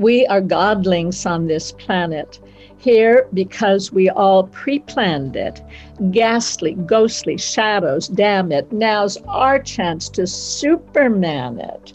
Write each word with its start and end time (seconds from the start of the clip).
We 0.00 0.26
are 0.28 0.40
godlings 0.40 1.30
on 1.30 1.46
this 1.46 1.72
planet. 1.72 2.40
Here, 2.78 3.28
because 3.34 3.92
we 3.92 4.08
all 4.08 4.44
pre 4.44 4.78
planned 4.78 5.36
it. 5.36 5.60
Ghastly, 6.10 6.72
ghostly 6.86 7.36
shadows, 7.36 8.08
damn 8.08 8.50
it. 8.50 8.72
Now's 8.72 9.18
our 9.28 9.58
chance 9.58 10.08
to 10.08 10.26
superman 10.26 11.60
it. 11.60 11.92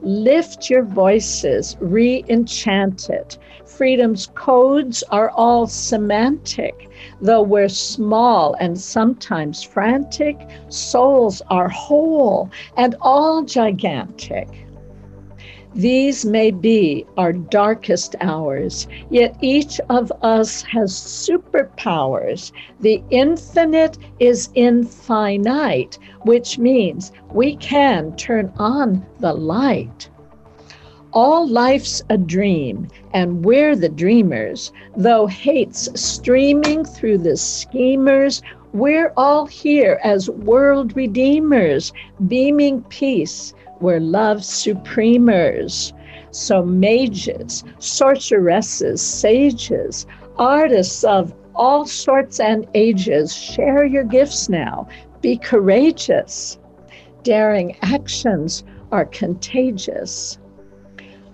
Lift 0.00 0.70
your 0.70 0.82
voices, 0.82 1.76
re 1.78 2.24
enchant 2.30 3.10
it. 3.10 3.36
Freedom's 3.66 4.28
codes 4.34 5.04
are 5.10 5.28
all 5.32 5.66
semantic. 5.66 6.88
Though 7.20 7.42
we're 7.42 7.68
small 7.68 8.54
and 8.60 8.80
sometimes 8.80 9.62
frantic, 9.62 10.38
souls 10.70 11.42
are 11.50 11.68
whole 11.68 12.50
and 12.78 12.96
all 13.02 13.42
gigantic. 13.44 14.48
These 15.74 16.26
may 16.26 16.50
be 16.50 17.06
our 17.16 17.32
darkest 17.32 18.14
hours, 18.20 18.86
yet 19.08 19.34
each 19.40 19.80
of 19.88 20.12
us 20.20 20.60
has 20.64 20.92
superpowers. 20.92 22.52
The 22.80 23.02
infinite 23.08 23.96
is 24.20 24.50
infinite, 24.54 25.98
which 26.24 26.58
means 26.58 27.12
we 27.32 27.56
can 27.56 28.14
turn 28.16 28.52
on 28.58 29.06
the 29.20 29.32
light. 29.32 30.10
All 31.14 31.48
life's 31.48 32.02
a 32.10 32.18
dream, 32.18 32.88
and 33.14 33.42
we're 33.42 33.74
the 33.74 33.88
dreamers. 33.88 34.72
Though 34.94 35.26
hate's 35.26 35.88
streaming 35.98 36.84
through 36.84 37.18
the 37.18 37.36
schemers, 37.38 38.42
we're 38.74 39.12
all 39.16 39.46
here 39.46 39.98
as 40.04 40.28
world 40.28 40.96
redeemers, 40.96 41.94
beaming 42.28 42.82
peace 42.90 43.54
were 43.82 44.00
love 44.00 44.38
supremers. 44.38 45.92
So, 46.30 46.62
mages, 46.62 47.64
sorceresses, 47.78 49.02
sages, 49.02 50.06
artists 50.38 51.04
of 51.04 51.34
all 51.54 51.84
sorts 51.84 52.40
and 52.40 52.66
ages, 52.74 53.34
share 53.34 53.84
your 53.84 54.04
gifts 54.04 54.48
now. 54.48 54.88
Be 55.20 55.36
courageous. 55.36 56.58
Daring 57.22 57.76
actions 57.82 58.64
are 58.90 59.04
contagious. 59.04 60.38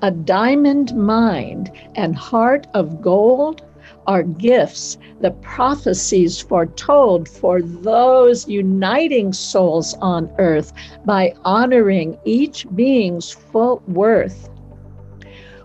A 0.02 0.10
diamond 0.10 0.94
mind 0.96 1.70
and 1.94 2.14
heart 2.14 2.66
of 2.74 3.00
gold 3.00 3.62
are 4.08 4.22
gifts, 4.22 4.96
the 5.20 5.30
prophecies 5.30 6.40
foretold 6.40 7.28
for 7.28 7.60
those 7.60 8.48
uniting 8.48 9.32
souls 9.32 9.94
on 10.00 10.30
earth 10.38 10.72
by 11.04 11.34
honoring 11.44 12.18
each 12.24 12.66
being's 12.74 13.30
full 13.30 13.82
worth. 13.86 14.48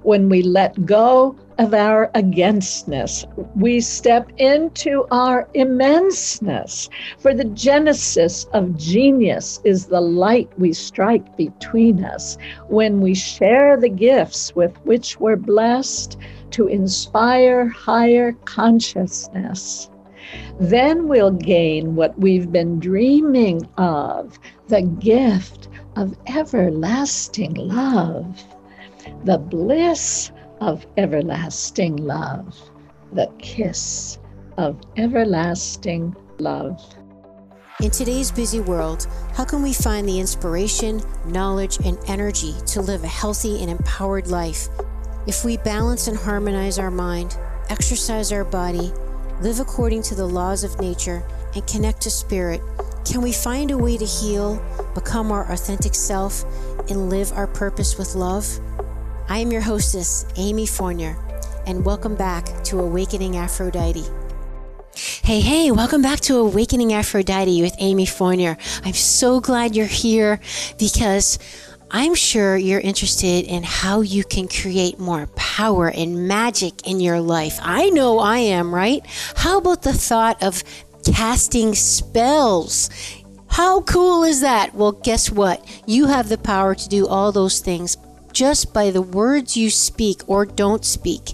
When 0.04 0.28
we 0.28 0.42
let 0.42 0.86
go 0.86 1.38
of 1.58 1.74
our 1.74 2.12
againstness, 2.14 3.26
we 3.56 3.80
step 3.80 4.30
into 4.38 5.06
our 5.12 5.48
immenseness. 5.56 6.90
For 7.20 7.34
the 7.34 7.46
genesis 7.46 8.46
of 8.52 8.76
genius 8.76 9.62
is 9.64 9.86
the 9.86 10.02
light 10.02 10.50
we 10.60 10.74
strike 10.74 11.38
between 11.38 12.04
us. 12.04 12.38
When 12.68 13.00
we 13.00 13.14
share 13.16 13.78
the 13.78 13.90
gifts 13.90 14.54
with 14.54 14.76
which 14.86 15.22
we're 15.22 15.38
blessed, 15.38 16.18
to 16.54 16.68
inspire 16.68 17.68
higher 17.68 18.32
consciousness. 18.46 19.90
Then 20.60 21.08
we'll 21.08 21.32
gain 21.32 21.96
what 21.96 22.18
we've 22.18 22.52
been 22.52 22.80
dreaming 22.80 23.68
of 23.78 24.40
the 24.68 24.84
gift 24.84 25.68
of 25.96 26.16
everlasting 26.28 27.56
love, 27.56 28.42
the 29.26 29.38
bliss 29.38 30.32
of 30.62 30.86
everlasting 30.98 31.98
love, 31.98 32.58
the 33.12 33.32
kiss 33.40 34.20
of 34.58 34.80
everlasting 34.96 36.16
love. 36.40 36.82
In 37.82 37.90
today's 37.90 38.32
busy 38.32 38.60
world, 38.60 39.08
how 39.34 39.44
can 39.44 39.64
we 39.64 39.74
find 39.74 40.08
the 40.08 40.20
inspiration, 40.20 41.02
knowledge, 41.26 41.80
and 41.84 41.98
energy 42.08 42.54
to 42.68 42.82
live 42.82 43.04
a 43.04 43.08
healthy 43.08 43.62
and 43.62 43.70
empowered 43.70 44.28
life 44.28 44.70
if 45.26 45.46
we 45.46 45.56
balance 45.58 46.08
and 46.08 46.18
harmonize 46.18 46.78
our 46.78 46.92
mind, 46.92 47.38
exercise 47.70 48.34
our 48.34 48.44
body, 48.44 48.92
live 49.40 49.60
according 49.60 50.02
to 50.04 50.16
the 50.16 50.26
laws 50.26 50.66
of 50.66 50.80
nature, 50.82 51.24
and 51.56 51.66
connect 51.66 52.02
to 52.02 52.10
spirit, 52.10 52.60
can 53.06 53.22
we 53.22 53.32
find 53.32 53.72
a 53.72 53.78
way 53.78 53.98
to 53.98 54.06
heal, 54.06 54.62
become 54.94 55.32
our 55.32 55.50
authentic 55.52 55.96
self, 55.96 56.44
and 56.90 57.10
live 57.10 57.32
our 57.34 57.48
purpose 57.48 57.98
with 57.98 58.16
love? 58.16 58.46
I 59.30 59.38
am 59.38 59.52
your 59.52 59.62
hostess, 59.62 60.26
Amy 60.36 60.66
Fournier, 60.66 61.16
and 61.66 61.86
welcome 61.86 62.16
back 62.16 62.46
to 62.66 62.82
Awakening 62.82 63.38
Aphrodite. 63.38 64.04
Hey, 64.96 65.40
hey, 65.40 65.72
welcome 65.72 66.02
back 66.02 66.20
to 66.22 66.38
Awakening 66.38 66.94
Aphrodite 66.94 67.62
with 67.62 67.74
Amy 67.80 68.06
Fournier. 68.06 68.58
I'm 68.84 68.94
so 68.94 69.40
glad 69.40 69.76
you're 69.76 69.86
here 69.86 70.40
because 70.78 71.40
I'm 71.96 72.16
sure 72.16 72.58
you're 72.58 72.80
interested 72.80 73.46
in 73.46 73.62
how 73.62 74.02
you 74.02 74.24
can 74.24 74.48
create 74.48 74.98
more 74.98 75.28
power 75.36 75.92
and 75.92 76.28
magic 76.28 76.88
in 76.88 77.00
your 77.00 77.22
life. 77.22 77.60
I 77.62 77.92
know 77.92 78.18
I 78.18 78.40
am, 78.40 78.74
right? 78.74 79.06
How 79.36 79.60
about 79.60 79.84
the 79.84 79.94
thought 79.94 80.42
of 80.42 80.64
casting 81.06 81.76
spells? 81.76 82.90
How 83.48 83.82
cool 83.82 84.24
is 84.24 84.42
that? 84.42 84.74
Well, 84.74 84.94
guess 84.94 85.30
what? 85.30 85.64
You 85.86 86.08
have 86.08 86.30
the 86.30 86.40
power 86.40 86.74
to 86.74 86.90
do 86.90 87.08
all 87.08 87.32
those 87.32 87.60
things 87.60 87.96
just 88.34 88.74
by 88.74 88.92
the 88.92 89.02
words 89.02 89.56
you 89.56 89.70
speak 89.70 90.22
or 90.28 90.46
don't 90.46 90.84
speak. 90.84 91.34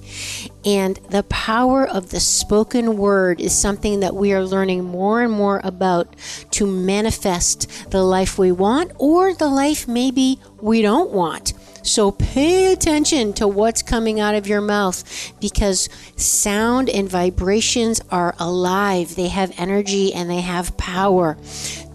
And 0.66 0.98
the 1.10 1.24
power 1.24 1.88
of 1.88 2.10
the 2.10 2.20
spoken 2.20 2.98
word 2.98 3.40
is 3.40 3.58
something 3.58 4.02
that 4.02 4.16
we 4.16 4.34
are 4.34 4.44
learning 4.44 4.84
more 4.84 5.22
and 5.22 5.32
more 5.32 5.62
about 5.64 6.16
to 6.52 6.68
manifest 6.68 7.92
the 7.92 8.04
life 8.04 8.38
we 8.38 8.52
want 8.52 8.92
or 8.98 9.34
the 9.34 9.48
life 9.48 9.88
maybe 9.88 10.40
we 10.62 10.82
don't 10.82 11.12
want. 11.12 11.54
So 11.82 12.12
pay 12.12 12.72
attention 12.72 13.34
to 13.34 13.48
what's 13.48 13.82
coming 13.82 14.20
out 14.20 14.36
of 14.36 14.48
your 14.48 14.62
mouth 14.62 15.04
because 15.40 15.90
sound 16.18 16.90
and 16.90 17.10
vibrations 17.10 18.02
are 18.12 18.36
alive. 18.38 19.16
They 19.16 19.30
have 19.30 19.54
energy 19.58 20.14
and 20.14 20.30
they 20.30 20.42
have 20.42 20.76
power. 20.78 21.38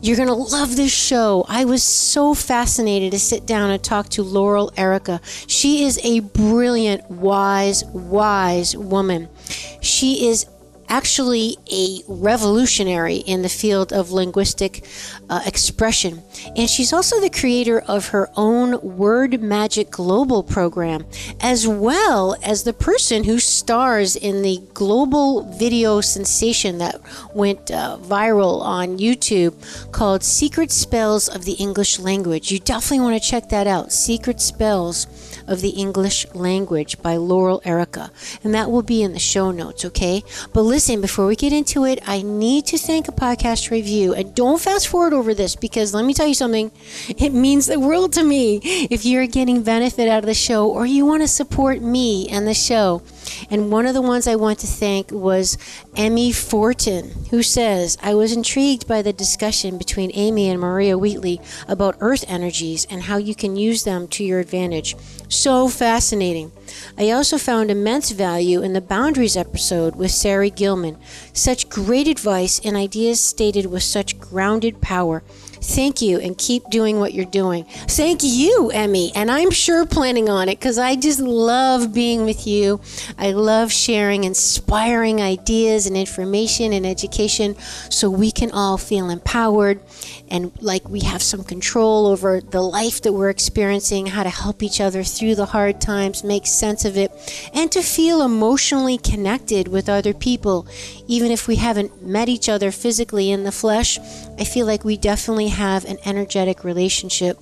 You're 0.04 0.16
going 0.16 0.28
to 0.28 0.34
love 0.34 0.76
this 0.76 0.92
show. 0.92 1.47
I 1.48 1.65
was 1.65 1.82
so 1.82 2.34
fascinated 2.34 3.12
to 3.12 3.19
sit 3.19 3.47
down 3.47 3.70
and 3.70 3.82
talk 3.82 4.10
to 4.10 4.22
Laurel 4.22 4.70
Airica. 4.76 5.19
She 5.48 5.84
is 5.84 5.98
a 6.04 6.20
brilliant, 6.20 7.10
wise, 7.10 7.87
wise 7.87 8.76
woman. 8.76 9.31
She 9.81 10.28
is 10.28 10.44
actually 10.94 11.56
a 11.72 12.03
revolutionary 12.06 13.16
in 13.16 13.43
the 13.43 13.49
field 13.49 13.93
of 13.93 14.12
linguistic 14.12 14.87
uh, 15.28 15.41
expression. 15.44 16.22
And 16.56 16.71
she's 16.71 16.93
also 16.93 17.21
the 17.21 17.31
creator 17.41 17.81
of 17.81 18.09
her 18.09 18.31
own 18.37 18.81
Word 18.81 19.43
Magic 19.43 19.91
Global 19.91 20.44
program, 20.44 21.04
as 21.41 21.66
well 21.66 22.37
as 22.44 22.62
the 22.62 22.72
person 22.72 23.25
who 23.25 23.41
stars 23.41 24.15
in 24.15 24.43
the 24.43 24.62
global 24.72 25.43
video 25.59 26.00
sensation 26.00 26.78
that 26.78 27.00
went 27.34 27.72
uh, 27.72 27.99
viral 28.00 28.60
on 28.62 28.99
YouTube 28.99 29.54
called 29.91 30.22
Secret 30.22 30.71
Spells 30.71 31.28
of 31.28 31.44
the 31.44 31.54
English 31.54 31.99
Language. 31.99 32.53
You 32.53 32.60
definitely 32.60 33.00
want 33.00 33.21
to 33.21 33.28
check 33.28 33.49
that 33.49 33.66
out. 33.66 33.93
Secret 33.93 34.41
Spells 34.41 35.09
of 35.47 35.60
the 35.60 35.71
English 35.71 36.27
Language 36.34 37.00
by 37.03 37.16
Laurel 37.16 37.60
Airica. 37.65 38.10
And 38.43 38.55
that 38.55 38.71
will 38.71 38.82
be 38.82 39.03
in 39.03 39.12
the 39.12 39.19
show 39.19 39.50
notes, 39.50 39.84
okay? 39.84 40.22
But 40.53 40.62
listen, 40.62 41.00
before 41.00 41.27
we 41.27 41.37
get 41.37 41.53
into 41.53 41.84
it, 41.84 42.00
I 42.06 42.22
need 42.22 42.66
to 42.66 42.78
thank 42.78 43.09
a 43.09 43.12
podcast 43.12 43.71
review. 43.71 44.15
And 44.15 44.34
don't 44.34 44.60
fast 44.60 44.88
forward 44.88 45.12
over 45.12 45.34
this 45.34 45.56
because 45.56 45.94
let 45.94 46.04
me 46.04 46.15
tell 46.15 46.27
you 46.27 46.34
something. 46.34 46.71
It 47.09 47.33
means 47.33 47.66
the 47.66 47.81
world 47.81 48.12
to 48.15 48.25
me 48.25 48.60
if 48.91 49.04
you're 49.04 49.27
getting 49.27 49.62
benefit 49.62 50.09
out 50.09 50.21
of 50.21 50.27
the 50.27 50.34
show 50.34 50.69
or 50.69 50.87
you 50.87 51.06
want 51.06 51.22
to 51.22 51.28
support 51.28 51.81
me 51.81 52.28
and 52.28 52.47
the 52.47 52.54
show. 52.54 53.03
And 53.50 53.71
one 53.71 53.86
of 53.86 53.94
the 53.94 54.03
ones 54.03 54.26
I 54.26 54.36
want 54.36 54.59
to 54.60 54.66
thank 54.66 55.10
was 55.10 55.59
Emmy 55.97 56.32
Fortin, 56.32 57.10
who 57.30 57.42
says, 57.42 57.97
I 58.03 58.15
was 58.15 58.32
intrigued 58.32 58.86
by 58.86 59.03
the 59.03 59.12
discussion 59.12 59.78
between 59.78 60.10
Amy 60.15 60.48
and 60.48 60.60
Maria 60.60 60.98
Wheatley 60.98 61.41
about 61.68 61.97
earth 62.00 62.24
energies 62.28 62.86
and 62.91 63.03
how 63.03 63.16
you 63.16 63.34
can 63.34 63.56
use 63.56 63.84
them 63.84 64.09
to 64.09 64.24
your 64.24 64.41
advantage. 64.41 64.97
So 65.28 65.68
fascinating. 65.68 66.53
I 66.98 67.10
also 67.10 67.38
found 67.38 67.71
immense 67.71 68.10
value 68.10 68.62
in 68.62 68.72
the 68.72 68.80
Boundaries 68.80 69.36
episode 69.36 69.97
with 69.97 70.10
Sari 70.10 70.50
Gilman. 70.50 70.97
Such 71.32 71.68
great 71.68 72.09
advice 72.09 72.60
and 72.65 72.77
ideas 72.77 73.20
stated 73.20 73.66
with 73.66 73.82
such 73.82 74.18
grounded 74.18 74.80
power. 74.80 75.22
Thank 75.65 76.03
you 76.03 76.21
and 76.21 76.37
keep 76.37 76.69
doing 76.69 77.01
what 77.01 77.15
you're 77.15 77.25
doing. 77.25 77.65
Thank 77.65 78.21
you, 78.22 78.71
Emmy. 78.71 79.13
And 79.15 79.31
I'm 79.31 79.51
sure 79.51 79.87
planning 79.87 80.28
on 80.28 80.49
it 80.49 80.59
because 80.59 80.78
I 80.78 80.95
just 80.95 81.21
love 81.21 81.95
being 81.95 82.25
with 82.25 82.47
you. 82.47 82.81
I 83.19 83.33
love 83.33 83.72
sharing 83.72 84.25
inspiring 84.25 85.22
ideas 85.22 85.87
and 85.87 85.97
information 85.97 86.72
and 86.72 86.87
education 86.87 87.57
so 87.91 88.11
we 88.11 88.31
can 88.31 88.51
all 88.51 88.77
feel 88.77 89.09
empowered 89.09 89.81
and 90.31 90.53
like 90.61 90.89
we 90.89 91.01
have 91.01 91.22
some 91.22 91.45
control 91.45 92.07
over 92.07 92.41
the 92.41 92.61
life 92.61 93.03
that 93.03 93.13
we're 93.13 93.31
experiencing, 93.31 94.07
how 94.07 94.22
to 94.22 94.31
help 94.31 94.63
each 94.63 94.81
other 94.81 95.05
through 95.05 95.34
the 95.34 95.47
hard 95.47 95.81
times, 95.81 96.25
make 96.25 96.47
sense 96.47 96.84
of 96.84 96.97
it, 96.97 97.11
and 97.53 97.71
to 97.72 97.83
feel 97.83 98.22
emotionally 98.22 98.99
connected 98.99 99.69
with 99.69 99.89
other 99.89 100.15
people. 100.15 100.66
Even 101.07 101.31
if 101.31 101.47
we 101.47 101.57
haven't 101.57 102.03
met 102.03 102.28
each 102.28 102.49
other 102.49 102.71
physically 102.71 103.31
in 103.31 103.45
the 103.45 103.53
flesh, 103.53 103.99
I 104.39 104.45
feel 104.45 104.66
like 104.66 104.84
we 104.84 104.97
definitely 104.97 105.49
have 105.54 105.84
an 105.84 105.98
energetic 106.04 106.65
relationship. 106.65 107.39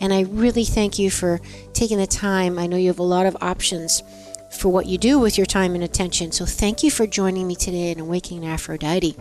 And 0.00 0.12
I 0.12 0.22
really 0.22 0.64
thank 0.64 0.98
you 0.98 1.10
for 1.10 1.40
taking 1.72 1.98
the 1.98 2.06
time. 2.06 2.58
I 2.58 2.66
know 2.66 2.76
you 2.76 2.88
have 2.88 2.98
a 2.98 3.04
lot 3.04 3.26
of 3.26 3.36
options 3.40 4.02
for 4.50 4.68
what 4.70 4.86
you 4.86 4.98
do 4.98 5.18
with 5.18 5.36
your 5.36 5.46
time 5.46 5.74
and 5.74 5.84
attention. 5.84 6.32
So 6.32 6.46
thank 6.46 6.82
you 6.82 6.90
for 6.90 7.06
joining 7.06 7.46
me 7.46 7.54
today 7.54 7.90
in 7.90 8.00
Awakening 8.00 8.46
Aphrodite. 8.46 9.16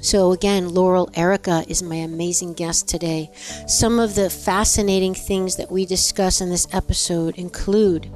So, 0.00 0.32
again, 0.32 0.74
Laurel 0.74 1.06
Airica 1.14 1.64
is 1.70 1.80
my 1.80 1.94
amazing 1.94 2.54
guest 2.54 2.88
today. 2.88 3.30
Some 3.68 4.00
of 4.00 4.16
the 4.16 4.30
fascinating 4.30 5.14
things 5.14 5.54
that 5.56 5.70
we 5.70 5.86
discuss 5.86 6.40
in 6.40 6.50
this 6.50 6.66
episode 6.72 7.38
include 7.38 8.10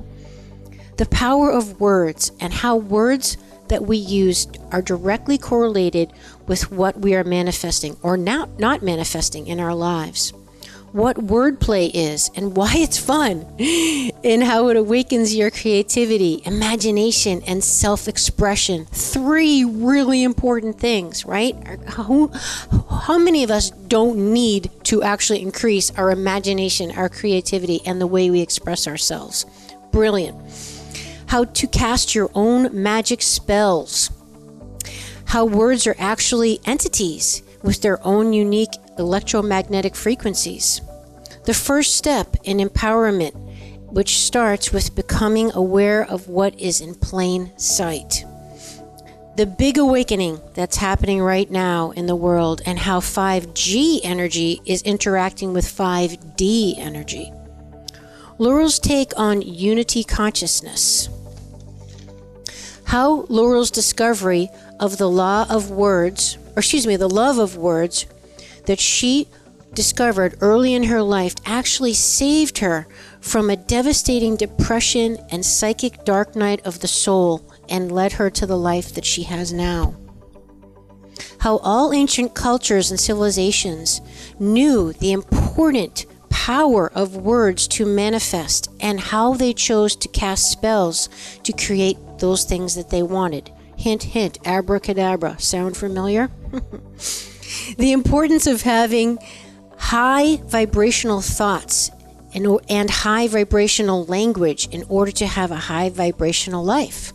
the 0.96 1.06
power 1.06 1.52
of 1.52 1.80
words 1.80 2.32
and 2.40 2.52
how 2.52 2.74
words 2.74 3.36
that 3.68 3.86
we 3.86 3.96
use 3.96 4.46
are 4.72 4.82
directly 4.82 5.38
correlated 5.38 6.12
with 6.46 6.70
what 6.70 7.00
we 7.00 7.14
are 7.14 7.24
manifesting 7.24 7.96
or 8.02 8.16
not, 8.16 8.58
not 8.58 8.82
manifesting 8.82 9.46
in 9.46 9.60
our 9.60 9.74
lives 9.74 10.32
what 10.96 11.16
wordplay 11.18 11.90
is 11.92 12.30
and 12.36 12.56
why 12.56 12.72
it's 12.74 12.98
fun, 12.98 13.44
and 14.24 14.42
how 14.42 14.68
it 14.68 14.76
awakens 14.78 15.34
your 15.34 15.50
creativity, 15.50 16.40
imagination, 16.46 17.42
and 17.46 17.62
self 17.62 18.08
expression. 18.08 18.86
Three 18.86 19.62
really 19.62 20.22
important 20.22 20.80
things, 20.80 21.26
right? 21.26 21.54
How, 21.86 22.28
how 22.88 23.18
many 23.18 23.44
of 23.44 23.50
us 23.50 23.70
don't 23.70 24.32
need 24.32 24.70
to 24.84 25.02
actually 25.02 25.42
increase 25.42 25.90
our 25.98 26.10
imagination, 26.10 26.90
our 26.92 27.10
creativity, 27.10 27.82
and 27.84 28.00
the 28.00 28.06
way 28.06 28.30
we 28.30 28.40
express 28.40 28.88
ourselves? 28.88 29.44
Brilliant. 29.92 30.38
How 31.28 31.44
to 31.44 31.66
cast 31.66 32.14
your 32.14 32.30
own 32.34 32.82
magic 32.82 33.20
spells. 33.22 34.10
How 35.26 35.44
words 35.44 35.86
are 35.86 35.96
actually 35.98 36.60
entities 36.64 37.42
with 37.62 37.82
their 37.82 38.04
own 38.06 38.32
unique 38.32 38.74
electromagnetic 38.96 39.96
frequencies. 39.96 40.80
The 41.44 41.54
first 41.54 41.96
step 41.96 42.36
in 42.44 42.58
empowerment, 42.58 43.34
which 43.92 44.18
starts 44.18 44.72
with 44.72 44.94
becoming 44.94 45.50
aware 45.52 46.04
of 46.04 46.28
what 46.28 46.58
is 46.60 46.80
in 46.80 46.94
plain 46.94 47.52
sight. 47.58 48.24
The 49.36 49.46
big 49.46 49.78
awakening 49.78 50.40
that's 50.54 50.76
happening 50.76 51.20
right 51.20 51.50
now 51.50 51.90
in 51.90 52.06
the 52.06 52.16
world, 52.16 52.62
and 52.64 52.78
how 52.78 53.00
5G 53.00 54.00
energy 54.02 54.60
is 54.64 54.80
interacting 54.82 55.52
with 55.52 55.66
5D 55.66 56.78
energy. 56.78 57.32
Laurel's 58.38 58.78
take 58.78 59.12
on 59.16 59.42
unity 59.42 60.04
consciousness. 60.04 61.08
How 62.86 63.26
Laurel's 63.28 63.72
discovery 63.72 64.48
of 64.78 64.96
the 64.96 65.10
law 65.10 65.46
of 65.50 65.70
words, 65.70 66.38
or 66.54 66.60
excuse 66.60 66.86
me, 66.86 66.96
the 66.96 67.08
love 67.08 67.38
of 67.38 67.56
words 67.56 68.06
that 68.66 68.78
she 68.78 69.28
discovered 69.74 70.38
early 70.40 70.72
in 70.72 70.84
her 70.84 71.02
life 71.02 71.34
actually 71.44 71.94
saved 71.94 72.58
her 72.58 72.86
from 73.20 73.50
a 73.50 73.56
devastating 73.56 74.36
depression 74.36 75.18
and 75.30 75.44
psychic 75.44 76.04
dark 76.04 76.36
night 76.36 76.64
of 76.64 76.80
the 76.80 76.88
soul 76.88 77.52
and 77.68 77.90
led 77.90 78.12
her 78.12 78.30
to 78.30 78.46
the 78.46 78.56
life 78.56 78.94
that 78.94 79.04
she 79.04 79.24
has 79.24 79.52
now. 79.52 79.96
How 81.40 81.58
all 81.58 81.92
ancient 81.92 82.34
cultures 82.34 82.90
and 82.90 83.00
civilizations 83.00 84.00
knew 84.38 84.92
the 84.94 85.12
important 85.12 86.06
power 86.30 86.90
of 86.94 87.16
words 87.16 87.66
to 87.66 87.84
manifest 87.84 88.70
and 88.78 89.00
how 89.00 89.34
they 89.34 89.52
chose 89.52 89.96
to 89.96 90.08
cast 90.08 90.50
spells 90.50 91.08
to 91.42 91.52
create 91.52 91.98
those 92.18 92.44
things 92.44 92.74
that 92.74 92.90
they 92.90 93.02
wanted. 93.02 93.50
Hint, 93.76 94.02
hint, 94.02 94.38
abracadabra. 94.44 95.38
Sound 95.38 95.76
familiar? 95.76 96.30
the 97.78 97.92
importance 97.92 98.46
of 98.46 98.62
having 98.62 99.18
high 99.76 100.36
vibrational 100.36 101.20
thoughts 101.20 101.90
and, 102.34 102.46
and 102.68 102.90
high 102.90 103.28
vibrational 103.28 104.04
language 104.06 104.68
in 104.68 104.84
order 104.88 105.12
to 105.12 105.26
have 105.26 105.50
a 105.50 105.56
high 105.56 105.90
vibrational 105.90 106.64
life. 106.64 107.12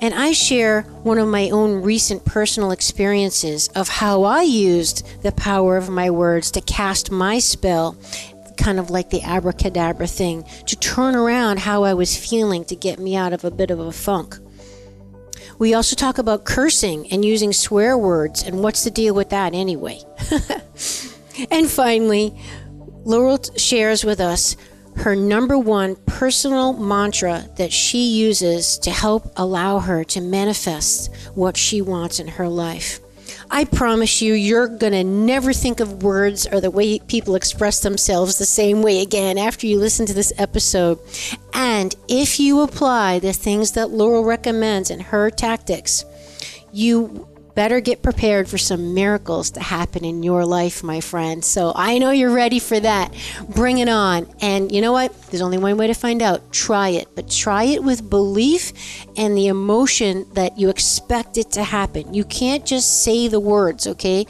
And 0.00 0.14
I 0.14 0.32
share 0.32 0.82
one 1.02 1.18
of 1.18 1.26
my 1.26 1.50
own 1.50 1.82
recent 1.82 2.24
personal 2.24 2.70
experiences 2.70 3.68
of 3.68 3.88
how 3.88 4.22
I 4.22 4.42
used 4.42 5.22
the 5.22 5.32
power 5.32 5.76
of 5.76 5.88
my 5.88 6.08
words 6.10 6.52
to 6.52 6.60
cast 6.60 7.10
my 7.10 7.40
spell, 7.40 7.96
kind 8.58 8.78
of 8.78 8.90
like 8.90 9.10
the 9.10 9.22
abracadabra 9.22 10.06
thing, 10.06 10.44
to 10.66 10.76
turn 10.76 11.16
around 11.16 11.60
how 11.60 11.84
I 11.84 11.94
was 11.94 12.16
feeling 12.16 12.64
to 12.66 12.76
get 12.76 12.98
me 12.98 13.16
out 13.16 13.32
of 13.32 13.44
a 13.44 13.50
bit 13.50 13.70
of 13.70 13.78
a 13.78 13.92
funk. 13.92 14.36
We 15.58 15.74
also 15.74 15.96
talk 15.96 16.18
about 16.18 16.44
cursing 16.44 17.10
and 17.10 17.24
using 17.24 17.52
swear 17.52 17.96
words 17.96 18.42
and 18.42 18.62
what's 18.62 18.84
the 18.84 18.90
deal 18.90 19.14
with 19.14 19.30
that 19.30 19.54
anyway. 19.54 20.00
and 21.50 21.68
finally, 21.68 22.38
Laurel 23.04 23.40
shares 23.56 24.04
with 24.04 24.20
us 24.20 24.56
her 24.98 25.14
number 25.14 25.56
one 25.58 25.96
personal 26.06 26.72
mantra 26.72 27.48
that 27.56 27.72
she 27.72 28.10
uses 28.10 28.78
to 28.78 28.90
help 28.90 29.32
allow 29.36 29.78
her 29.78 30.04
to 30.04 30.20
manifest 30.20 31.14
what 31.34 31.56
she 31.56 31.80
wants 31.80 32.18
in 32.18 32.28
her 32.28 32.48
life. 32.48 33.00
I 33.50 33.64
promise 33.64 34.20
you, 34.20 34.34
you're 34.34 34.68
going 34.68 34.92
to 34.92 35.04
never 35.04 35.52
think 35.52 35.80
of 35.80 36.02
words 36.02 36.46
or 36.46 36.60
the 36.60 36.70
way 36.70 36.98
people 36.98 37.34
express 37.34 37.80
themselves 37.80 38.38
the 38.38 38.44
same 38.44 38.82
way 38.82 39.00
again 39.00 39.38
after 39.38 39.66
you 39.66 39.78
listen 39.78 40.04
to 40.06 40.14
this 40.14 40.32
episode. 40.36 40.98
And 41.54 41.94
if 42.08 42.38
you 42.38 42.60
apply 42.60 43.20
the 43.20 43.32
things 43.32 43.72
that 43.72 43.90
Laurel 43.90 44.24
recommends 44.24 44.90
in 44.90 45.00
her 45.00 45.30
tactics, 45.30 46.04
you 46.72 47.26
better 47.58 47.80
get 47.80 48.04
prepared 48.04 48.48
for 48.48 48.56
some 48.56 48.94
miracles 48.94 49.50
to 49.50 49.58
happen 49.58 50.04
in 50.04 50.22
your 50.22 50.46
life, 50.46 50.84
my 50.84 51.00
friend. 51.00 51.44
So 51.44 51.72
I 51.74 51.98
know 51.98 52.12
you're 52.12 52.32
ready 52.32 52.60
for 52.60 52.78
that. 52.78 53.12
Bring 53.48 53.78
it 53.78 53.88
on. 53.88 54.32
And 54.40 54.70
you 54.70 54.80
know 54.80 54.92
what? 54.92 55.12
There's 55.22 55.42
only 55.42 55.58
one 55.58 55.76
way 55.76 55.88
to 55.88 55.94
find 55.94 56.22
out. 56.22 56.52
Try 56.52 56.90
it, 56.90 57.08
but 57.16 57.28
try 57.28 57.64
it 57.64 57.82
with 57.82 58.08
belief 58.08 58.72
and 59.16 59.36
the 59.36 59.48
emotion 59.48 60.24
that 60.34 60.56
you 60.56 60.68
expect 60.68 61.36
it 61.36 61.50
to 61.50 61.64
happen. 61.64 62.14
You 62.14 62.22
can't 62.22 62.64
just 62.64 63.02
say 63.02 63.26
the 63.26 63.40
words, 63.40 63.88
okay? 63.88 64.24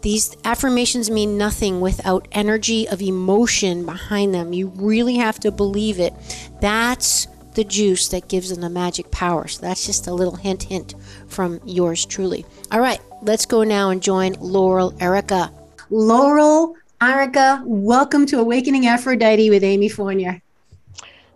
These 0.00 0.34
affirmations 0.46 1.10
mean 1.10 1.36
nothing 1.36 1.82
without 1.82 2.28
energy 2.32 2.88
of 2.88 3.02
emotion 3.02 3.84
behind 3.84 4.32
them. 4.32 4.54
You 4.54 4.68
really 4.76 5.16
have 5.16 5.38
to 5.40 5.50
believe 5.52 6.00
it. 6.00 6.14
That's 6.62 7.26
the 7.60 7.64
juice 7.64 8.08
that 8.08 8.26
gives 8.26 8.48
them 8.48 8.62
the 8.62 8.70
magic 8.70 9.10
power. 9.10 9.46
So 9.46 9.60
that's 9.60 9.84
just 9.84 10.06
a 10.06 10.14
little 10.14 10.36
hint, 10.36 10.62
hint 10.62 10.94
from 11.28 11.60
yours 11.66 12.06
truly. 12.06 12.46
All 12.72 12.80
right, 12.80 12.98
let's 13.20 13.44
go 13.44 13.64
now 13.64 13.90
and 13.90 14.02
join 14.02 14.32
Laurel 14.40 14.92
Airica. 14.92 15.52
Laurel 15.90 16.74
Airica, 17.02 17.62
welcome 17.66 18.24
to 18.24 18.40
Awakening 18.40 18.86
Aphrodite 18.86 19.50
with 19.50 19.62
Amy 19.62 19.90
Fournier. 19.90 20.40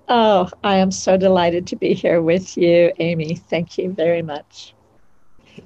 Oh, 0.08 0.48
I 0.62 0.76
am 0.76 0.90
so 0.90 1.18
delighted 1.18 1.66
to 1.66 1.76
be 1.76 1.92
here 1.92 2.22
with 2.22 2.56
you, 2.56 2.90
Amy. 3.00 3.34
Thank 3.34 3.76
you 3.76 3.92
very 3.92 4.22
much. 4.22 4.72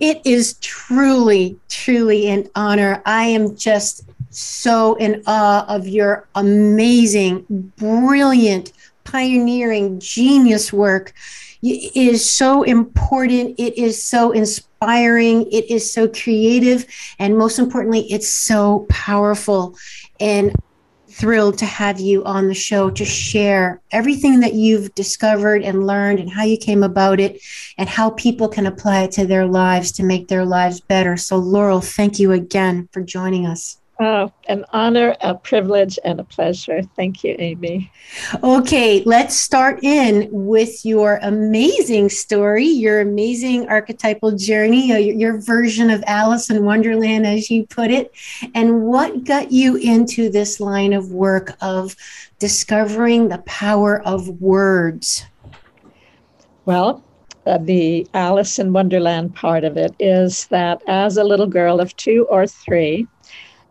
It 0.01 0.21
is 0.25 0.55
truly, 0.55 1.57
truly 1.69 2.31
an 2.31 2.51
honor. 2.57 3.01
I 3.07 3.27
am 3.27 3.57
just 3.57 4.11
so 4.31 4.97
in 4.97 5.23
awe 5.29 5.65
of 5.69 5.87
your 5.87 6.27
amazing, 6.35 7.47
brilliant, 7.77 8.73
pioneering, 9.11 10.01
genius 10.01 10.73
work 10.73 11.13
is 11.63 12.29
so 12.29 12.63
important. 12.63 13.59
It 13.59 13.77
is 13.77 14.01
so 14.03 14.33
inspiring. 14.33 15.51
It 15.51 15.71
is 15.71 15.93
so 15.93 16.09
creative. 16.09 16.87
And 17.19 17.37
most 17.37 17.59
importantly, 17.59 18.11
it's 18.13 18.29
so 18.29 18.87
powerful. 18.89 19.77
And 20.21 20.55
thrilled 21.11 21.59
to 21.59 21.67
have 21.67 21.99
you 21.99 22.25
on 22.25 22.47
the 22.47 22.55
show 22.55 22.91
to 22.91 23.05
share 23.05 23.81
everything 23.91 24.39
that 24.39 24.55
you've 24.55 24.95
discovered 24.95 25.63
and 25.63 25.85
learned 25.85 26.21
and 26.21 26.31
how 26.31 26.45
you 26.45 26.57
came 26.57 26.85
about 26.85 27.19
it 27.19 27.41
and 27.77 27.89
how 27.89 28.11
people 28.11 28.49
can 28.49 28.67
apply 28.67 29.03
it 29.03 29.11
to 29.11 29.27
their 29.27 29.45
lives 29.45 29.91
to 29.91 30.05
make 30.05 30.29
their 30.29 30.45
lives 30.45 30.81
better. 30.81 31.17
So, 31.17 31.37
Laurel, 31.37 31.81
thank 31.81 32.21
you 32.21 32.31
again 32.31 32.89
for 32.93 33.03
joining 33.03 33.47
us. 33.47 33.79
Oh, 34.01 34.33
an 34.47 34.65
honor, 34.73 35.17
a 35.21 35.35
privilege, 35.35 35.99
and 36.05 36.21
a 36.21 36.25
pleasure. 36.25 36.83
Thank 36.95 37.25
you, 37.25 37.35
Amy. 37.41 37.91
Okay, 38.45 39.03
let's 39.05 39.35
start 39.35 39.83
in 39.83 40.29
with 40.31 40.87
your 40.87 41.19
amazing 41.23 42.09
story, 42.09 42.65
your 42.65 43.01
amazing 43.01 43.69
archetypal 43.69 44.37
journey, 44.37 44.93
uh, 44.93 44.99
your 44.99 45.41
version 45.41 45.91
of 45.91 46.05
Alice 46.07 46.49
in 46.49 46.65
Wonderland, 46.65 47.27
as 47.27 47.51
you 47.51 47.67
put 47.67 47.91
it, 47.91 48.13
and 48.55 48.83
what 48.83 49.25
got 49.25 49.51
you 49.51 49.75
into 49.75 50.31
this 50.31 50.61
line 50.61 50.93
of 50.93 51.11
work 51.11 51.57
of 51.61 51.97
discovering 52.39 53.29
the 53.29 53.39
power 53.39 54.01
of 54.03 54.29
words. 54.41 55.25
Well, 56.67 57.03
uh, 57.47 57.59
the 57.59 58.07
Alice 58.15 58.61
in 58.61 58.73
Wonderland 58.73 59.35
part 59.35 59.65
of 59.65 59.77
it 59.77 59.93
is 59.99 60.47
that 60.49 60.83
as 60.87 61.17
a 61.17 61.25
little 61.25 61.47
girl 61.47 61.81
of 61.81 61.97
two 61.97 62.29
or 62.31 62.47
three, 62.47 63.09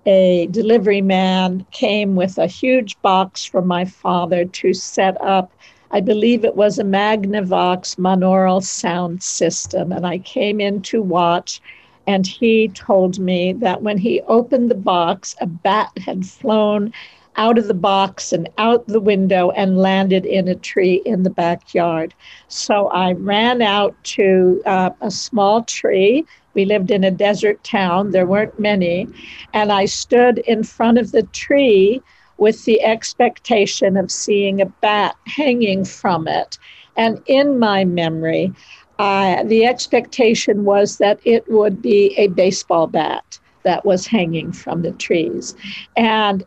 a 0.07 0.47
delivery 0.51 1.01
man 1.01 1.65
came 1.71 2.15
with 2.15 2.37
a 2.37 2.47
huge 2.47 2.99
box 3.01 3.43
from 3.43 3.67
my 3.67 3.83
father 3.83 4.45
to 4.45 4.73
set 4.73 5.21
up. 5.21 5.51
I 5.91 5.99
believe 5.99 6.45
it 6.45 6.55
was 6.55 6.79
a 6.79 6.83
Magnavox 6.83 7.97
monaural 7.97 8.63
sound 8.63 9.21
system. 9.21 9.91
And 9.91 10.07
I 10.07 10.19
came 10.19 10.61
in 10.61 10.81
to 10.83 11.01
watch, 11.01 11.61
and 12.07 12.25
he 12.25 12.69
told 12.69 13.19
me 13.19 13.51
that 13.53 13.81
when 13.81 13.97
he 13.97 14.21
opened 14.21 14.71
the 14.71 14.75
box, 14.75 15.35
a 15.41 15.45
bat 15.45 15.91
had 15.97 16.25
flown 16.25 16.93
out 17.35 17.57
of 17.57 17.67
the 17.67 17.73
box 17.73 18.31
and 18.31 18.49
out 18.57 18.87
the 18.87 19.01
window 19.01 19.51
and 19.51 19.77
landed 19.77 20.25
in 20.25 20.47
a 20.47 20.55
tree 20.55 21.01
in 21.05 21.23
the 21.23 21.29
backyard. 21.29 22.13
So 22.47 22.87
I 22.87 23.11
ran 23.11 23.61
out 23.61 23.93
to 24.15 24.61
uh, 24.65 24.89
a 25.01 25.11
small 25.11 25.63
tree 25.63 26.25
we 26.57 26.65
lived 26.65 26.89
in 26.89 27.03
a 27.03 27.11
desert 27.11 27.63
town, 27.63 28.11
there 28.11 28.25
weren't 28.25 28.59
many. 28.59 29.07
And 29.53 29.71
I 29.71 29.85
stood 29.85 30.39
in 30.39 30.63
front 30.63 30.97
of 30.97 31.11
the 31.11 31.21
tree 31.21 32.01
with 32.37 32.65
the 32.65 32.81
expectation 32.81 33.95
of 33.95 34.09
seeing 34.11 34.59
a 34.59 34.65
bat 34.65 35.15
hanging 35.27 35.85
from 35.85 36.27
it. 36.27 36.57
And 36.97 37.21
in 37.27 37.59
my 37.59 37.85
memory, 37.85 38.51
uh, 38.97 39.43
the 39.43 39.65
expectation 39.67 40.65
was 40.65 40.97
that 40.97 41.19
it 41.23 41.47
would 41.47 41.79
be 41.79 42.15
a 42.17 42.27
baseball 42.29 42.87
bat 42.87 43.39
that 43.61 43.85
was 43.85 44.07
hanging 44.07 44.51
from 44.51 44.81
the 44.81 44.93
trees. 44.93 45.55
And 45.95 46.43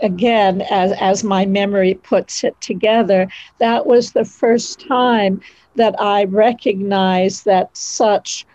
again, 0.00 0.60
as, 0.70 0.92
as 1.00 1.24
my 1.24 1.46
memory 1.46 1.94
puts 1.94 2.44
it 2.44 2.60
together, 2.60 3.28
that 3.60 3.86
was 3.86 4.12
the 4.12 4.26
first 4.26 4.86
time 4.86 5.40
that 5.76 5.98
I 5.98 6.24
recognized 6.24 7.46
that 7.46 7.74
such 7.74 8.46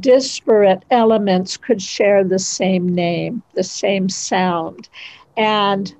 disparate 0.00 0.84
elements 0.90 1.56
could 1.56 1.82
share 1.82 2.24
the 2.24 2.38
same 2.38 2.88
name, 2.94 3.42
the 3.54 3.64
same 3.64 4.08
sound. 4.08 4.88
And 5.36 5.94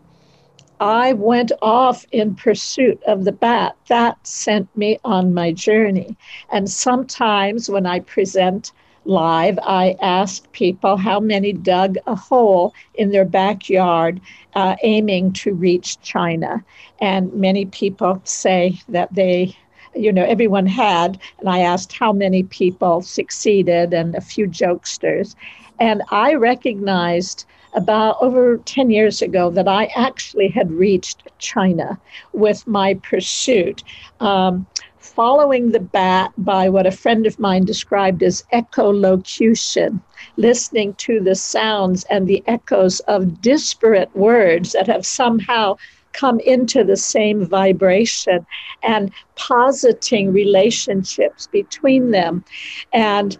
I 0.80 1.12
went 1.12 1.52
off 1.62 2.04
in 2.10 2.34
pursuit 2.34 3.00
of 3.04 3.24
the 3.24 3.32
bat. 3.32 3.76
That 3.88 4.26
sent 4.26 4.74
me 4.76 4.98
on 5.04 5.32
my 5.32 5.52
journey. 5.52 6.16
And 6.50 6.68
sometimes 6.68 7.70
when 7.70 7.86
I 7.86 8.00
present 8.00 8.72
live, 9.04 9.58
I 9.62 9.96
ask 10.00 10.50
people 10.52 10.96
how 10.96 11.20
many 11.20 11.52
dug 11.52 11.96
a 12.06 12.14
hole 12.14 12.74
in 12.94 13.10
their 13.10 13.24
backyard 13.24 14.20
uh, 14.54 14.76
aiming 14.82 15.32
to 15.34 15.54
reach 15.54 16.00
China. 16.02 16.64
And 17.00 17.32
many 17.32 17.66
people 17.66 18.20
say 18.24 18.80
that 18.88 19.14
they 19.14 19.56
you 19.94 20.12
know, 20.12 20.24
everyone 20.24 20.66
had. 20.66 21.20
And 21.38 21.48
I 21.48 21.60
asked 21.60 21.92
how 21.92 22.12
many 22.12 22.42
people 22.44 23.02
succeeded 23.02 23.92
and 23.92 24.14
a 24.14 24.20
few 24.20 24.46
jokesters. 24.46 25.34
And 25.78 26.02
I 26.10 26.34
recognized 26.34 27.44
about 27.74 28.16
over 28.20 28.58
10 28.58 28.90
years 28.90 29.22
ago 29.22 29.50
that 29.50 29.66
I 29.68 29.86
actually 29.96 30.48
had 30.48 30.70
reached 30.70 31.26
China 31.38 31.98
with 32.32 32.66
my 32.66 32.94
pursuit. 32.94 33.82
Um, 34.20 34.66
following 34.98 35.72
the 35.72 35.80
bat 35.80 36.32
by 36.38 36.68
what 36.68 36.86
a 36.86 36.90
friend 36.92 37.26
of 37.26 37.38
mine 37.38 37.64
described 37.64 38.22
as 38.22 38.44
echolocution, 38.52 40.00
listening 40.36 40.94
to 40.94 41.20
the 41.20 41.34
sounds 41.34 42.04
and 42.04 42.26
the 42.26 42.42
echoes 42.46 43.00
of 43.00 43.40
disparate 43.40 44.14
words 44.14 44.72
that 44.72 44.86
have 44.86 45.04
somehow 45.04 45.76
come 46.12 46.40
into 46.40 46.84
the 46.84 46.96
same 46.96 47.46
vibration 47.46 48.46
and 48.82 49.12
positing 49.36 50.32
relationships 50.32 51.46
between 51.46 52.10
them. 52.10 52.44
And 52.92 53.36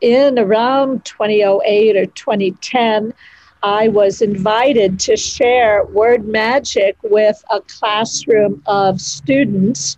in 0.00 0.38
around 0.38 1.04
2008 1.04 1.96
or 1.96 2.06
2010, 2.06 3.14
I 3.62 3.88
was 3.88 4.20
invited 4.20 4.98
to 5.00 5.16
share 5.16 5.84
word 5.86 6.26
magic 6.26 6.96
with 7.02 7.42
a 7.50 7.60
classroom 7.60 8.62
of 8.66 9.00
students. 9.00 9.96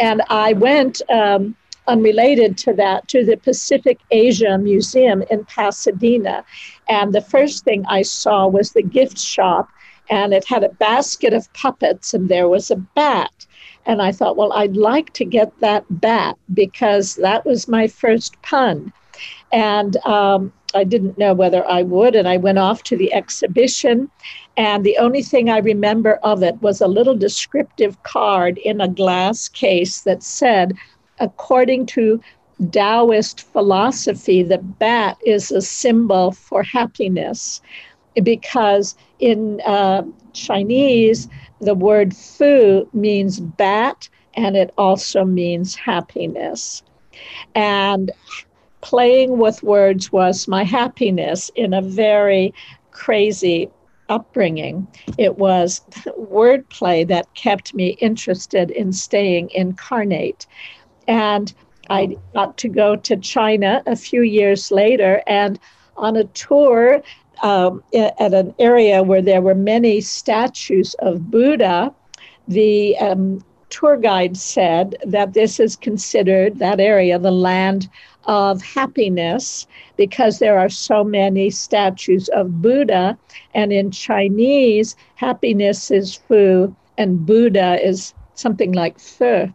And 0.00 0.22
I 0.28 0.54
went, 0.54 1.00
um, 1.08 1.56
unrelated 1.86 2.58
to 2.58 2.72
that, 2.74 3.06
to 3.08 3.24
the 3.24 3.36
Pacific 3.36 4.00
Asia 4.10 4.58
Museum 4.58 5.22
in 5.30 5.44
Pasadena. 5.44 6.44
And 6.88 7.12
the 7.12 7.20
first 7.20 7.64
thing 7.64 7.84
I 7.86 8.02
saw 8.02 8.48
was 8.48 8.72
the 8.72 8.82
gift 8.82 9.18
shop 9.18 9.68
and 10.08 10.32
it 10.32 10.44
had 10.46 10.64
a 10.64 10.68
basket 10.68 11.32
of 11.32 11.52
puppets 11.52 12.14
and 12.14 12.28
there 12.28 12.48
was 12.48 12.70
a 12.70 12.76
bat. 12.76 13.46
And 13.86 14.02
I 14.02 14.12
thought, 14.12 14.36
well, 14.36 14.52
I'd 14.52 14.76
like 14.76 15.12
to 15.14 15.24
get 15.24 15.58
that 15.60 15.84
bat 15.88 16.36
because 16.52 17.14
that 17.16 17.44
was 17.44 17.68
my 17.68 17.86
first 17.86 18.40
pun. 18.42 18.92
And 19.52 19.96
um, 19.98 20.52
I 20.74 20.84
didn't 20.84 21.18
know 21.18 21.34
whether 21.34 21.66
I 21.68 21.82
would. 21.82 22.16
And 22.16 22.28
I 22.28 22.36
went 22.36 22.58
off 22.58 22.82
to 22.84 22.96
the 22.96 23.12
exhibition. 23.12 24.10
And 24.56 24.84
the 24.84 24.98
only 24.98 25.22
thing 25.22 25.48
I 25.48 25.58
remember 25.58 26.14
of 26.22 26.42
it 26.42 26.60
was 26.60 26.80
a 26.80 26.88
little 26.88 27.16
descriptive 27.16 28.02
card 28.02 28.58
in 28.58 28.80
a 28.80 28.88
glass 28.88 29.48
case 29.48 30.00
that 30.02 30.22
said, 30.22 30.74
according 31.20 31.86
to 31.86 32.20
Taoist 32.70 33.42
philosophy, 33.42 34.42
the 34.42 34.58
bat 34.58 35.18
is 35.24 35.50
a 35.50 35.60
symbol 35.60 36.32
for 36.32 36.62
happiness 36.62 37.60
because 38.22 38.96
in 39.18 39.60
uh, 39.66 40.02
Chinese, 40.32 41.28
the 41.60 41.74
word 41.74 42.14
fu 42.14 42.88
means 42.92 43.40
bat 43.40 44.08
and 44.34 44.56
it 44.56 44.72
also 44.76 45.24
means 45.24 45.74
happiness. 45.74 46.82
And 47.54 48.10
playing 48.82 49.38
with 49.38 49.62
words 49.62 50.12
was 50.12 50.46
my 50.46 50.62
happiness 50.62 51.50
in 51.56 51.72
a 51.72 51.82
very 51.82 52.52
crazy 52.90 53.70
upbringing. 54.08 54.86
It 55.18 55.38
was 55.38 55.80
wordplay 56.18 57.06
that 57.08 57.34
kept 57.34 57.74
me 57.74 57.96
interested 58.00 58.70
in 58.70 58.92
staying 58.92 59.50
incarnate. 59.50 60.46
And 61.08 61.52
I 61.88 62.16
got 62.34 62.56
to 62.58 62.68
go 62.68 62.96
to 62.96 63.16
China 63.16 63.82
a 63.86 63.96
few 63.96 64.22
years 64.22 64.70
later 64.70 65.22
and 65.26 65.58
on 65.96 66.16
a 66.16 66.24
tour 66.24 67.02
um, 67.42 67.82
at 67.94 68.32
an 68.34 68.54
area 68.58 69.02
where 69.02 69.22
there 69.22 69.42
were 69.42 69.54
many 69.54 70.00
statues 70.00 70.94
of 71.00 71.30
Buddha, 71.30 71.92
the 72.48 72.96
um, 72.98 73.44
tour 73.70 73.96
guide 73.96 74.36
said 74.36 74.96
that 75.04 75.34
this 75.34 75.60
is 75.60 75.76
considered, 75.76 76.58
that 76.58 76.80
area, 76.80 77.18
the 77.18 77.30
land 77.30 77.88
of 78.24 78.62
happiness 78.62 79.66
because 79.96 80.38
there 80.38 80.58
are 80.58 80.68
so 80.68 81.04
many 81.04 81.50
statues 81.50 82.28
of 82.28 82.60
Buddha. 82.60 83.16
And 83.54 83.72
in 83.72 83.90
Chinese, 83.90 84.96
happiness 85.14 85.90
is 85.90 86.14
fu, 86.14 86.74
and 86.98 87.24
Buddha 87.24 87.84
is 87.84 88.14
something 88.34 88.72
like 88.72 88.98
fe. 88.98 89.52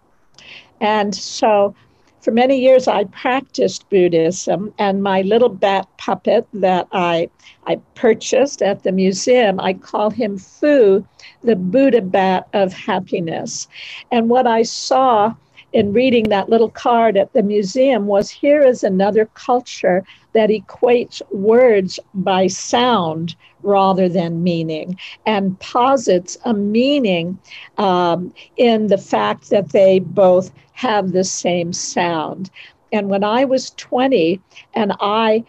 And 0.80 1.14
so 1.14 1.76
for 2.22 2.32
many 2.32 2.60
years 2.60 2.88
I 2.88 3.06
practiced 3.06 3.90
Buddhism, 3.90 4.74
and 4.78 5.04
my 5.04 5.22
little 5.22 5.50
bat 5.50 5.88
puppet 5.98 6.48
that 6.54 6.88
I, 6.92 7.30
I 7.66 7.78
purchased 7.96 8.62
at 8.62 8.84
the 8.84 8.92
museum, 8.92 9.60
I 9.60 9.74
call 9.74 10.12
him 10.12 10.38
Fu, 10.38 11.06
the 11.44 11.56
Buddha 11.56 12.01
bat 12.01 12.48
of 12.54 12.74
happiness. 12.74 13.68
And 14.12 14.30
what 14.30 14.46
I 14.46 14.63
saw 14.63 15.34
in 15.74 15.94
reading 15.94 16.30
that 16.30 16.50
little 16.50 16.70
card 16.70 17.18
at 17.18 17.34
the 17.34 17.44
museum 17.44 18.08
was 18.08 18.30
here 18.30 18.62
is 18.62 18.84
another 18.84 19.25
culture 19.34 20.04
that 20.34 20.50
equates 20.50 21.22
words 21.32 22.00
by 22.13 22.48
sound 22.48 23.36
rather 23.63 24.10
than 24.10 24.44
meaning 24.44 24.98
and 25.25 25.60
posits 25.60 26.38
a 26.46 26.54
meaning 26.54 27.38
um, 27.78 28.34
in 28.58 28.88
the 28.88 28.98
fact 28.98 29.50
that 29.50 29.70
they 29.70 30.00
both 30.00 30.51
have 30.74 31.12
the 31.12 31.24
same 31.24 31.72
sound. 31.72 32.50
And 32.92 33.10
when 33.10 33.24
I 33.24 33.46
was 33.46 33.72
20 33.72 34.42
and 34.74 34.94
I 35.00 35.44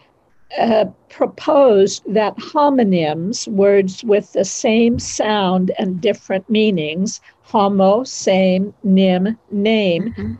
uh, 0.57 0.85
proposed 1.09 2.03
that 2.13 2.35
homonyms, 2.37 3.47
words 3.47 4.03
with 4.03 4.33
the 4.33 4.45
same 4.45 4.99
sound 4.99 5.71
and 5.79 5.99
different 5.99 6.47
meanings, 6.49 7.19
homo, 7.43 8.03
same, 8.03 8.73
nim, 8.83 9.37
name, 9.51 10.13
mm-hmm. 10.17 10.33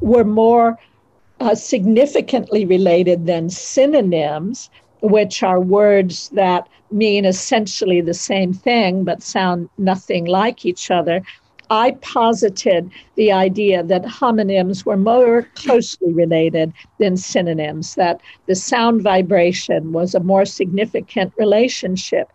were 0.00 0.24
more 0.24 0.78
uh, 1.40 1.54
significantly 1.54 2.64
related 2.64 3.26
than 3.26 3.50
synonyms. 3.50 4.70
which 5.02 5.42
are 5.42 5.60
words 5.60 6.28
that 6.28 6.68
mean 6.92 7.24
essentially 7.24 8.00
the 8.00 8.14
same 8.14 8.52
thing 8.52 9.02
but 9.02 9.22
sound 9.22 9.68
nothing 9.76 10.24
like 10.26 10.64
each 10.64 10.90
other, 10.90 11.22
I 11.70 11.92
posited 12.02 12.90
the 13.14 13.32
idea 13.32 13.82
that 13.82 14.04
homonyms 14.04 14.84
were 14.84 14.98
more 14.98 15.48
closely 15.54 16.12
related 16.12 16.72
than 16.98 17.16
synonyms, 17.16 17.94
that 17.94 18.20
the 18.46 18.54
sound 18.54 19.02
vibration 19.02 19.92
was 19.92 20.14
a 20.14 20.20
more 20.20 20.44
significant 20.44 21.32
relationship. 21.38 22.30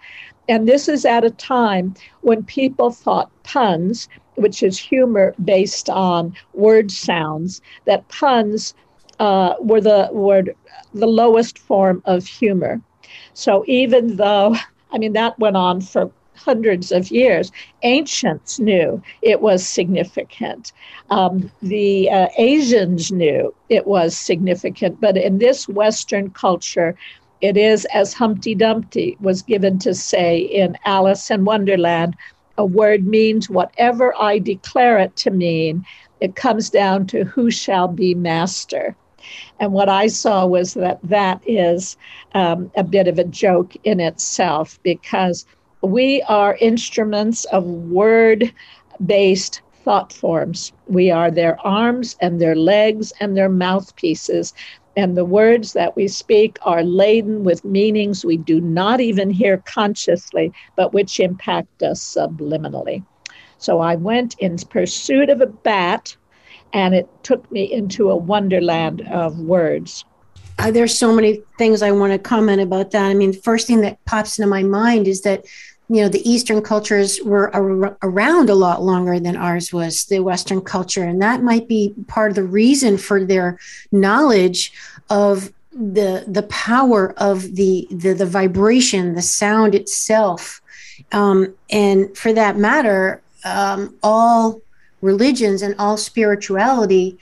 And 0.49 0.67
this 0.67 0.87
is 0.87 1.05
at 1.05 1.25
a 1.25 1.29
time 1.31 1.93
when 2.21 2.43
people 2.43 2.91
thought 2.91 3.31
puns, 3.43 4.07
which 4.35 4.63
is 4.63 4.79
humor 4.79 5.33
based 5.43 5.89
on 5.89 6.33
word 6.53 6.91
sounds, 6.91 7.61
that 7.85 8.07
puns 8.07 8.73
uh, 9.19 9.55
were 9.59 9.81
the 9.81 10.09
were 10.11 10.43
the 10.93 11.07
lowest 11.07 11.57
form 11.57 12.01
of 12.05 12.25
humor. 12.25 12.81
So 13.33 13.63
even 13.67 14.17
though, 14.17 14.55
I 14.91 14.97
mean, 14.97 15.13
that 15.13 15.37
went 15.39 15.57
on 15.57 15.81
for 15.81 16.11
hundreds 16.35 16.91
of 16.91 17.11
years, 17.11 17.51
ancients 17.81 18.59
knew 18.59 19.01
it 19.21 19.41
was 19.41 19.67
significant. 19.67 20.71
Um, 21.09 21.51
the 21.61 22.09
uh, 22.09 22.27
Asians 22.37 23.11
knew 23.11 23.53
it 23.69 23.87
was 23.87 24.15
significant, 24.15 25.01
but 25.01 25.17
in 25.17 25.39
this 25.39 25.67
Western 25.67 26.29
culture, 26.29 26.95
it 27.41 27.57
is 27.57 27.85
as 27.93 28.13
Humpty 28.13 28.55
Dumpty 28.55 29.17
was 29.19 29.41
given 29.41 29.79
to 29.79 29.93
say 29.93 30.39
in 30.39 30.77
Alice 30.85 31.29
in 31.29 31.45
Wonderland 31.45 32.15
a 32.57 32.65
word 32.65 33.05
means 33.05 33.49
whatever 33.49 34.13
I 34.19 34.39
declare 34.39 34.97
it 34.97 35.15
to 35.17 35.31
mean. 35.31 35.85
It 36.19 36.35
comes 36.35 36.69
down 36.69 37.05
to 37.07 37.23
who 37.23 37.51
shall 37.51 37.87
be 37.87 38.15
master. 38.15 38.95
And 39.59 39.73
what 39.73 39.89
I 39.89 40.07
saw 40.07 40.45
was 40.45 40.73
that 40.73 40.99
that 41.03 41.41
is 41.45 41.97
um, 42.33 42.71
a 42.75 42.83
bit 42.83 43.07
of 43.07 43.19
a 43.19 43.23
joke 43.23 43.73
in 43.83 43.99
itself 43.99 44.79
because 44.83 45.45
we 45.81 46.23
are 46.23 46.57
instruments 46.59 47.45
of 47.45 47.63
word 47.65 48.51
based 49.05 49.61
thought 49.83 50.11
forms. 50.11 50.73
We 50.87 51.11
are 51.11 51.31
their 51.31 51.59
arms 51.65 52.17
and 52.19 52.41
their 52.41 52.55
legs 52.55 53.13
and 53.19 53.37
their 53.37 53.49
mouthpieces. 53.49 54.53
And 54.97 55.15
the 55.15 55.23
words 55.23 55.73
that 55.73 55.95
we 55.95 56.07
speak 56.07 56.57
are 56.63 56.83
laden 56.83 57.43
with 57.43 57.63
meanings 57.63 58.25
we 58.25 58.35
do 58.35 58.59
not 58.59 58.99
even 58.99 59.29
hear 59.29 59.57
consciously, 59.59 60.51
but 60.75 60.91
which 60.91 61.19
impact 61.19 61.83
us 61.83 62.01
subliminally. 62.01 63.05
So 63.59 63.79
I 63.79 63.95
went 63.95 64.35
in 64.39 64.57
pursuit 64.57 65.29
of 65.29 65.39
a 65.39 65.45
bat 65.45 66.17
and 66.73 66.95
it 66.95 67.07
took 67.21 67.49
me 67.51 67.71
into 67.71 68.09
a 68.09 68.15
wonderland 68.15 69.01
of 69.09 69.39
words. 69.39 70.03
Uh, 70.57 70.71
there's 70.71 70.97
so 70.97 71.13
many 71.13 71.43
things 71.59 71.83
I 71.83 71.91
want 71.91 72.13
to 72.13 72.19
comment 72.19 72.61
about 72.61 72.89
that. 72.91 73.05
I 73.05 73.13
mean, 73.13 73.33
the 73.33 73.37
first 73.37 73.67
thing 73.67 73.81
that 73.81 74.03
pops 74.05 74.39
into 74.39 74.49
my 74.49 74.63
mind 74.63 75.07
is 75.07 75.21
that 75.21 75.45
you 75.89 76.01
know 76.01 76.09
the 76.09 76.29
eastern 76.29 76.61
cultures 76.61 77.19
were 77.23 77.53
ar- 77.55 77.97
around 78.03 78.49
a 78.49 78.55
lot 78.55 78.81
longer 78.83 79.19
than 79.19 79.37
ours 79.37 79.71
was 79.71 80.05
the 80.05 80.19
western 80.19 80.61
culture 80.61 81.03
and 81.03 81.21
that 81.21 81.43
might 81.43 81.67
be 81.67 81.93
part 82.07 82.31
of 82.31 82.35
the 82.35 82.43
reason 82.43 82.97
for 82.97 83.23
their 83.23 83.59
knowledge 83.91 84.73
of 85.09 85.51
the 85.71 86.25
the 86.27 86.43
power 86.43 87.13
of 87.17 87.55
the 87.55 87.87
the, 87.91 88.13
the 88.13 88.25
vibration 88.25 89.15
the 89.15 89.21
sound 89.21 89.75
itself 89.75 90.61
um, 91.11 91.53
and 91.69 92.17
for 92.17 92.33
that 92.33 92.57
matter 92.57 93.21
um, 93.45 93.95
all 94.01 94.61
religions 95.01 95.61
and 95.61 95.75
all 95.77 95.95
spirituality 95.95 97.17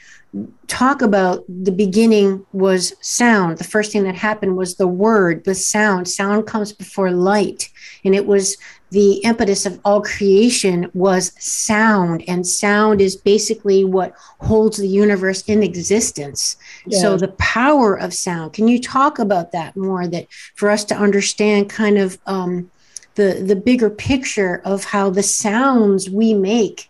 talk 0.68 1.02
about 1.02 1.46
the 1.48 1.72
beginning 1.72 2.46
was 2.52 2.94
sound. 3.02 3.58
The 3.58 3.64
first 3.64 3.92
thing 3.92 4.04
that 4.04 4.16
happened 4.16 4.58
was 4.58 4.76
the 4.76 4.88
word, 4.88 5.46
the 5.46 5.56
sound. 5.56 6.08
Sound 6.08 6.48
comes 6.48 6.74
before 6.74 7.12
light. 7.12 7.70
And 8.06 8.16
it 8.16 8.26
was 8.26 8.58
the 8.92 9.14
impetus 9.24 9.66
of 9.66 9.80
all 9.84 10.02
creation 10.02 10.90
was 10.94 11.34
sound. 11.40 12.24
And 12.28 12.48
sound 12.48 13.02
is 13.02 13.16
basically 13.16 13.84
what 13.84 14.14
holds 14.40 14.78
the 14.78 14.88
universe 14.88 15.42
in 15.48 15.64
existence. 15.64 16.56
Yeah. 16.86 17.00
So 17.00 17.18
the 17.18 17.30
power 17.30 17.96
of 17.96 18.14
sound. 18.14 18.54
Can 18.54 18.68
you 18.68 18.80
talk 18.80 19.20
about 19.20 19.52
that 19.52 19.76
more? 19.76 20.08
That 20.08 20.28
for 20.56 20.70
us 20.70 20.86
to 20.86 20.96
understand 20.96 21.70
kind 21.70 21.98
of 21.98 22.18
um, 22.28 22.70
the 23.16 23.44
the 23.46 23.56
bigger 23.56 23.90
picture 23.90 24.62
of 24.64 24.86
how 24.86 25.10
the 25.10 25.24
sounds 25.24 26.10
we 26.10 26.34
make 26.34 26.90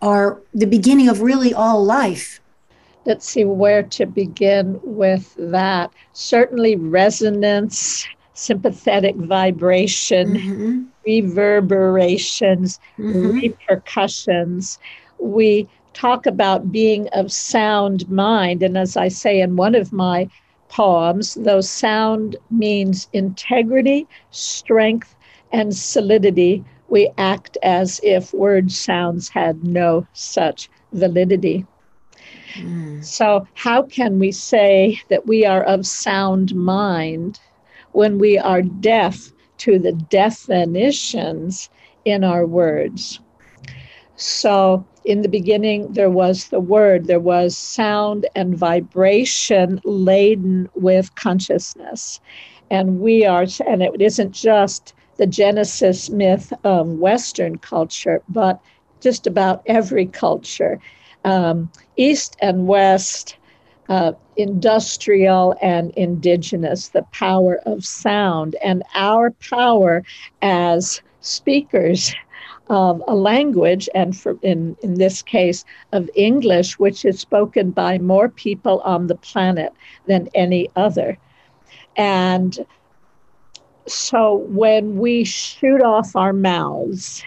are 0.00 0.40
the 0.54 0.66
beginning 0.66 1.08
of 1.08 1.20
really 1.20 1.52
all 1.52 1.84
life. 1.84 2.40
Let's 3.04 3.28
see 3.28 3.44
where 3.44 3.82
to 3.82 4.06
begin 4.06 4.80
with 4.82 5.34
that. 5.38 5.90
Certainly, 6.14 6.76
resonance, 6.76 8.06
sympathetic 8.34 9.16
vibration, 9.16 10.34
mm-hmm. 10.34 10.82
reverberations, 11.06 12.78
mm-hmm. 12.98 13.30
repercussions. 13.30 14.78
We 15.18 15.68
talk 15.94 16.26
about 16.26 16.72
being 16.72 17.08
of 17.12 17.32
sound 17.32 18.10
mind. 18.10 18.62
And 18.62 18.76
as 18.76 18.96
I 18.96 19.08
say 19.08 19.40
in 19.40 19.56
one 19.56 19.74
of 19.74 19.92
my 19.92 20.28
poems, 20.68 21.34
though 21.34 21.60
sound 21.60 22.36
means 22.50 23.08
integrity, 23.12 24.06
strength, 24.30 25.14
and 25.52 25.74
solidity, 25.74 26.64
we 26.88 27.10
act 27.16 27.56
as 27.62 28.00
if 28.02 28.34
word 28.34 28.72
sounds 28.72 29.28
had 29.28 29.64
no 29.64 30.06
such 30.12 30.68
validity. 30.92 31.64
Mm. 32.54 33.04
So, 33.04 33.46
how 33.54 33.82
can 33.82 34.18
we 34.18 34.32
say 34.32 35.00
that 35.08 35.26
we 35.26 35.44
are 35.44 35.62
of 35.62 35.86
sound 35.86 36.54
mind 36.54 37.40
when 37.94 38.18
we 38.18 38.38
are 38.38 38.62
deaf 38.62 39.32
to 39.58 39.78
the 39.78 39.92
definitions 39.92 41.70
in 42.04 42.24
our 42.24 42.46
words? 42.46 43.20
So, 44.16 44.86
in 45.04 45.22
the 45.22 45.28
beginning, 45.28 45.92
there 45.92 46.10
was 46.10 46.48
the 46.48 46.60
word, 46.60 47.06
there 47.06 47.20
was 47.20 47.56
sound 47.56 48.26
and 48.34 48.56
vibration 48.56 49.80
laden 49.84 50.68
with 50.74 51.14
consciousness. 51.14 52.20
And 52.70 53.00
we 53.00 53.26
are, 53.26 53.46
and 53.66 53.82
it 53.82 54.00
isn't 54.00 54.32
just 54.32 54.94
the 55.16 55.26
Genesis 55.26 56.10
myth 56.10 56.52
of 56.64 56.88
Western 56.88 57.58
culture, 57.58 58.22
but 58.28 58.60
just 59.00 59.26
about 59.26 59.62
every 59.66 60.06
culture, 60.06 60.80
um, 61.24 61.70
East 61.96 62.36
and 62.40 62.66
West, 62.66 63.36
uh, 63.88 64.12
industrial 64.36 65.54
and 65.60 65.90
indigenous, 65.92 66.88
the 66.88 67.02
power 67.12 67.60
of 67.66 67.84
sound, 67.84 68.56
and 68.64 68.82
our 68.94 69.30
power 69.30 70.02
as 70.42 71.02
speakers 71.20 72.14
of 72.70 73.02
a 73.06 73.14
language, 73.14 73.88
and 73.94 74.16
for, 74.16 74.38
in, 74.42 74.76
in 74.82 74.94
this 74.94 75.22
case 75.22 75.64
of 75.92 76.08
English, 76.14 76.78
which 76.78 77.04
is 77.04 77.20
spoken 77.20 77.70
by 77.70 77.98
more 77.98 78.28
people 78.28 78.80
on 78.80 79.06
the 79.06 79.14
planet 79.14 79.72
than 80.06 80.28
any 80.34 80.70
other. 80.74 81.18
And 81.96 82.64
so 83.86 84.36
when 84.48 84.98
we 84.98 85.24
shoot 85.24 85.82
off 85.82 86.16
our 86.16 86.32
mouths, 86.32 87.22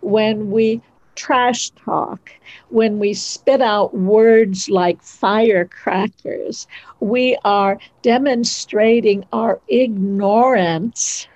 when 0.00 0.50
we 0.50 0.80
trash 1.18 1.70
talk, 1.70 2.30
when 2.70 2.98
we 3.00 3.12
spit 3.14 3.60
out 3.60 3.94
words 3.94 4.70
like 4.70 5.02
firecrackers, 5.02 6.66
we 7.00 7.36
are 7.44 7.78
demonstrating 8.02 9.24
our 9.32 9.60
ignorance 9.68 11.26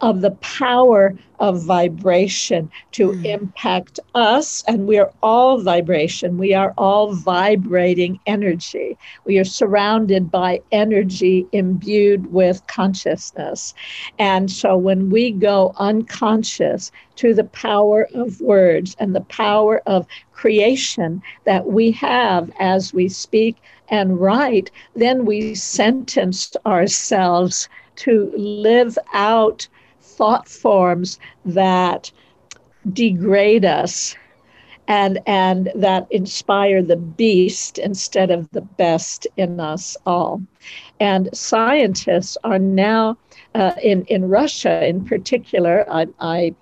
of 0.00 0.20
the 0.20 0.30
power 0.32 1.14
of 1.38 1.62
vibration 1.62 2.70
to 2.92 3.12
mm. 3.12 3.24
impact 3.24 3.98
us. 4.14 4.62
And 4.68 4.86
we 4.86 4.98
are 4.98 5.10
all 5.22 5.60
vibration. 5.60 6.38
We 6.38 6.54
are 6.54 6.74
all 6.76 7.14
vibrating 7.14 8.20
energy. 8.26 8.96
We 9.24 9.38
are 9.38 9.44
surrounded 9.44 10.30
by 10.30 10.60
energy 10.72 11.46
imbued 11.52 12.32
with 12.32 12.66
consciousness. 12.66 13.74
And 14.18 14.50
so 14.50 14.76
when 14.76 15.10
we 15.10 15.30
go 15.30 15.74
unconscious 15.78 16.92
to 17.16 17.34
the 17.34 17.44
power 17.44 18.08
of 18.14 18.40
words 18.40 18.96
and 18.98 19.14
the 19.14 19.22
power 19.22 19.82
of 19.86 20.06
creation 20.32 21.22
that 21.44 21.66
we 21.66 21.90
have 21.92 22.50
as 22.58 22.94
we 22.94 23.08
speak 23.08 23.56
and 23.88 24.20
write, 24.20 24.70
then 24.94 25.24
we 25.26 25.54
sentence 25.54 26.56
ourselves 26.64 27.68
to 27.96 28.32
live 28.36 28.96
out 29.12 29.68
thought 30.20 30.46
forms 30.46 31.18
that 31.46 32.12
degrade 32.92 33.64
us 33.64 34.14
and 34.86 35.18
and 35.26 35.70
that 35.74 36.06
inspire 36.10 36.82
the 36.82 36.96
beast 36.96 37.78
instead 37.78 38.30
of 38.30 38.50
the 38.50 38.60
best 38.60 39.26
in 39.38 39.58
us 39.60 39.96
all 40.04 40.42
and 41.00 41.30
scientists 41.32 42.36
are 42.44 42.58
now 42.58 43.16
uh, 43.54 43.72
in 43.82 44.04
in 44.06 44.28
Russia 44.28 44.84
in 44.86 45.02
particular 45.04 45.86
I, 45.90 46.06
I 46.20 46.54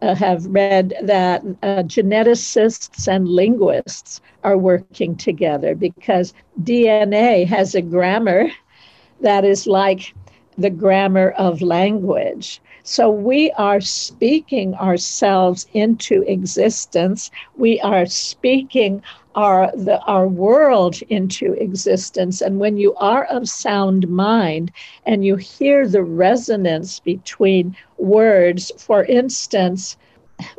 uh, 0.00 0.14
have 0.14 0.46
read 0.46 0.94
that 1.02 1.42
uh, 1.62 1.82
geneticists 1.82 3.08
and 3.08 3.28
linguists 3.28 4.20
are 4.42 4.56
working 4.56 5.16
together 5.16 5.74
because 5.74 6.32
DNA 6.62 7.46
has 7.46 7.74
a 7.74 7.82
grammar 7.82 8.48
that 9.20 9.44
is 9.44 9.66
like 9.66 10.14
the 10.58 10.70
grammar 10.70 11.30
of 11.32 11.62
language. 11.62 12.60
So 12.88 13.10
we 13.10 13.50
are 13.58 13.80
speaking 13.80 14.76
ourselves 14.76 15.66
into 15.74 16.22
existence. 16.22 17.32
We 17.56 17.80
are 17.80 18.06
speaking 18.06 19.02
our 19.34 19.72
the 19.74 20.00
our 20.02 20.28
world 20.28 21.02
into 21.08 21.54
existence 21.54 22.40
and 22.40 22.60
when 22.60 22.76
you 22.76 22.94
are 22.94 23.24
of 23.24 23.48
sound 23.48 24.06
mind 24.06 24.70
and 25.04 25.24
you 25.24 25.34
hear 25.34 25.88
the 25.88 26.04
resonance 26.04 27.00
between 27.00 27.76
words 27.98 28.70
for 28.78 29.04
instance 29.06 29.96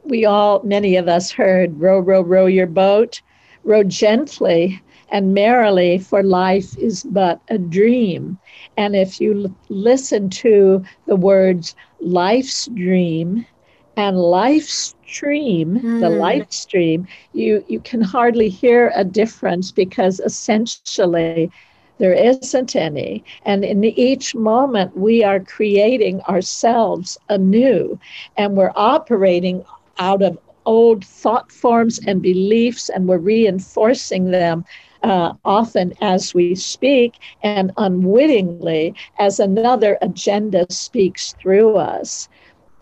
we 0.03 0.25
all 0.25 0.61
many 0.63 0.97
of 0.97 1.07
us 1.07 1.31
heard 1.31 1.79
row 1.79 1.97
row 1.97 2.21
row 2.21 2.45
your 2.45 2.67
boat 2.67 3.21
row 3.63 3.83
gently 3.83 4.81
and 5.09 5.33
merrily 5.33 5.97
for 5.97 6.23
life 6.23 6.77
is 6.77 7.03
but 7.03 7.39
a 7.49 7.57
dream 7.57 8.37
and 8.77 8.95
if 8.95 9.19
you 9.19 9.45
l- 9.45 9.55
listen 9.69 10.29
to 10.29 10.83
the 11.05 11.15
words 11.15 11.75
life's 11.99 12.67
dream 12.67 13.45
and 13.97 14.17
life's 14.19 14.95
stream, 15.07 15.79
mm. 15.79 15.99
the 15.99 16.09
life 16.09 16.51
stream, 16.51 17.07
you, 17.33 17.63
you 17.67 17.79
can 17.79 18.01
hardly 18.01 18.49
hear 18.49 18.91
a 18.95 19.03
difference 19.03 19.71
because 19.71 20.19
essentially 20.19 21.49
there 21.99 22.13
isn't 22.13 22.75
any. 22.75 23.23
And 23.43 23.63
in 23.63 23.83
each 23.83 24.35
moment, 24.35 24.95
we 24.95 25.23
are 25.23 25.39
creating 25.39 26.21
ourselves 26.21 27.17
anew 27.29 27.99
and 28.37 28.55
we're 28.55 28.73
operating 28.75 29.63
out 29.97 30.21
of 30.21 30.37
old 30.65 31.03
thought 31.03 31.51
forms 31.51 31.99
and 32.05 32.21
beliefs 32.21 32.89
and 32.89 33.07
we're 33.07 33.17
reinforcing 33.17 34.31
them. 34.31 34.65
Uh, 35.03 35.33
often 35.45 35.93
as 36.01 36.33
we 36.33 36.55
speak 36.55 37.15
and 37.43 37.71
unwittingly 37.77 38.95
as 39.19 39.39
another 39.39 39.97
agenda 40.01 40.65
speaks 40.69 41.33
through 41.41 41.75
us. 41.75 42.27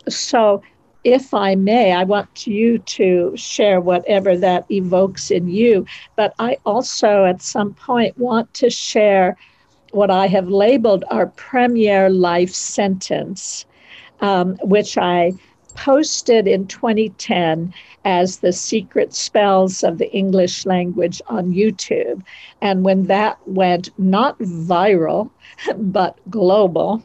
So 0.08 0.62
if 1.04 1.34
I 1.34 1.56
may, 1.56 1.92
I 1.92 2.04
want 2.04 2.48
you 2.48 2.80
to 2.80 3.32
share 3.36 3.80
whatever 3.80 4.36
that 4.38 4.66
evokes 4.72 5.30
in 5.30 5.48
you. 5.48 5.86
But 6.16 6.34
I 6.40 6.58
also, 6.66 7.26
at 7.26 7.42
some 7.42 7.74
point, 7.74 8.18
want 8.18 8.54
to 8.56 8.70
share 8.70 9.38
what 9.92 10.10
I 10.10 10.28
have 10.28 10.48
labeled 10.50 11.04
our 11.12 11.28
premier 11.28 12.10
life 12.10 12.54
sentence, 12.54 13.66
um, 14.20 14.58
which 14.64 14.98
I 14.98 15.34
posted 15.76 16.48
in 16.48 16.68
2010 16.68 17.74
as 18.06 18.40
the 18.40 18.54
secret 18.54 19.14
spells 19.14 19.84
of 19.84 19.98
the 19.98 20.12
English 20.12 20.66
language 20.66 21.22
on 21.28 21.54
YouTube. 21.54 22.24
And 22.62 22.84
when 22.84 23.08
that 23.08 23.38
went 23.46 23.90
not 24.00 24.38
viral, 24.40 25.30
but 25.78 26.18
global, 26.30 27.04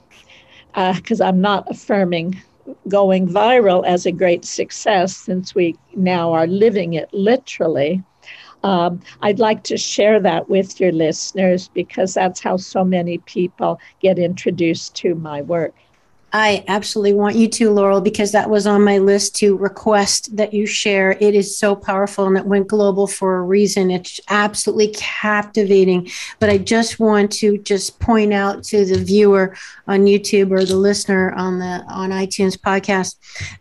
because 0.74 1.20
uh, 1.20 1.26
I'm 1.26 1.40
not 1.40 1.70
affirming 1.70 2.40
going 2.88 3.28
viral 3.28 3.84
as 3.86 4.06
a 4.06 4.12
great 4.12 4.44
success 4.44 5.16
since 5.16 5.54
we 5.54 5.76
now 5.94 6.32
are 6.32 6.46
living 6.46 6.94
it 6.94 7.12
literally. 7.12 8.02
Um, 8.62 9.00
I'd 9.22 9.38
like 9.38 9.62
to 9.64 9.76
share 9.76 10.20
that 10.20 10.48
with 10.48 10.80
your 10.80 10.92
listeners 10.92 11.68
because 11.68 12.14
that's 12.14 12.40
how 12.40 12.58
so 12.58 12.84
many 12.84 13.18
people 13.18 13.80
get 14.00 14.18
introduced 14.18 14.94
to 14.96 15.14
my 15.14 15.40
work. 15.42 15.74
I 16.32 16.64
absolutely 16.68 17.14
want 17.14 17.36
you 17.36 17.48
to, 17.48 17.70
Laurel, 17.70 18.00
because 18.00 18.32
that 18.32 18.48
was 18.48 18.66
on 18.66 18.84
my 18.84 18.98
list 18.98 19.34
to 19.36 19.56
request 19.56 20.36
that 20.36 20.54
you 20.54 20.66
share. 20.66 21.12
It 21.20 21.34
is 21.34 21.56
so 21.56 21.74
powerful 21.74 22.26
and 22.26 22.36
it 22.36 22.46
went 22.46 22.68
global 22.68 23.06
for 23.06 23.38
a 23.38 23.42
reason. 23.42 23.90
It's 23.90 24.20
absolutely 24.28 24.94
captivating. 24.94 26.08
But 26.38 26.50
I 26.50 26.58
just 26.58 27.00
want 27.00 27.32
to 27.32 27.58
just 27.58 27.98
point 27.98 28.32
out 28.32 28.62
to 28.64 28.84
the 28.84 28.98
viewer 28.98 29.56
on 29.88 30.06
YouTube 30.06 30.52
or 30.52 30.64
the 30.64 30.76
listener 30.76 31.32
on 31.32 31.58
the 31.58 31.84
on 31.88 32.10
iTunes 32.10 32.56
podcast 32.56 33.16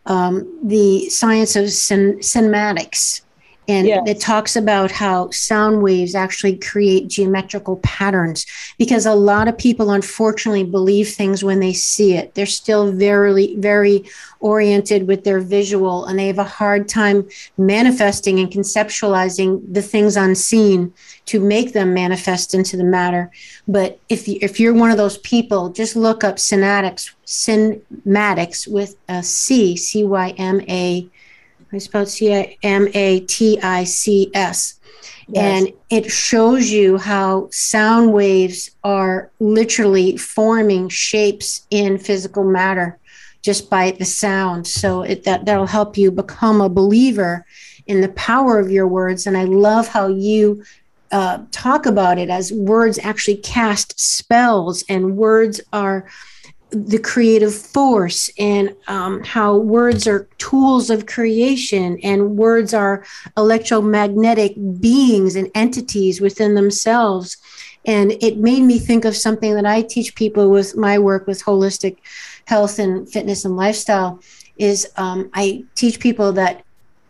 um, 0.06 0.60
the 0.64 1.10
science 1.10 1.56
of 1.56 1.72
cin- 1.72 2.20
cinematics 2.20 3.22
and 3.70 3.88
yes. 3.88 4.04
it 4.08 4.20
talks 4.20 4.56
about 4.56 4.90
how 4.90 5.30
sound 5.30 5.84
waves 5.84 6.16
actually 6.16 6.58
create 6.58 7.08
geometrical 7.08 7.78
patterns 7.78 8.46
because 8.80 9.06
a 9.06 9.14
lot 9.14 9.48
of 9.48 9.58
people 9.58 9.92
unfortunately 9.92 10.64
believe 10.64 11.08
things 11.10 11.44
when 11.44 11.60
they 11.60 11.72
see 11.72 12.16
it 12.16 12.34
they're 12.34 12.46
still 12.46 12.92
very 12.92 13.56
very 13.58 14.04
oriented 14.40 15.08
with 15.08 15.24
their 15.24 15.40
visual 15.40 16.06
and 16.06 16.18
they 16.18 16.28
have 16.28 16.40
a 16.40 16.44
hard 16.44 16.88
time 16.88 17.28
manifesting 17.58 18.40
and 18.40 18.52
conceptualizing 18.52 19.62
the 19.72 19.82
things 19.82 20.18
unseen 20.18 20.92
to 21.26 21.40
make 21.40 21.74
them 21.74 21.94
manifest 21.94 22.54
into 22.56 22.76
the 22.76 22.84
matter 22.84 23.30
but 23.68 24.00
if 24.10 24.28
you, 24.28 24.40
if 24.42 24.60
you're 24.60 24.74
one 24.74 24.92
of 24.92 24.98
those 24.98 25.20
people 25.20 25.70
just 25.70 25.96
look 25.96 26.24
up 26.24 26.38
cymatics 26.38 27.12
cymatics 27.28 28.68
with 28.68 28.96
a 29.10 29.22
c 29.22 29.76
c 29.76 30.04
y 30.04 30.34
m 30.38 30.60
a 30.68 31.08
I 31.72 31.78
spelled 31.78 32.08
C 32.08 32.34
I 32.34 32.58
M 32.64 32.88
A 32.94 33.22
T 33.22 33.60
I 33.62 33.84
C 33.84 34.32
S. 34.34 34.80
And 35.36 35.72
it 35.92 36.12
shows 36.12 36.72
you 36.72 36.98
how 36.98 37.50
sound 37.52 38.14
waves 38.14 38.72
are 38.84 39.30
literally 39.40 40.18
forming 40.18 40.90
shapes 40.90 41.68
in 41.70 42.00
physical 42.00 42.44
matter 42.44 42.98
just 43.44 43.70
by 43.70 43.92
the 43.92 44.06
sound. 44.06 44.66
So 44.66 45.04
it, 45.04 45.24
that, 45.26 45.46
that'll 45.46 45.68
help 45.68 45.98
you 45.98 46.12
become 46.12 46.62
a 46.62 46.70
believer 46.70 47.46
in 47.86 48.02
the 48.02 48.10
power 48.10 48.58
of 48.58 48.72
your 48.72 48.88
words. 48.88 49.28
And 49.28 49.38
I 49.38 49.44
love 49.44 49.88
how 49.88 50.08
you 50.08 50.64
uh, 51.12 51.44
talk 51.52 51.86
about 51.86 52.18
it 52.18 52.30
as 52.30 52.52
words 52.52 53.00
actually 53.00 53.38
cast 53.38 54.00
spells 54.00 54.84
and 54.90 55.16
words 55.16 55.62
are 55.74 56.10
the 56.72 57.00
creative 57.00 57.54
force 57.54 58.30
and 58.38 58.76
um, 58.88 59.24
how 59.24 59.58
words 59.58 60.08
are 60.08 60.28
tools 60.38 60.90
of 60.90 61.08
creation 61.08 61.98
and 62.04 62.38
words 62.38 62.74
are 62.74 63.04
electromagnetic 63.38 64.54
beings 64.80 65.36
and 65.36 65.50
entities 65.56 66.22
within 66.22 66.54
themselves. 66.54 67.38
And 67.86 68.12
it 68.22 68.38
made 68.38 68.62
me 68.62 68.78
think 68.78 69.06
of 69.06 69.16
something 69.16 69.56
that 69.56 69.66
I 69.66 69.82
teach 69.82 70.16
people 70.16 70.50
with 70.52 70.78
my 70.78 71.00
work 71.00 71.26
with 71.26 71.44
holistic 71.44 71.98
health 72.46 72.78
and 72.78 73.10
fitness 73.12 73.46
and 73.46 73.56
lifestyle 73.56 74.20
is 74.58 74.88
um, 74.98 75.30
I 75.34 75.64
teach 75.76 76.00
people 76.00 76.34
that 76.34 76.64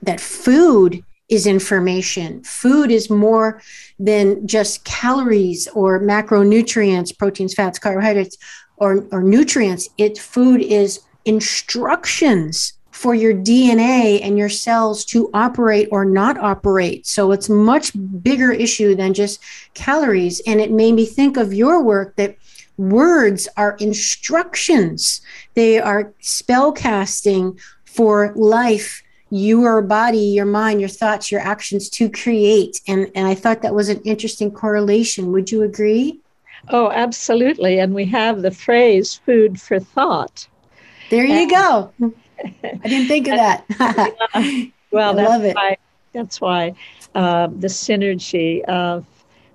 that 0.03 0.21
food 0.21 1.03
is 1.27 1.45
information. 1.45 2.43
Food 2.43 2.91
is 2.91 3.09
more 3.09 3.61
than 3.99 4.47
just 4.47 4.83
calories 4.83 5.67
or 5.69 5.99
macronutrients, 5.99 7.15
proteins, 7.15 7.53
fats, 7.53 7.77
carbohydrates 7.77 8.37
or, 8.79 9.05
or 9.11 9.21
nutrients. 9.21 9.89
It 9.97 10.17
food 10.17 10.61
is 10.61 11.01
instructions 11.25 12.73
for 12.91 13.15
your 13.15 13.33
DNA 13.33 14.19
and 14.21 14.37
your 14.37 14.49
cells 14.49 15.05
to 15.05 15.29
operate 15.33 15.87
or 15.89 16.03
not 16.03 16.37
operate. 16.37 17.07
So 17.07 17.31
it's 17.31 17.47
much 17.47 17.93
bigger 18.21 18.51
issue 18.51 18.93
than 18.93 19.13
just 19.13 19.39
calories. 19.73 20.41
And 20.45 20.59
it 20.59 20.71
made 20.71 20.93
me 20.93 21.05
think 21.05 21.37
of 21.37 21.53
your 21.53 21.81
work 21.81 22.17
that 22.17 22.35
words 22.77 23.47
are 23.55 23.77
instructions. 23.79 25.21
They 25.53 25.79
are 25.79 26.13
spell 26.19 26.71
casting 26.71 27.57
for 27.85 28.33
life, 28.35 29.01
your 29.29 29.81
body, 29.81 30.17
your 30.17 30.45
mind, 30.45 30.79
your 30.79 30.89
thoughts, 30.89 31.31
your 31.31 31.41
actions 31.41 31.89
to 31.91 32.09
create. 32.09 32.81
And, 32.87 33.09
and 33.15 33.27
I 33.27 33.35
thought 33.35 33.61
that 33.61 33.75
was 33.75 33.89
an 33.89 34.01
interesting 34.01 34.51
correlation. 34.51 35.31
Would 35.31 35.51
you 35.51 35.63
agree? 35.63 36.19
Oh, 36.69 36.91
absolutely. 36.91 37.79
And 37.79 37.93
we 37.93 38.05
have 38.05 38.41
the 38.41 38.51
phrase 38.51 39.15
food 39.25 39.59
for 39.59 39.79
thought. 39.79 40.47
There 41.09 41.25
you 41.25 41.33
and, 41.33 41.49
go. 41.49 41.93
I 42.63 42.87
didn't 42.87 43.07
think 43.07 43.27
of 43.27 43.35
that. 43.35 43.65
well, 44.91 45.19
I 45.19 45.23
love 45.23 45.43
it. 45.43 45.55
Why, 45.55 45.77
that's 46.13 46.39
why 46.39 46.75
uh, 47.15 47.47
the 47.47 47.67
synergy 47.67 48.63
of 48.65 49.05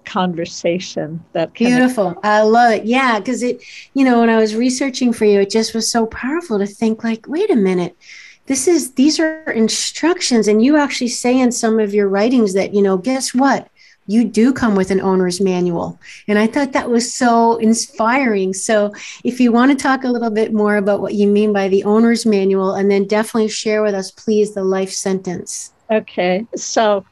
conversation 0.04 1.24
that 1.32 1.54
beautiful 1.54 2.14
i 2.22 2.42
love 2.42 2.70
it 2.72 2.84
yeah 2.84 3.18
because 3.18 3.42
it 3.42 3.62
you 3.94 4.04
know 4.04 4.20
when 4.20 4.28
i 4.28 4.36
was 4.36 4.54
researching 4.54 5.14
for 5.14 5.24
you 5.24 5.40
it 5.40 5.48
just 5.48 5.74
was 5.74 5.90
so 5.90 6.04
powerful 6.04 6.58
to 6.58 6.66
think 6.66 7.02
like 7.02 7.26
wait 7.26 7.50
a 7.50 7.56
minute 7.56 7.96
this 8.44 8.68
is 8.68 8.92
these 8.92 9.18
are 9.18 9.50
instructions 9.52 10.46
and 10.46 10.62
you 10.62 10.76
actually 10.76 11.08
say 11.08 11.40
in 11.40 11.50
some 11.50 11.80
of 11.80 11.94
your 11.94 12.06
writings 12.06 12.52
that 12.52 12.74
you 12.74 12.82
know 12.82 12.98
guess 12.98 13.32
what 13.32 13.66
you 14.06 14.24
do 14.24 14.52
come 14.52 14.74
with 14.74 14.90
an 14.90 15.00
owner's 15.00 15.40
manual. 15.40 15.98
And 16.28 16.38
I 16.38 16.46
thought 16.46 16.72
that 16.72 16.90
was 16.90 17.12
so 17.12 17.56
inspiring. 17.56 18.52
So, 18.52 18.92
if 19.24 19.40
you 19.40 19.52
want 19.52 19.72
to 19.72 19.82
talk 19.82 20.04
a 20.04 20.08
little 20.08 20.30
bit 20.30 20.52
more 20.52 20.76
about 20.76 21.00
what 21.00 21.14
you 21.14 21.26
mean 21.26 21.52
by 21.52 21.68
the 21.68 21.84
owner's 21.84 22.26
manual, 22.26 22.74
and 22.74 22.90
then 22.90 23.06
definitely 23.06 23.48
share 23.48 23.82
with 23.82 23.94
us, 23.94 24.10
please, 24.10 24.54
the 24.54 24.64
life 24.64 24.90
sentence. 24.90 25.72
Okay. 25.90 26.46
So, 26.54 27.04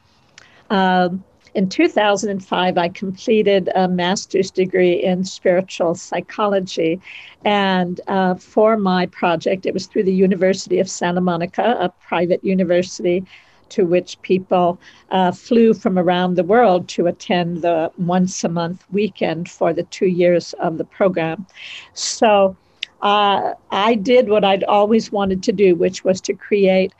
um, 0.69 1.23
in 1.55 1.69
2005, 1.69 2.77
I 2.77 2.89
completed 2.89 3.69
a 3.75 3.87
master's 3.87 4.49
degree 4.49 5.03
in 5.03 5.23
spiritual 5.23 5.93
psychology. 5.93 6.99
And 7.45 8.01
uh, 8.07 8.35
for 8.35 8.75
my 8.75 9.05
project, 9.07 9.65
it 9.65 9.73
was 9.73 9.85
through 9.85 10.03
the 10.03 10.13
University 10.13 10.79
of 10.79 10.89
Santa 10.89 11.21
Monica, 11.21 11.77
a 11.79 11.89
private 11.89 12.43
university 12.43 13.23
to 13.73 13.85
which 13.85 14.21
people 14.21 14.79
uh, 15.11 15.31
flew 15.31 15.73
from 15.73 15.97
around 15.99 16.35
the 16.35 16.43
world 16.43 16.87
to 16.87 17.07
attend 17.07 17.61
the 17.61 17.91
once 17.97 18.43
a 18.43 18.49
month 18.49 18.83
weekend 18.91 19.49
for 19.49 19.73
the 19.73 19.83
two 19.83 20.07
years 20.07 20.53
of 20.53 20.77
the 20.77 20.85
program. 20.85 21.45
So 21.93 22.55
uh, 23.01 23.53
I 23.71 23.95
did 23.95 24.29
what 24.29 24.45
I'd 24.45 24.63
always 24.63 25.11
wanted 25.11 25.43
to 25.43 25.51
do, 25.51 25.75
which 25.75 26.03
was 26.03 26.21
to 26.21 26.33
create 26.33 26.93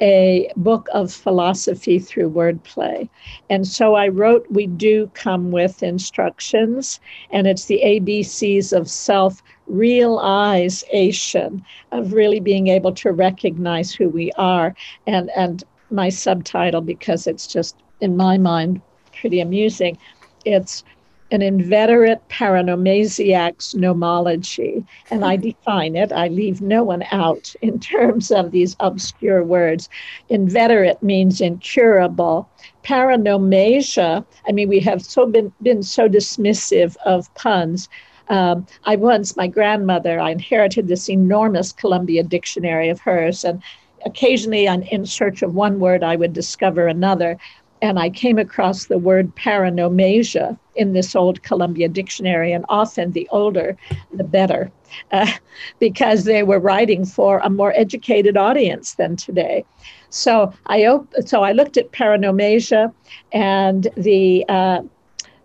a 0.00 0.50
book 0.56 0.88
of 0.92 1.12
philosophy 1.12 1.98
through 1.98 2.30
wordplay. 2.30 3.08
And 3.50 3.66
so 3.66 3.94
I 3.94 4.08
wrote 4.08 4.46
We 4.50 4.66
Do 4.66 5.10
Come 5.14 5.50
With 5.50 5.82
Instructions, 5.82 7.00
and 7.30 7.46
it's 7.46 7.64
the 7.64 7.80
ABCs 7.84 8.76
of 8.76 8.88
self 8.88 9.42
realization, 9.66 11.64
of 11.92 12.12
really 12.12 12.40
being 12.40 12.68
able 12.68 12.92
to 12.92 13.12
recognize 13.12 13.92
who 13.92 14.08
we 14.08 14.30
are. 14.32 14.74
And, 15.06 15.30
and 15.36 15.64
my 15.90 16.08
subtitle, 16.08 16.80
because 16.80 17.26
it's 17.26 17.46
just 17.46 17.76
in 18.00 18.16
my 18.16 18.38
mind 18.38 18.80
pretty 19.20 19.40
amusing, 19.40 19.98
it's 20.44 20.84
an 21.30 21.42
inveterate 21.42 22.26
paronomasiac's 22.28 23.74
gnomology. 23.74 24.86
And 25.10 25.24
I 25.24 25.36
define 25.36 25.94
it, 25.94 26.10
I 26.10 26.28
leave 26.28 26.62
no 26.62 26.82
one 26.82 27.04
out 27.10 27.54
in 27.60 27.78
terms 27.80 28.30
of 28.30 28.50
these 28.50 28.76
obscure 28.80 29.44
words. 29.44 29.90
Inveterate 30.30 31.02
means 31.02 31.40
incurable. 31.40 32.48
Paronomasia, 32.82 34.24
I 34.48 34.52
mean, 34.52 34.68
we 34.70 34.80
have 34.80 35.02
so 35.02 35.26
been, 35.26 35.52
been 35.60 35.82
so 35.82 36.08
dismissive 36.08 36.96
of 37.04 37.32
puns. 37.34 37.90
Um, 38.30 38.66
I 38.84 38.96
once, 38.96 39.36
my 39.36 39.46
grandmother, 39.46 40.20
I 40.20 40.30
inherited 40.30 40.88
this 40.88 41.10
enormous 41.10 41.72
Columbia 41.72 42.22
dictionary 42.22 42.88
of 42.88 43.00
hers, 43.00 43.44
and 43.44 43.62
occasionally, 44.04 44.68
on, 44.68 44.82
in 44.82 45.06
search 45.06 45.42
of 45.42 45.54
one 45.54 45.78
word, 45.80 46.02
I 46.02 46.16
would 46.16 46.32
discover 46.32 46.86
another 46.86 47.38
and 47.80 47.98
I 47.98 48.10
came 48.10 48.38
across 48.38 48.86
the 48.86 48.98
word 48.98 49.34
paronomasia 49.36 50.58
in 50.74 50.92
this 50.92 51.14
old 51.14 51.42
Columbia 51.42 51.88
dictionary, 51.88 52.52
and 52.52 52.64
often 52.68 53.12
the 53.12 53.28
older, 53.30 53.76
the 54.12 54.24
better, 54.24 54.70
uh, 55.12 55.30
because 55.78 56.24
they 56.24 56.42
were 56.42 56.58
writing 56.58 57.04
for 57.04 57.38
a 57.38 57.50
more 57.50 57.72
educated 57.76 58.36
audience 58.36 58.94
than 58.94 59.16
today. 59.16 59.64
So 60.10 60.52
I 60.66 60.86
op- 60.86 61.12
so 61.26 61.42
I 61.42 61.52
looked 61.52 61.76
at 61.76 61.92
paronomasia, 61.92 62.92
and 63.32 63.88
the 63.96 64.44
uh, 64.48 64.80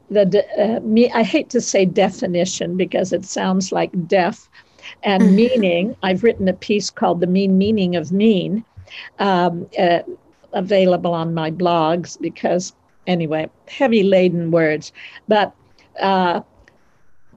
the 0.10 0.46
uh, 0.60 0.80
me 0.82 1.12
I 1.12 1.24
hate 1.24 1.50
to 1.52 1.62
say 1.62 1.86
definition 1.86 2.78
because 2.78 3.12
it 3.14 3.26
sounds 3.26 3.72
like 3.72 3.92
deaf, 4.08 4.50
and 5.04 5.24
mm-hmm. 5.24 5.36
meaning. 5.36 5.96
I've 6.04 6.24
written 6.24 6.48
a 6.48 6.54
piece 6.54 6.90
called 6.90 7.20
"The 7.20 7.28
Mean 7.28 7.58
Meaning 7.58 7.96
of 7.96 8.12
Mean." 8.12 8.64
Um, 9.20 9.68
uh, 9.80 10.00
available 10.54 11.14
on 11.14 11.34
my 11.34 11.50
blogs 11.50 12.20
because, 12.22 12.74
anyway, 13.08 13.50
heavy 13.68 14.04
laden 14.04 14.52
words. 14.52 14.92
But 15.28 15.54
uh, 16.00 16.42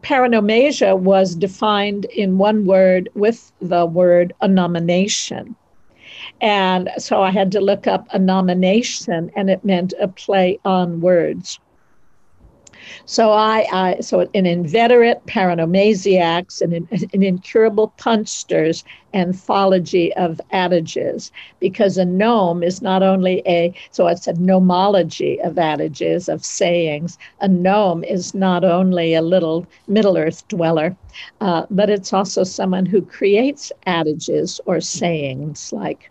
paronomasia 0.02 0.98
was 0.98 1.35
defined 1.35 2.04
in 2.06 2.38
one 2.38 2.66
word 2.66 3.09
with 3.14 3.52
the 3.61 3.87
word 3.87 4.32
agnomination. 4.42 5.56
And 6.40 6.90
so 6.98 7.22
I 7.22 7.30
had 7.30 7.50
to 7.52 7.61
look 7.61 7.87
up 7.87 8.06
agnomination, 8.14 9.30
and 9.37 9.50
it 9.50 9.64
meant 9.64 9.94
a 10.00 10.09
play 10.09 10.59
on 10.64 11.00
words. 11.00 11.59
So 13.05 13.33
I, 13.33 13.66
I 13.72 14.01
so 14.01 14.20
an 14.35 14.46
inveterate 14.46 15.25
paronomasiacs 15.27 16.61
and 16.61 16.72
an, 16.72 17.22
incurable 17.22 17.92
punsters 17.96 18.85
anthology 19.14 20.12
of 20.14 20.40
adages 20.53 21.33
because 21.61 21.96
a 21.96 22.05
gnome 22.05 22.62
is 22.62 22.83
not 22.83 23.03
only 23.03 23.42
a 23.46 23.72
so 23.90 24.07
it's 24.07 24.27
a 24.27 24.35
gnomology 24.35 25.38
of 25.44 25.59
adages 25.59 26.29
of 26.29 26.44
sayings. 26.44 27.18
A 27.40 27.49
gnome 27.49 28.05
is 28.05 28.35
not 28.35 28.64
only 28.64 29.14
a 29.14 29.22
little 29.22 29.66
Middle 29.88 30.16
Earth 30.16 30.46
dweller, 30.49 30.96
uh, 31.40 31.66
but 31.70 31.90
it's 31.90 32.12
also 32.12 32.44
someone 32.44 32.87
who 32.87 33.03
creates 33.03 33.72
adages 33.87 34.61
or 34.66 34.81
sayings 34.81 35.72
like 35.72 36.11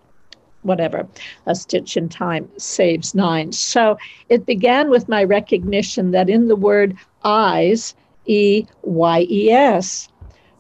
whatever, 0.66 1.08
a 1.46 1.56
stitch 1.56 1.96
in 1.96 2.10
time 2.10 2.50
saves 2.58 3.16
nine. 3.16 3.52
So 3.52 3.98
it 4.30 4.46
began 4.46 4.90
with 4.90 5.08
my 5.08 5.24
recognition 5.24 6.12
that 6.12 6.30
in 6.30 6.48
the 6.48 6.56
word 6.56 6.98
eyes, 7.24 7.96
E 8.26 8.66
Y 8.82 9.28
E 9.30 9.52
S, 9.52 10.10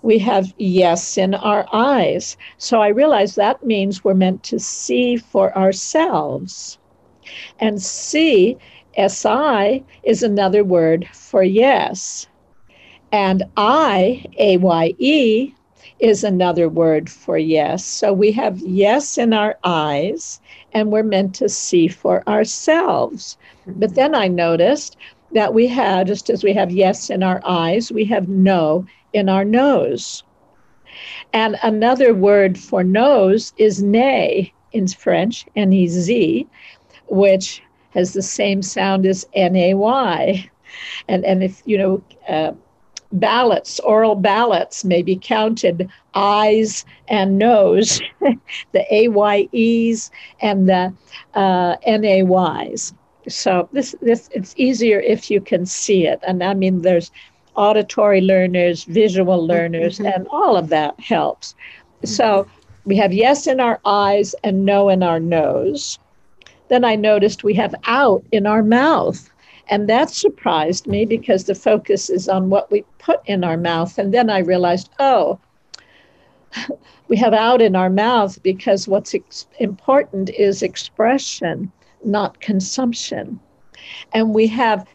we 0.01 0.19
have 0.19 0.53
yes 0.57 1.17
in 1.17 1.33
our 1.33 1.65
eyes. 1.73 2.37
So 2.57 2.81
I 2.81 2.89
realized 2.89 3.35
that 3.35 3.65
means 3.65 4.03
we're 4.03 4.13
meant 4.13 4.43
to 4.43 4.59
see 4.59 5.17
for 5.17 5.57
ourselves. 5.57 6.77
And 7.59 7.81
see, 7.81 8.57
S 8.97 9.25
I, 9.25 9.83
is 10.03 10.21
another 10.21 10.63
word 10.63 11.09
for 11.11 11.43
yes. 11.43 12.27
And 13.11 13.43
I, 13.57 14.23
A 14.37 14.57
Y 14.57 14.93
E, 14.99 15.53
is 15.99 16.23
another 16.23 16.67
word 16.67 17.09
for 17.09 17.37
yes. 17.37 17.85
So 17.85 18.13
we 18.13 18.31
have 18.33 18.59
yes 18.59 19.17
in 19.17 19.33
our 19.33 19.57
eyes, 19.63 20.41
and 20.73 20.91
we're 20.91 21.03
meant 21.03 21.35
to 21.35 21.49
see 21.49 21.87
for 21.87 22.27
ourselves. 22.27 23.37
But 23.65 23.95
then 23.95 24.13
I 24.13 24.27
noticed 24.27 24.97
that 25.31 25.53
we 25.53 25.67
have, 25.67 26.07
just 26.07 26.29
as 26.29 26.43
we 26.43 26.53
have 26.53 26.71
yes 26.71 27.09
in 27.09 27.23
our 27.23 27.41
eyes, 27.45 27.91
we 27.91 28.05
have 28.05 28.27
no 28.27 28.85
in 29.13 29.29
our 29.29 29.45
nose. 29.45 30.23
And 31.33 31.57
another 31.63 32.13
word 32.13 32.57
for 32.57 32.83
nose 32.83 33.53
is 33.57 33.81
nez 33.81 34.47
in 34.71 34.87
French, 34.87 35.45
N 35.55 35.73
E 35.73 35.87
Z, 35.87 36.47
which 37.07 37.61
has 37.91 38.13
the 38.13 38.21
same 38.21 38.61
sound 38.61 39.05
as 39.05 39.25
N 39.33 39.55
A 39.55 39.73
Y. 39.73 40.49
And, 41.07 41.25
and 41.25 41.43
if, 41.43 41.61
you 41.65 41.77
know, 41.77 42.03
uh, 42.27 42.51
ballots, 43.11 43.79
oral 43.81 44.15
ballots 44.15 44.83
may 44.83 45.01
be 45.01 45.15
counted 45.15 45.89
eyes 46.13 46.85
and 47.07 47.37
nose, 47.37 48.01
the 48.71 48.85
AYEs 48.91 50.11
and 50.41 50.67
the 50.69 50.93
uh, 51.33 51.75
NAYs. 51.87 52.93
So 53.27 53.69
this, 53.71 53.95
this 54.01 54.29
it's 54.33 54.53
easier 54.57 54.99
if 54.99 55.31
you 55.31 55.41
can 55.41 55.65
see 55.65 56.05
it. 56.05 56.19
And 56.27 56.43
I 56.43 56.53
mean, 56.53 56.81
there's 56.81 57.11
auditory 57.55 58.21
learners, 58.21 58.83
visual 58.83 59.45
learners, 59.45 59.97
mm-hmm. 59.97 60.07
and 60.07 60.27
all 60.29 60.57
of 60.57 60.69
that 60.69 60.99
helps. 60.99 61.53
Mm-hmm. 61.53 62.07
So 62.07 62.47
we 62.85 62.95
have 62.97 63.13
yes 63.13 63.47
in 63.47 63.59
our 63.59 63.79
eyes 63.85 64.35
and 64.43 64.65
no 64.65 64.89
in 64.89 65.01
our 65.01 65.19
nose. 65.19 65.97
Then 66.67 66.83
I 66.83 66.95
noticed 66.95 67.43
we 67.43 67.53
have 67.55 67.75
out 67.85 68.23
in 68.31 68.45
our 68.45 68.63
mouth. 68.63 69.29
And 69.67 69.89
that 69.89 70.09
surprised 70.09 70.87
me 70.87 71.05
because 71.05 71.45
the 71.45 71.55
focus 71.55 72.09
is 72.09 72.29
on 72.29 72.49
what 72.49 72.69
we 72.69 72.83
put 72.99 73.21
in 73.25 73.43
our 73.43 73.57
mouth. 73.57 73.97
And 73.97 74.13
then 74.13 74.29
I 74.29 74.39
realized, 74.39 74.89
oh, 74.99 75.39
we 77.07 77.17
have 77.17 77.33
out 77.33 77.61
in 77.61 77.75
our 77.75 77.89
mouth 77.89 78.41
because 78.43 78.87
what's 78.87 79.15
ex- 79.15 79.47
important 79.59 80.29
is 80.29 80.61
expression, 80.61 81.71
not 82.03 82.39
consumption. 82.39 83.39
And 84.13 84.33
we 84.33 84.47
have 84.47 84.87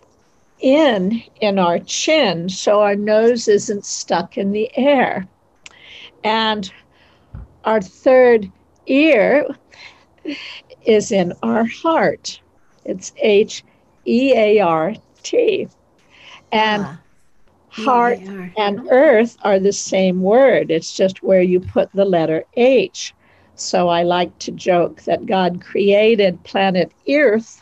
in 0.60 1.22
in 1.40 1.58
our 1.58 1.78
chin 1.78 2.46
so 2.48 2.80
our 2.82 2.94
nose 2.94 3.48
isn't 3.48 3.84
stuck 3.84 4.36
in 4.36 4.52
the 4.52 4.70
air. 4.76 5.26
And 6.22 6.70
our 7.64 7.80
third 7.80 8.50
ear 8.86 9.46
is 10.84 11.12
in 11.12 11.32
our 11.42 11.64
heart. 11.64 12.40
It's 12.84 13.12
H 13.18 13.64
E 14.06 14.32
A 14.34 14.60
R 14.60 14.94
T. 15.22 15.68
And 16.52 16.84
ah, 16.84 16.98
heart 17.68 18.18
E-A-R. 18.20 18.52
and 18.56 18.88
earth 18.90 19.36
are 19.42 19.58
the 19.58 19.72
same 19.72 20.22
word. 20.22 20.70
It's 20.70 20.92
just 20.92 21.22
where 21.22 21.42
you 21.42 21.60
put 21.60 21.90
the 21.92 22.04
letter 22.04 22.44
H. 22.54 23.14
So 23.54 23.88
I 23.88 24.02
like 24.02 24.36
to 24.40 24.52
joke 24.52 25.02
that 25.02 25.26
God 25.26 25.60
created 25.60 26.42
planet 26.44 26.92
Earth 27.08 27.60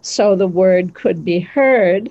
so 0.00 0.34
the 0.34 0.46
word 0.46 0.94
could 0.94 1.24
be 1.24 1.40
heard 1.40 2.10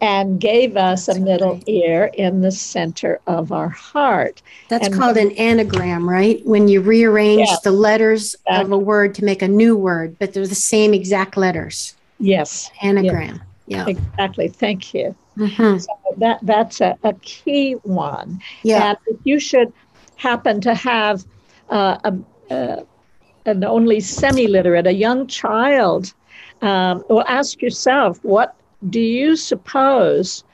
and 0.00 0.40
gave 0.40 0.76
us 0.76 1.06
That's 1.06 1.18
a 1.18 1.20
middle 1.20 1.54
right. 1.54 1.64
ear 1.66 2.10
in 2.14 2.42
the 2.42 2.52
center 2.52 3.20
of 3.26 3.52
our 3.52 3.68
heart. 3.68 4.42
That's 4.68 4.86
and 4.86 4.96
called 4.96 5.16
an 5.16 5.32
anagram, 5.32 6.08
right? 6.08 6.44
When 6.46 6.68
you 6.68 6.80
rearrange 6.80 7.48
the 7.64 7.72
letters 7.72 8.34
exactly. 8.34 8.64
of 8.64 8.72
a 8.72 8.78
word 8.78 9.14
to 9.16 9.24
make 9.24 9.42
a 9.42 9.48
new 9.48 9.76
word, 9.76 10.16
but 10.18 10.32
they're 10.32 10.46
the 10.46 10.54
same 10.54 10.94
exact 10.94 11.36
letters. 11.36 11.94
Yes. 12.18 12.70
Anagram. 12.82 13.40
Yeah. 13.66 13.86
Exactly. 13.86 14.48
Thank 14.48 14.94
you. 14.94 15.14
Mm-hmm. 15.36 15.78
So 15.78 15.92
that 16.16 16.38
that's 16.42 16.80
a, 16.80 16.98
a 17.04 17.12
key 17.14 17.74
one. 17.84 18.40
Yeah. 18.62 18.90
And 18.90 18.98
if 19.06 19.18
you 19.24 19.38
should 19.38 19.72
happen 20.16 20.60
to 20.62 20.74
have 20.74 21.24
uh, 21.70 21.98
a, 22.04 22.14
a, 22.50 22.84
an 23.46 23.64
only 23.64 24.00
semi-literate, 24.00 24.86
a 24.86 24.94
young 24.94 25.26
child, 25.26 26.12
um, 26.62 27.04
well, 27.08 27.24
ask 27.28 27.62
yourself, 27.62 28.18
what 28.24 28.56
do 28.90 29.00
you 29.00 29.36
suppose 29.36 30.44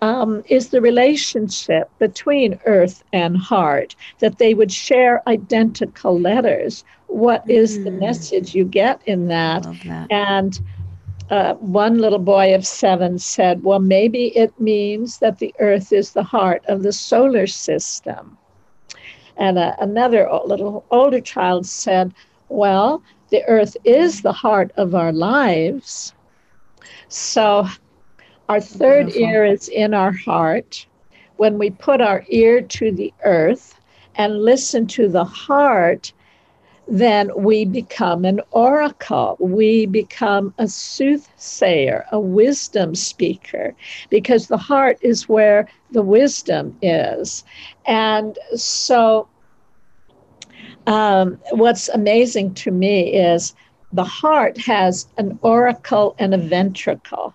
um, 0.00 0.42
is 0.48 0.68
the 0.68 0.80
relationship 0.80 1.90
between 1.98 2.58
earth 2.66 3.02
and 3.12 3.36
heart, 3.36 3.96
that 4.20 4.38
they 4.38 4.54
would 4.54 4.70
share 4.70 5.26
identical 5.28 6.18
letters. 6.18 6.84
What 7.08 7.48
is 7.50 7.78
mm. 7.78 7.84
the 7.84 7.90
message 7.90 8.54
you 8.54 8.64
get 8.64 9.00
in 9.06 9.28
that? 9.28 9.64
that. 9.84 10.10
And 10.10 10.60
uh, 11.30 11.54
one 11.54 11.98
little 11.98 12.18
boy 12.18 12.54
of 12.54 12.66
seven 12.66 13.18
said, 13.18 13.62
Well, 13.62 13.80
maybe 13.80 14.36
it 14.36 14.58
means 14.60 15.18
that 15.18 15.38
the 15.38 15.54
earth 15.58 15.92
is 15.92 16.12
the 16.12 16.22
heart 16.22 16.64
of 16.66 16.82
the 16.82 16.92
solar 16.92 17.46
system. 17.46 18.38
And 19.36 19.58
uh, 19.58 19.74
another 19.78 20.28
little 20.44 20.84
older 20.90 21.20
child 21.20 21.66
said, 21.66 22.12
Well, 22.48 23.02
the 23.30 23.44
earth 23.46 23.76
is 23.84 24.22
the 24.22 24.32
heart 24.32 24.72
of 24.76 24.94
our 24.94 25.12
lives. 25.12 26.14
So 27.08 27.66
our 28.48 28.60
third 28.60 29.08
Beautiful. 29.08 29.16
ear 29.16 29.44
is 29.44 29.68
in 29.68 29.94
our 29.94 30.12
heart. 30.12 30.86
When 31.36 31.58
we 31.58 31.70
put 31.70 32.00
our 32.00 32.24
ear 32.28 32.60
to 32.60 32.90
the 32.92 33.12
earth 33.24 33.78
and 34.16 34.42
listen 34.42 34.86
to 34.88 35.08
the 35.08 35.24
heart, 35.24 36.12
then 36.88 37.30
we 37.36 37.66
become 37.66 38.24
an 38.24 38.40
oracle. 38.50 39.36
We 39.40 39.86
become 39.86 40.54
a 40.58 40.66
soothsayer, 40.66 42.06
a 42.10 42.18
wisdom 42.18 42.94
speaker, 42.94 43.74
because 44.08 44.48
the 44.48 44.56
heart 44.56 44.98
is 45.02 45.28
where 45.28 45.68
the 45.90 46.02
wisdom 46.02 46.76
is. 46.80 47.44
And 47.86 48.38
so, 48.56 49.28
um, 50.86 51.38
what's 51.50 51.88
amazing 51.90 52.54
to 52.54 52.70
me 52.70 53.12
is 53.12 53.54
the 53.92 54.04
heart 54.04 54.56
has 54.58 55.08
an 55.18 55.38
oracle 55.42 56.14
and 56.18 56.34
a 56.34 56.38
ventricle. 56.38 57.34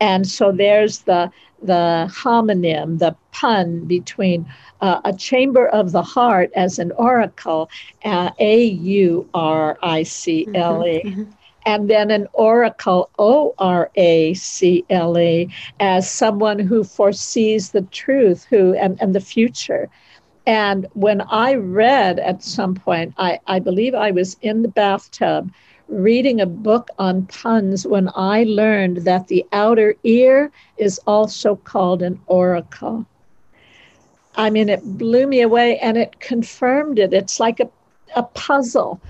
And 0.00 0.26
so 0.26 0.50
there's 0.50 1.00
the 1.00 1.30
the 1.60 2.08
homonym, 2.10 3.00
the 3.00 3.16
pun 3.38 3.84
between 3.84 4.46
uh, 4.80 5.00
a 5.04 5.12
chamber 5.12 5.66
of 5.68 5.92
the 5.92 6.02
heart 6.02 6.50
as 6.56 6.78
an 6.78 6.92
auricle, 6.98 7.70
uh, 8.04 8.30
A 8.38 8.64
U 8.64 9.28
R 9.34 9.78
I 9.82 10.02
C 10.02 10.48
L 10.54 10.84
E. 10.86 11.02
Mm-hmm, 11.04 11.20
mm-hmm. 11.20 11.30
And 11.66 11.90
then 11.90 12.10
an 12.10 12.26
oracle, 12.32 13.10
O 13.18 13.54
R 13.58 13.90
A 13.96 14.34
C 14.34 14.84
L 14.90 15.18
E, 15.18 15.48
as 15.80 16.10
someone 16.10 16.58
who 16.58 16.82
foresees 16.82 17.70
the 17.70 17.82
truth 17.82 18.46
who 18.50 18.74
and, 18.74 19.00
and 19.00 19.14
the 19.14 19.20
future. 19.20 19.88
And 20.46 20.86
when 20.94 21.20
I 21.20 21.54
read 21.54 22.18
at 22.18 22.42
some 22.42 22.74
point, 22.74 23.12
I, 23.18 23.38
I 23.46 23.58
believe 23.58 23.94
I 23.94 24.10
was 24.12 24.36
in 24.40 24.62
the 24.62 24.68
bathtub 24.68 25.50
reading 25.88 26.40
a 26.40 26.46
book 26.46 26.88
on 26.98 27.26
puns 27.26 27.86
when 27.86 28.10
I 28.14 28.44
learned 28.44 28.98
that 28.98 29.28
the 29.28 29.44
outer 29.52 29.94
ear 30.04 30.50
is 30.76 31.00
also 31.06 31.56
called 31.56 32.02
an 32.02 32.20
auricle. 32.30 33.06
I 34.38 34.50
mean, 34.50 34.68
it 34.68 34.82
blew 34.96 35.26
me 35.26 35.40
away 35.42 35.78
and 35.80 35.96
it 35.98 36.20
confirmed 36.20 36.98
it. 37.00 37.12
It's 37.12 37.40
like 37.40 37.58
a, 37.58 37.68
a 38.14 38.22
puzzle, 38.22 39.00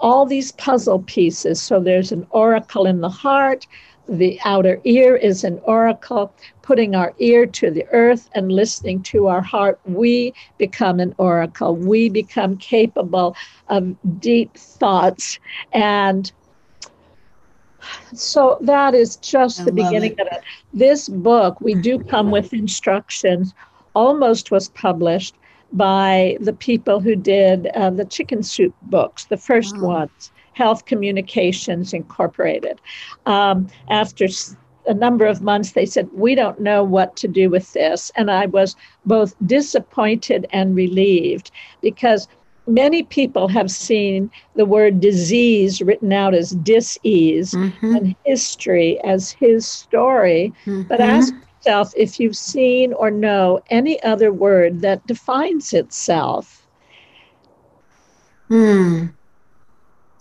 all 0.00 0.24
these 0.24 0.52
puzzle 0.52 1.00
pieces. 1.00 1.60
So 1.60 1.80
there's 1.80 2.12
an 2.12 2.26
auricle 2.34 2.86
in 2.86 3.02
the 3.02 3.10
heart, 3.10 3.66
the 4.08 4.40
outer 4.44 4.80
ear 4.84 5.14
is 5.14 5.44
an 5.44 5.60
auricle. 5.68 6.34
Putting 6.62 6.94
our 6.94 7.14
ear 7.18 7.46
to 7.46 7.70
the 7.70 7.86
earth 7.92 8.28
and 8.34 8.50
listening 8.50 9.02
to 9.04 9.28
our 9.28 9.40
heart, 9.40 9.78
we 9.84 10.34
become 10.58 10.98
an 10.98 11.14
oracle. 11.18 11.76
We 11.76 12.08
become 12.08 12.56
capable 12.56 13.36
of 13.68 13.94
deep 14.18 14.56
thoughts. 14.56 15.38
And 15.72 16.32
so 18.12 18.58
that 18.62 18.94
is 18.94 19.16
just 19.16 19.60
I 19.60 19.64
the 19.64 19.72
beginning 19.72 20.12
it. 20.12 20.20
of 20.20 20.26
it. 20.32 20.42
This 20.72 21.08
book, 21.08 21.60
we 21.60 21.74
do 21.74 21.98
come 21.98 22.30
with 22.30 22.52
instructions 22.52 23.54
almost 23.94 24.50
was 24.50 24.68
published 24.68 25.34
by 25.72 26.36
the 26.40 26.52
people 26.52 27.00
who 27.00 27.14
did 27.14 27.68
uh, 27.68 27.90
the 27.90 28.04
chicken 28.04 28.42
soup 28.42 28.74
books, 28.82 29.26
the 29.26 29.36
first 29.36 29.76
wow. 29.76 30.00
ones, 30.00 30.32
Health 30.52 30.84
Communications 30.84 31.92
Incorporated. 31.92 32.80
Um, 33.26 33.68
after 33.88 34.26
a 34.86 34.94
number 34.94 35.26
of 35.26 35.42
months, 35.42 35.72
they 35.72 35.86
said, 35.86 36.08
We 36.12 36.34
don't 36.34 36.60
know 36.60 36.82
what 36.82 37.16
to 37.16 37.28
do 37.28 37.50
with 37.50 37.72
this. 37.72 38.10
And 38.16 38.30
I 38.30 38.46
was 38.46 38.76
both 39.06 39.34
disappointed 39.46 40.46
and 40.50 40.74
relieved 40.74 41.50
because 41.80 42.26
many 42.66 43.02
people 43.02 43.48
have 43.48 43.70
seen 43.70 44.30
the 44.54 44.64
word 44.64 45.00
disease 45.00 45.80
written 45.80 46.12
out 46.12 46.34
as 46.34 46.50
disease 46.50 47.52
mm-hmm. 47.52 47.94
and 47.96 48.16
history 48.24 49.00
as 49.04 49.30
his 49.30 49.66
story. 49.66 50.52
Mm-hmm. 50.64 50.82
But 50.82 51.00
ask 51.00 51.34
yourself 51.64 51.92
if 51.96 52.18
you've 52.18 52.36
seen 52.36 52.92
or 52.92 53.10
know 53.10 53.60
any 53.70 54.02
other 54.02 54.32
word 54.32 54.80
that 54.80 55.06
defines 55.06 55.72
itself. 55.72 56.66
Hmm. 58.48 59.06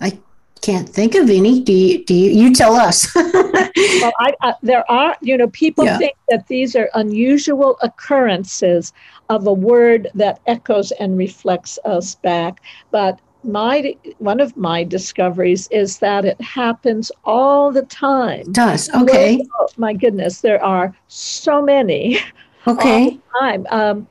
I 0.01 0.19
can't 0.61 0.87
think 0.87 1.15
of 1.15 1.29
any. 1.29 1.61
Do 1.61 1.73
you? 1.73 2.05
Do 2.05 2.13
you? 2.13 2.29
You 2.31 2.53
tell 2.53 2.75
us. 2.75 3.07
well, 3.15 4.13
I, 4.19 4.33
I, 4.41 4.53
there 4.61 4.89
are. 4.89 5.17
You 5.21 5.37
know, 5.37 5.47
people 5.47 5.85
yeah. 5.85 5.97
think 5.97 6.15
that 6.29 6.47
these 6.47 6.75
are 6.75 6.89
unusual 6.93 7.77
occurrences 7.81 8.93
of 9.29 9.47
a 9.47 9.53
word 9.53 10.09
that 10.13 10.39
echoes 10.45 10.91
and 10.91 11.17
reflects 11.17 11.79
us 11.85 12.15
back, 12.15 12.61
but 12.91 13.19
my 13.43 13.95
one 14.17 14.39
of 14.39 14.55
my 14.57 14.83
discoveries 14.83 15.67
is 15.71 15.99
that 15.99 16.25
it 16.25 16.39
happens 16.41 17.11
all 17.23 17.71
the 17.71 17.83
time. 17.83 18.41
It 18.41 18.53
does 18.53 18.89
okay? 18.93 19.43
Oh, 19.59 19.67
my 19.77 19.93
goodness, 19.93 20.41
there 20.41 20.63
are 20.63 20.95
so 21.07 21.61
many. 21.61 22.19
Okay. 22.67 23.17
time. 23.39 23.65
Um, 23.71 24.05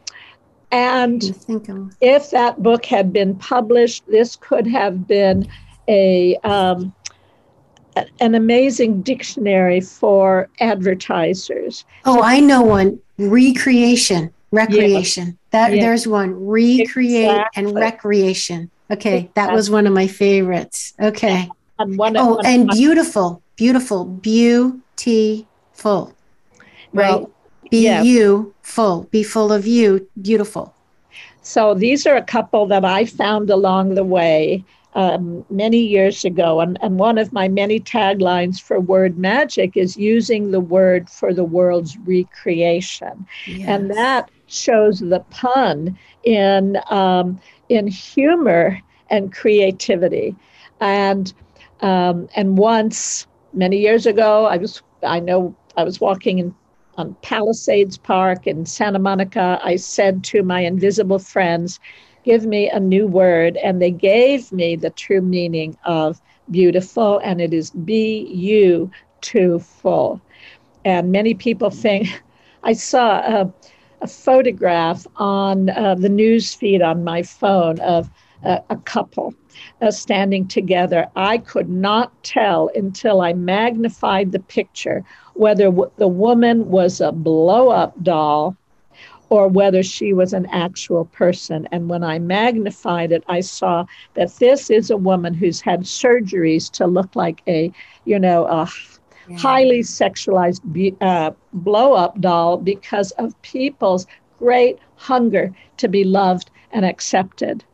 and 0.73 1.23
if 2.01 2.31
that 2.31 2.63
book 2.63 2.85
had 2.87 3.13
been 3.13 3.35
published, 3.37 4.05
this 4.09 4.37
could 4.37 4.67
have 4.67 5.07
been 5.07 5.47
a 5.87 6.37
um, 6.45 6.93
an 8.21 8.35
amazing 8.35 9.03
dictionary 9.03 9.81
for 9.81 10.49
advertisers. 10.61 11.85
Oh, 12.05 12.23
I 12.23 12.41
know 12.41 12.63
one. 12.63 13.01
Recreation, 13.19 14.33
recreation. 14.51 15.39
That 15.51 15.71
there's 15.71 16.07
one. 16.07 16.47
Recreate 16.47 17.31
exactly. 17.31 17.65
and 17.65 17.75
recreation. 17.75 18.71
Okay, 18.91 19.31
that 19.35 19.53
was 19.53 19.71
one 19.71 19.87
of 19.87 19.93
my 19.93 20.07
favorites. 20.07 20.95
Okay. 21.01 21.49
And 21.79 21.97
one, 21.97 22.17
oh, 22.17 22.37
one 22.37 22.47
and 22.47 22.69
beautiful, 22.69 23.43
beautiful, 23.57 24.05
beautiful, 24.05 24.87
right? 25.85 26.15
Well, 26.93 27.31
be 27.71 27.85
yeah. 27.85 28.03
you 28.03 28.55
full, 28.63 29.05
be 29.05 29.23
full 29.23 29.53
of 29.53 29.67
you, 29.67 30.09
beautiful. 30.21 30.75
So 31.43 31.75
these 31.75 32.07
are 32.07 32.17
a 32.17 32.23
couple 32.23 32.67
that 32.67 32.85
I 32.85 33.05
found 33.05 33.51
along 33.51 33.95
the 33.95 34.05
way 34.05 34.65
um, 34.95 35.45
many 35.51 35.79
years 35.79 36.25
ago. 36.25 36.61
And, 36.61 36.79
and 36.83 36.99
one 36.99 37.19
of 37.19 37.33
my 37.33 37.49
many 37.49 37.79
taglines 37.79 38.61
for 38.61 38.81
Word 38.81 39.19
Magic 39.19 39.77
is 39.77 39.97
using 39.97 40.51
the 40.51 40.61
word 40.61 41.09
for 41.09 41.33
the 41.33 41.45
world's 41.45 41.97
recreation. 41.99 43.27
Yes. 43.47 43.69
And 43.69 43.91
that 43.91 44.31
shows 44.49 45.01
the 45.01 45.21
pun 45.31 45.97
in 46.25 46.79
um, 46.91 47.41
in 47.69 47.87
humor 47.87 48.81
and 49.11 49.33
creativity. 49.33 50.35
And 50.81 51.33
um, 51.81 52.29
and 52.35 52.59
once 52.59 53.27
many 53.53 53.79
years 53.79 54.07
ago, 54.07 54.47
I 54.47 54.57
was 54.57 54.83
I 55.03 55.21
know 55.21 55.55
I 55.77 55.85
was 55.85 56.01
walking 56.01 56.39
in 56.39 56.55
on 56.97 57.15
Palisades 57.23 57.97
Park 57.97 58.47
in 58.47 58.67
Santa 58.67 58.99
Monica. 58.99 59.61
I 59.63 59.77
said 59.77 60.25
to 60.25 60.43
my 60.43 60.61
invisible 60.61 61.19
friends, 61.21 61.79
"Give 62.25 62.45
me 62.45 62.69
a 62.69 62.81
new 62.81 63.07
word," 63.07 63.57
and 63.59 63.81
they 63.81 63.93
gave 63.93 64.53
me 64.53 64.77
the 64.77 64.91
true 64.91 65.21
meaning 65.21 65.77
of 65.85 66.21
beautiful, 66.51 67.19
and 67.19 67.41
it 67.41 67.55
is 67.55 67.71
be 67.71 68.27
you 68.27 68.91
too 69.21 69.59
full. 69.61 70.21
And 70.85 71.13
many 71.13 71.35
people 71.35 71.71
think 71.71 72.23
I 72.65 72.73
saw 72.73 73.19
a 73.21 73.53
a 74.01 74.07
photograph 74.07 75.07
on 75.17 75.71
uh, 75.71 75.95
the 75.95 76.09
news 76.09 76.55
feed 76.55 76.83
on 76.83 77.05
my 77.05 77.23
phone 77.23 77.81
of 77.81 78.11
uh, 78.45 78.59
a 78.71 78.77
couple 78.77 79.35
uh, 79.81 79.91
standing 79.91 80.47
together. 80.47 81.09
I 81.17 81.39
could 81.39 81.69
not 81.69 82.13
tell 82.23 82.71
until 82.75 83.21
I 83.21 83.33
magnified 83.33 84.33
the 84.33 84.41
picture 84.41 85.05
whether 85.35 85.67
w- 85.67 85.91
the 85.97 86.09
woman 86.09 86.69
was 86.69 87.01
a 87.01 87.13
blow 87.13 87.71
up 87.71 87.95
doll 88.03 88.57
or 89.31 89.49
whether 89.49 89.83
she 89.83 90.13
was 90.13 90.33
an 90.33 90.47
actual 90.47 91.05
person. 91.07 91.69
And 91.73 91.89
when 91.89 92.03
I 92.03 92.19
magnified 92.19 93.13
it, 93.13 93.25
I 93.29 93.41
saw 93.41 93.85
that 94.15 94.35
this 94.39 94.71
is 94.71 94.91
a 94.91 94.97
woman 94.97 95.35
who's 95.35 95.61
had 95.61 95.83
surgeries 95.83 96.71
to 96.73 96.87
look 96.87 97.15
like 97.15 97.43
a, 97.47 97.73
you 98.05 98.19
know, 98.19 98.47
a 98.47 98.69
yeah. 99.29 99.39
highly 99.39 99.81
sexualized 99.81 100.61
uh, 101.01 101.31
blow 101.53 101.95
up 101.95 102.21
doll 102.21 102.57
because 102.57 103.11
of 103.13 103.41
people's 103.43 104.07
great 104.39 104.79
hunger 104.97 105.53
to 105.77 105.89
be 105.89 106.05
loved 106.05 106.51
and 106.73 106.85
accepted. 106.85 107.65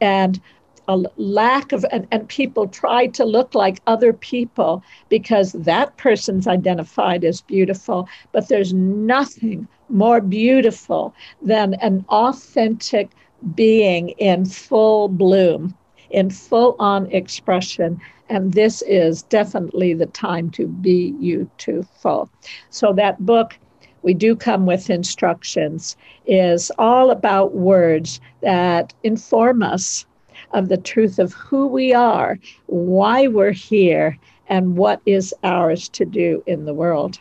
And 0.00 0.40
a 0.88 0.96
lack 1.16 1.72
of, 1.72 1.84
and, 1.92 2.06
and 2.10 2.28
people 2.28 2.66
try 2.66 3.06
to 3.06 3.24
look 3.24 3.54
like 3.54 3.80
other 3.86 4.12
people 4.12 4.82
because 5.08 5.52
that 5.52 5.96
person's 5.96 6.46
identified 6.46 7.24
as 7.24 7.40
beautiful, 7.40 8.08
but 8.32 8.48
there's 8.48 8.74
nothing 8.74 9.68
more 9.88 10.20
beautiful 10.20 11.14
than 11.40 11.74
an 11.74 12.04
authentic 12.08 13.10
being 13.54 14.10
in 14.10 14.44
full 14.44 15.08
bloom, 15.08 15.74
in 16.10 16.30
full 16.30 16.76
on 16.78 17.06
expression 17.12 18.00
and 18.32 18.54
this 18.54 18.80
is 18.86 19.22
definitely 19.24 19.92
the 19.92 20.06
time 20.06 20.48
to 20.50 20.66
be 20.66 21.14
you 21.20 21.48
to 21.58 21.86
full. 22.00 22.30
So 22.70 22.94
that 22.94 23.24
book 23.26 23.58
we 24.00 24.14
do 24.14 24.34
come 24.34 24.66
with 24.66 24.90
instructions, 24.90 25.96
is 26.26 26.72
all 26.78 27.10
about 27.10 27.54
words 27.54 28.20
that 28.40 28.92
inform 29.04 29.62
us 29.62 30.06
of 30.52 30.68
the 30.68 30.76
truth 30.76 31.18
of 31.18 31.34
who 31.34 31.66
we 31.66 31.92
are, 31.94 32.38
why 32.66 33.28
we're 33.28 33.52
here, 33.52 34.18
and 34.48 34.76
what 34.76 35.00
is 35.06 35.32
ours 35.44 35.88
to 35.90 36.04
do 36.04 36.42
in 36.46 36.64
the 36.64 36.74
world. 36.74 37.18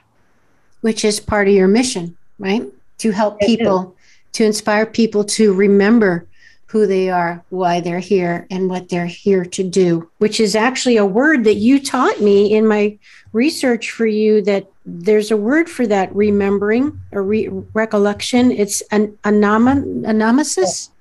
Which 0.79 1.05
is 1.05 1.19
part 1.19 1.47
of 1.47 1.53
your 1.53 1.67
mission, 1.67 2.17
right? 2.39 2.63
To 2.99 3.11
help 3.11 3.39
people, 3.39 3.95
to 4.31 4.43
inspire 4.43 4.85
people 4.85 5.23
to 5.25 5.53
remember 5.53 6.25
who 6.71 6.87
they 6.87 7.09
are, 7.09 7.43
why 7.49 7.81
they're 7.81 7.99
here, 7.99 8.47
and 8.49 8.69
what 8.69 8.87
they're 8.87 9.05
here 9.05 9.43
to 9.43 9.61
do, 9.61 10.09
which 10.19 10.39
is 10.39 10.55
actually 10.55 10.95
a 10.95 11.05
word 11.05 11.43
that 11.43 11.55
you 11.55 11.77
taught 11.83 12.21
me 12.21 12.53
in 12.53 12.65
my 12.65 12.97
research 13.33 13.91
for 13.91 14.05
you 14.05 14.41
that 14.41 14.71
there's 14.85 15.31
a 15.31 15.37
word 15.37 15.69
for 15.69 15.85
that 15.85 16.15
remembering 16.15 16.97
or 17.11 17.23
re- 17.23 17.49
recollection. 17.73 18.51
It's 18.51 18.79
an 18.89 19.17
anamnesis. 19.25 20.91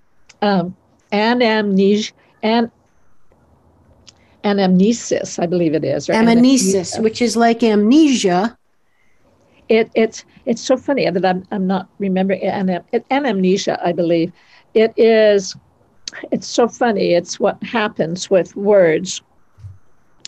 Um, 0.43 0.77
anamnesia, 1.13 2.13
an, 2.43 2.73
anamnesis, 4.43 5.41
I 5.41 5.47
believe 5.47 5.75
it 5.75 5.85
is. 5.85 6.11
Or 6.11 6.15
anamnesis, 6.15 7.01
which 7.01 7.23
is 7.23 7.37
like 7.37 7.63
amnesia. 7.63 8.59
It, 9.69 9.89
it's 9.95 10.25
it's 10.47 10.63
so 10.63 10.77
funny 10.77 11.09
that 11.09 11.25
I'm, 11.25 11.47
I'm 11.53 11.69
not 11.69 11.89
remembering 12.01 12.43
anam, 12.43 12.83
anamnesia, 12.93 13.79
I 13.85 13.93
believe 13.93 14.33
it 14.75 14.93
is 14.97 15.57
it's 16.33 16.47
so 16.47 16.69
funny 16.69 17.15
it's 17.15 17.39
what 17.39 17.63
happens 17.63 18.31
with 18.31 18.55
words. 18.57 19.23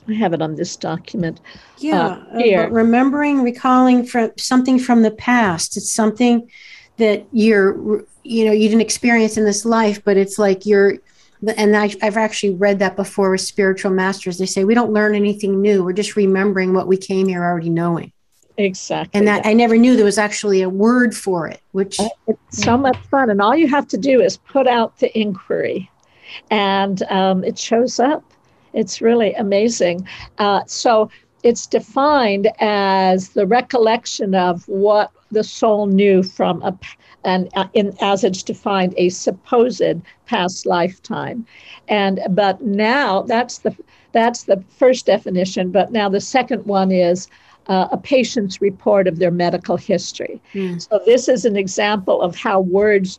I 0.09 0.15
have 0.15 0.33
it 0.33 0.43
on 0.43 0.57
this 0.57 0.77
document 0.77 1.41
yeah 1.79 2.23
uh, 2.33 2.39
here. 2.39 2.69
remembering 2.69 3.43
recalling 3.43 4.05
from 4.05 4.33
something 4.37 4.81
from 4.81 5.03
the 5.03 5.13
past 5.13 5.77
it's 5.77 5.93
something 5.93 6.51
that 6.97 7.25
you're 7.33 8.05
you 8.25 8.45
know 8.45 8.51
you 8.51 8.69
didn't 8.69 8.81
experience 8.81 9.37
in 9.37 9.45
this 9.45 9.65
life 9.65 10.03
but 10.05 10.17
it's 10.17 10.41
like 10.41 10.67
you're 10.67 10.99
and 11.57 11.77
I, 11.77 11.95
have 12.01 12.17
actually 12.17 12.55
read 12.55 12.79
that 12.81 12.95
before 12.95 13.33
with 13.33 13.41
spiritual 13.41 13.91
masters. 13.91 14.39
They 14.39 14.47
say 14.47 14.63
we 14.63 14.75
don't 14.75 14.93
learn 14.93 15.17
anything 15.17 15.61
new. 15.61 15.83
We're 15.83 15.93
just 15.93 16.15
remembering 16.15 16.73
what 16.73 16.87
we 16.87 16.97
came 16.97 17.27
here 17.27 17.43
already 17.43 17.69
knowing 17.69 18.13
Exactly. 18.63 19.19
And 19.19 19.27
that 19.27 19.45
I 19.45 19.53
never 19.55 19.77
knew 19.77 19.97
there 19.97 20.05
was 20.05 20.19
actually 20.19 20.63
a 20.63 20.69
word 20.69 21.17
for 21.17 21.49
it, 21.49 21.61
which 21.73 21.99
it's 22.29 22.63
so 22.63 22.77
much 22.77 22.97
fun. 23.11 23.29
And 23.29 23.41
all 23.41 23.57
you 23.57 23.67
have 23.69 23.89
to 23.89 23.97
do 23.97 24.21
is 24.21 24.37
put 24.37 24.69
out 24.69 24.99
the 24.99 25.17
inquiry, 25.19 25.91
and 26.51 27.03
um, 27.05 27.43
it 27.43 27.59
shows 27.59 27.99
up. 27.99 28.23
It's 28.73 29.01
really 29.01 29.35
amazing. 29.35 30.07
Uh, 30.39 30.63
so 30.67 31.11
it's 31.43 31.67
defined 31.67 32.49
as 32.61 33.31
the 33.31 33.47
recollection 33.47 34.35
of 34.35 34.67
what 34.69 35.11
the 35.33 35.43
soul 35.43 35.87
knew 35.87 36.23
from 36.23 36.63
a 36.63 36.79
and 37.25 37.49
uh, 37.55 37.69
in, 37.73 37.97
as 38.01 38.25
it's 38.25 38.43
defined 38.43 38.95
a 38.97 39.09
supposed 39.09 40.01
past 40.27 40.67
lifetime 40.67 41.47
and 41.89 42.21
but 42.31 42.61
now 42.63 43.23
that's 43.23 43.59
the 43.59 43.75
that's 44.13 44.45
the 44.45 44.63
first 44.77 45.07
definition 45.07 45.71
but 45.71 45.91
now 45.93 46.09
the 46.09 46.21
second 46.21 46.65
one 46.67 46.93
is 46.93 47.29
uh, 47.67 47.89
a 47.93 47.97
patient's 47.97 48.61
report 48.61 49.07
of 49.07 49.19
their 49.19 49.31
medical 49.31 49.77
history. 49.77 50.41
Mm. 50.55 50.87
So, 50.89 51.01
this 51.07 51.29
is 51.29 51.45
an 51.45 51.57
example 51.57 52.21
of 52.21 52.37
how 52.37 52.61
words, 52.61 53.19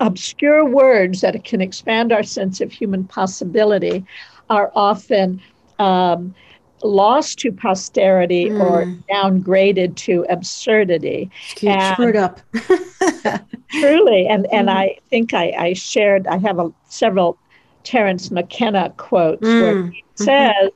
obscure 0.00 0.64
words 0.64 1.20
that 1.22 1.42
can 1.44 1.60
expand 1.60 2.12
our 2.12 2.22
sense 2.22 2.60
of 2.60 2.72
human 2.72 3.04
possibility, 3.04 4.04
are 4.48 4.70
often 4.74 5.40
um, 5.78 6.34
lost 6.82 7.38
to 7.38 7.52
posterity 7.52 8.50
mm. 8.50 8.60
or 8.60 8.86
downgraded 9.10 9.96
to 9.96 10.26
absurdity. 10.28 11.30
And 11.62 11.94
screwed 11.94 12.16
up. 12.16 12.40
truly. 13.70 14.26
And, 14.26 14.46
and 14.52 14.68
mm. 14.68 14.76
I 14.76 14.98
think 15.08 15.34
I, 15.34 15.52
I 15.58 15.72
shared, 15.74 16.26
I 16.26 16.38
have 16.38 16.58
a, 16.58 16.72
several 16.88 17.38
Terence 17.82 18.30
McKenna 18.30 18.92
quotes 18.98 19.42
where 19.42 19.82
hmm. 19.82 19.88
he 19.88 20.04
says, 20.16 20.70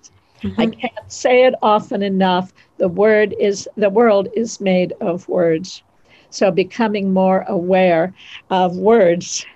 Mm-hmm. 0.45 0.61
I 0.61 0.67
can't 0.67 1.13
say 1.13 1.45
it 1.45 1.55
often 1.63 2.03
enough. 2.03 2.53
The 2.79 2.89
word 2.89 3.35
is 3.39 3.69
the 3.77 3.91
world 3.91 4.29
is 4.35 4.61
made 4.61 4.93
of 5.01 5.29
words. 5.29 5.83
So 6.31 6.51
becoming 6.51 7.13
more 7.13 7.45
aware 7.47 8.13
of 8.51 8.77
words 8.77 9.47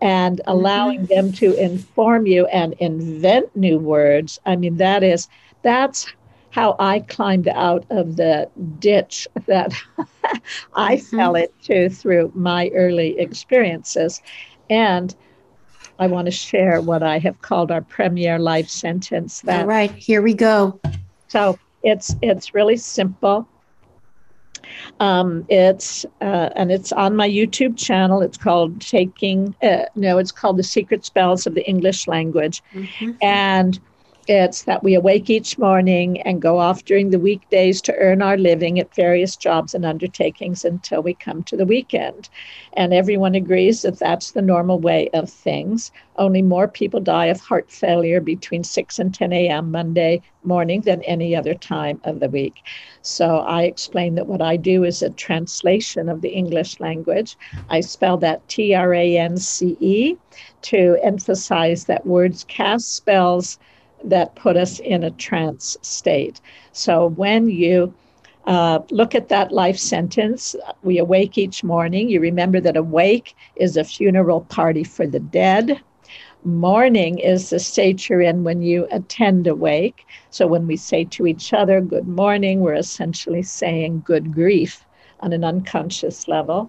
and 0.00 0.40
allowing 0.46 1.06
them 1.06 1.32
to 1.32 1.54
inform 1.54 2.26
you 2.26 2.46
and 2.46 2.74
invent 2.74 3.54
new 3.56 3.78
words. 3.78 4.38
I 4.46 4.56
mean 4.56 4.76
that 4.76 5.02
is 5.02 5.28
that's 5.62 6.06
how 6.50 6.76
I 6.78 7.00
climbed 7.00 7.48
out 7.48 7.84
of 7.90 8.16
the 8.16 8.48
ditch 8.78 9.26
that 9.46 9.72
I 10.74 10.96
mm-hmm. 10.96 11.16
fell 11.16 11.34
into 11.34 11.88
through 11.88 12.30
my 12.34 12.70
early 12.74 13.18
experiences. 13.18 14.20
And 14.68 15.14
I 15.98 16.06
want 16.08 16.26
to 16.26 16.30
share 16.30 16.80
what 16.80 17.02
I 17.02 17.18
have 17.18 17.40
called 17.42 17.70
our 17.70 17.80
premier 17.80 18.38
life 18.38 18.68
sentence. 18.68 19.40
That, 19.42 19.62
All 19.62 19.66
right, 19.66 19.90
here 19.92 20.20
we 20.20 20.34
go. 20.34 20.78
So 21.28 21.58
it's 21.82 22.14
it's 22.22 22.54
really 22.54 22.76
simple. 22.76 23.48
Um, 25.00 25.44
it's 25.48 26.04
uh, 26.20 26.50
and 26.54 26.70
it's 26.70 26.92
on 26.92 27.16
my 27.16 27.28
YouTube 27.28 27.76
channel. 27.76 28.22
It's 28.22 28.38
called 28.38 28.80
Taking. 28.80 29.54
Uh, 29.62 29.84
no, 29.94 30.18
it's 30.18 30.32
called 30.32 30.56
The 30.56 30.62
Secret 30.62 31.04
Spells 31.04 31.46
of 31.46 31.54
the 31.54 31.66
English 31.68 32.06
Language, 32.06 32.62
mm-hmm. 32.72 33.12
and 33.20 33.80
it's 34.28 34.62
that 34.62 34.84
we 34.84 34.94
awake 34.94 35.28
each 35.30 35.58
morning 35.58 36.20
and 36.22 36.40
go 36.40 36.58
off 36.58 36.84
during 36.84 37.10
the 37.10 37.18
weekdays 37.18 37.80
to 37.82 37.96
earn 37.96 38.22
our 38.22 38.36
living 38.36 38.78
at 38.78 38.94
various 38.94 39.34
jobs 39.34 39.74
and 39.74 39.84
undertakings 39.84 40.64
until 40.64 41.02
we 41.02 41.14
come 41.14 41.42
to 41.42 41.56
the 41.56 41.66
weekend. 41.66 42.28
And 42.74 42.94
everyone 42.94 43.34
agrees 43.34 43.82
that 43.82 43.98
that's 43.98 44.30
the 44.30 44.40
normal 44.40 44.78
way 44.78 45.10
of 45.12 45.28
things. 45.28 45.90
Only 46.16 46.40
more 46.40 46.68
people 46.68 47.00
die 47.00 47.26
of 47.26 47.40
heart 47.40 47.68
failure 47.68 48.20
between 48.20 48.62
6 48.62 48.98
and 49.00 49.12
10 49.12 49.32
a.m. 49.32 49.72
Monday 49.72 50.22
morning 50.44 50.82
than 50.82 51.02
any 51.02 51.34
other 51.34 51.54
time 51.54 52.00
of 52.04 52.20
the 52.20 52.28
week. 52.28 52.54
So 53.02 53.38
I 53.38 53.62
explain 53.62 54.14
that 54.14 54.28
what 54.28 54.42
I 54.42 54.56
do 54.56 54.84
is 54.84 55.02
a 55.02 55.10
translation 55.10 56.08
of 56.08 56.20
the 56.20 56.28
English 56.28 56.78
language. 56.78 57.36
I 57.70 57.80
spell 57.80 58.18
that 58.18 58.46
T 58.48 58.72
R 58.72 58.94
A 58.94 59.18
N 59.18 59.36
C 59.36 59.76
E 59.80 60.16
to 60.62 60.96
emphasize 61.02 61.86
that 61.86 62.06
words 62.06 62.44
cast 62.44 62.94
spells 62.94 63.58
that 64.04 64.34
put 64.34 64.56
us 64.56 64.78
in 64.80 65.04
a 65.04 65.10
trance 65.10 65.76
state. 65.82 66.40
So 66.72 67.08
when 67.08 67.48
you 67.48 67.94
uh, 68.46 68.80
look 68.90 69.14
at 69.14 69.28
that 69.28 69.52
life 69.52 69.78
sentence, 69.78 70.56
we 70.82 70.98
awake 70.98 71.38
each 71.38 71.62
morning. 71.62 72.08
You 72.08 72.20
remember 72.20 72.60
that 72.60 72.76
awake 72.76 73.36
is 73.56 73.76
a 73.76 73.84
funeral 73.84 74.42
party 74.42 74.84
for 74.84 75.06
the 75.06 75.20
dead. 75.20 75.80
Morning 76.44 77.18
is 77.18 77.50
the 77.50 77.60
state 77.60 78.08
you're 78.08 78.20
in 78.20 78.42
when 78.42 78.62
you 78.62 78.88
attend 78.90 79.46
a 79.46 79.54
wake. 79.54 80.04
So 80.30 80.46
when 80.48 80.66
we 80.66 80.76
say 80.76 81.04
to 81.04 81.26
each 81.26 81.52
other, 81.52 81.80
Good 81.80 82.08
morning, 82.08 82.60
we're 82.60 82.74
essentially 82.74 83.42
saying 83.42 84.02
good 84.04 84.34
grief 84.34 84.84
on 85.20 85.32
an 85.32 85.44
unconscious 85.44 86.26
level 86.26 86.68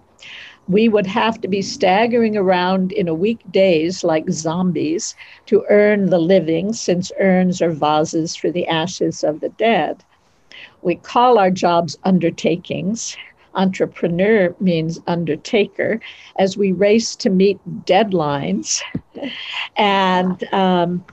we 0.68 0.88
would 0.88 1.06
have 1.06 1.40
to 1.40 1.48
be 1.48 1.60
staggering 1.62 2.36
around 2.36 2.92
in 2.92 3.08
a 3.08 3.14
weekdays 3.14 4.02
like 4.02 4.30
zombies 4.30 5.14
to 5.46 5.64
earn 5.68 6.06
the 6.06 6.18
living, 6.18 6.72
since 6.72 7.12
urns 7.20 7.60
are 7.60 7.70
vases 7.70 8.34
for 8.34 8.50
the 8.50 8.66
ashes 8.66 9.22
of 9.22 9.40
the 9.40 9.50
dead. 9.50 10.02
We 10.82 10.96
call 10.96 11.38
our 11.38 11.50
jobs 11.50 11.98
undertakings. 12.04 13.16
Entrepreneur 13.54 14.54
means 14.58 15.00
undertaker, 15.06 16.00
as 16.38 16.56
we 16.56 16.72
race 16.72 17.14
to 17.16 17.30
meet 17.30 17.58
deadlines. 17.84 18.82
and 19.76 20.42
um, 20.52 21.04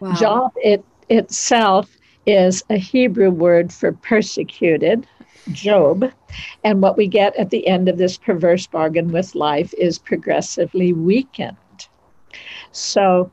wow. 0.00 0.12
job 0.14 0.52
it, 0.56 0.84
itself 1.08 1.96
is 2.26 2.62
a 2.70 2.76
Hebrew 2.76 3.30
word 3.30 3.72
for 3.72 3.92
persecuted, 3.92 5.06
Job. 5.52 6.10
And 6.64 6.82
what 6.82 6.96
we 6.96 7.06
get 7.06 7.36
at 7.36 7.50
the 7.50 7.66
end 7.66 7.88
of 7.88 7.98
this 7.98 8.16
perverse 8.16 8.66
bargain 8.66 9.12
with 9.12 9.34
life 9.34 9.74
is 9.78 9.98
progressively 9.98 10.92
weakened. 10.92 11.56
So 12.72 13.30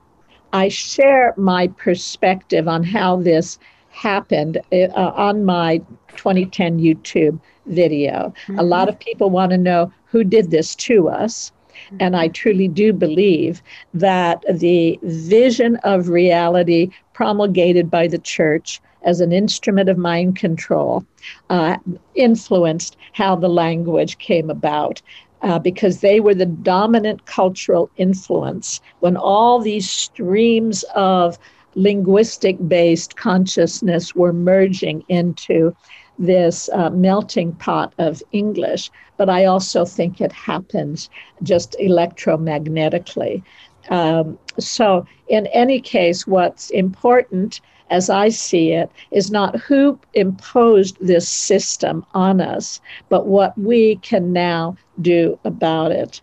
I 0.54 0.70
share 0.70 1.34
my 1.38 1.68
perspective 1.68 2.68
on 2.68 2.84
how 2.84 3.18
this 3.18 3.60
happened 3.90 4.60
uh, 4.72 4.88
on 4.96 5.44
my 5.44 5.80
2010 6.16 6.80
YouTube 6.80 7.40
video. 7.66 8.34
Mm-hmm. 8.48 8.60
A 8.60 8.64
lot 8.64 8.90
of 8.90 9.00
people 9.00 9.30
want 9.30 9.52
to 9.52 9.58
know 9.58 9.92
who 10.06 10.24
did 10.24 10.52
this 10.52 10.76
to 10.76 11.10
us. 11.10 11.52
And 12.00 12.16
I 12.16 12.30
truly 12.30 12.68
do 12.68 12.92
believe 12.92 13.62
that 13.94 14.44
the 14.52 15.00
vision 15.04 15.76
of 15.84 16.10
reality 16.10 16.90
promulgated 17.14 17.92
by 17.92 18.08
the 18.08 18.18
church 18.18 18.82
as 19.04 19.22
an 19.22 19.32
instrument 19.32 19.90
of 19.90 19.98
mind 19.98 20.36
control 20.36 21.06
uh, 21.50 21.78
influenced 22.16 22.98
how 23.14 23.36
the 23.36 23.50
language 23.50 24.18
came 24.18 24.50
about. 24.50 25.02
Uh, 25.44 25.60
because 25.60 26.00
they 26.00 26.20
were 26.20 26.34
the 26.34 26.48
dominant 26.48 27.24
cultural 27.28 27.92
influence 27.98 28.82
when 29.02 29.16
all 29.16 29.60
these 29.60 29.88
streams 29.88 30.84
of 30.96 31.38
linguistic 31.76 32.58
based 32.68 33.16
consciousness 33.18 34.16
were 34.16 34.34
merging 34.34 35.04
into 35.10 35.76
this 36.20 36.70
uh, 36.74 36.90
melting 36.90 37.54
pot 37.54 37.94
of 38.00 38.24
English, 38.32 38.90
but 39.18 39.30
I 39.30 39.46
also 39.46 39.86
think 39.86 40.20
it 40.20 40.32
happens 40.32 41.10
just 41.44 41.76
electromagnetically. 41.80 43.44
Um, 43.90 44.38
so, 44.60 45.06
in 45.28 45.48
any 45.48 45.80
case, 45.80 46.26
what's 46.26 46.72
important 46.72 47.62
as 47.90 48.10
I 48.10 48.30
see 48.30 48.72
it, 48.72 48.90
is 49.12 49.32
not 49.32 49.56
who 49.56 50.00
imposed 50.14 50.98
this 51.00 51.28
system 51.28 52.06
on 52.14 52.42
us, 52.42 52.82
but 53.10 53.28
what 53.28 53.58
we 53.58 53.98
can 53.98 54.34
now 54.34 54.76
do 55.02 55.40
about 55.44 55.92
it. 55.92 56.22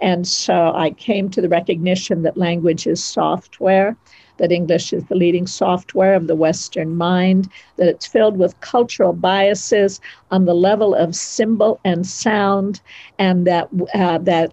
And 0.00 0.26
so 0.26 0.72
I 0.74 0.90
came 0.90 1.30
to 1.30 1.40
the 1.40 1.48
recognition 1.48 2.22
that 2.22 2.36
language 2.36 2.86
is 2.86 3.02
software, 3.02 3.96
that 4.38 4.52
English 4.52 4.92
is 4.92 5.04
the 5.04 5.14
leading 5.14 5.46
software 5.46 6.14
of 6.14 6.26
the 6.26 6.34
Western 6.34 6.96
mind, 6.96 7.48
that 7.76 7.88
it's 7.88 8.06
filled 8.06 8.36
with 8.36 8.58
cultural 8.60 9.12
biases 9.12 10.00
on 10.30 10.44
the 10.44 10.54
level 10.54 10.94
of 10.94 11.14
symbol 11.14 11.80
and 11.84 12.06
sound, 12.06 12.80
and 13.18 13.46
that 13.46 13.68
uh, 13.94 14.18
that 14.18 14.52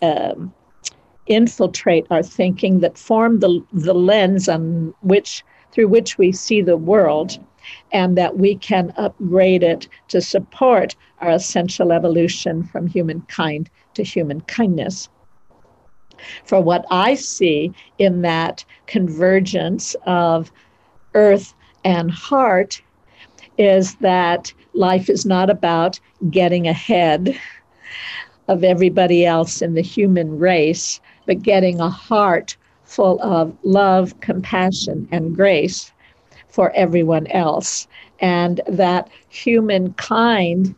um, 0.00 0.52
infiltrate 1.26 2.06
our 2.10 2.22
thinking, 2.22 2.80
that 2.80 2.98
form 2.98 3.40
the 3.40 3.62
the 3.72 3.94
lens 3.94 4.48
on 4.48 4.94
which 5.02 5.44
through 5.72 5.88
which 5.88 6.18
we 6.18 6.32
see 6.32 6.60
the 6.60 6.76
world, 6.76 7.38
and 7.92 8.16
that 8.16 8.36
we 8.36 8.56
can 8.56 8.92
upgrade 8.96 9.62
it 9.62 9.88
to 10.08 10.20
support 10.20 10.94
our 11.20 11.30
essential 11.30 11.92
evolution 11.92 12.64
from 12.64 12.86
humankind 12.86 13.70
to 13.94 14.02
human 14.02 14.40
kindness. 14.42 15.08
For 16.44 16.60
what 16.60 16.84
I 16.90 17.14
see 17.14 17.72
in 17.98 18.22
that 18.22 18.64
convergence 18.86 19.96
of 20.06 20.52
earth 21.14 21.54
and 21.84 22.10
heart 22.10 22.80
is 23.58 23.96
that 23.96 24.52
life 24.74 25.08
is 25.08 25.26
not 25.26 25.50
about 25.50 25.98
getting 26.30 26.66
ahead 26.66 27.38
of 28.48 28.64
everybody 28.64 29.24
else 29.24 29.62
in 29.62 29.74
the 29.74 29.82
human 29.82 30.38
race, 30.38 31.00
but 31.26 31.42
getting 31.42 31.80
a 31.80 31.90
heart 31.90 32.56
full 32.92 33.20
of 33.22 33.56
love, 33.62 34.20
compassion, 34.20 35.08
and 35.10 35.34
grace 35.34 35.92
for 36.48 36.70
everyone 36.72 37.26
else. 37.28 37.88
And 38.20 38.60
that 38.68 39.08
humankind 39.30 40.74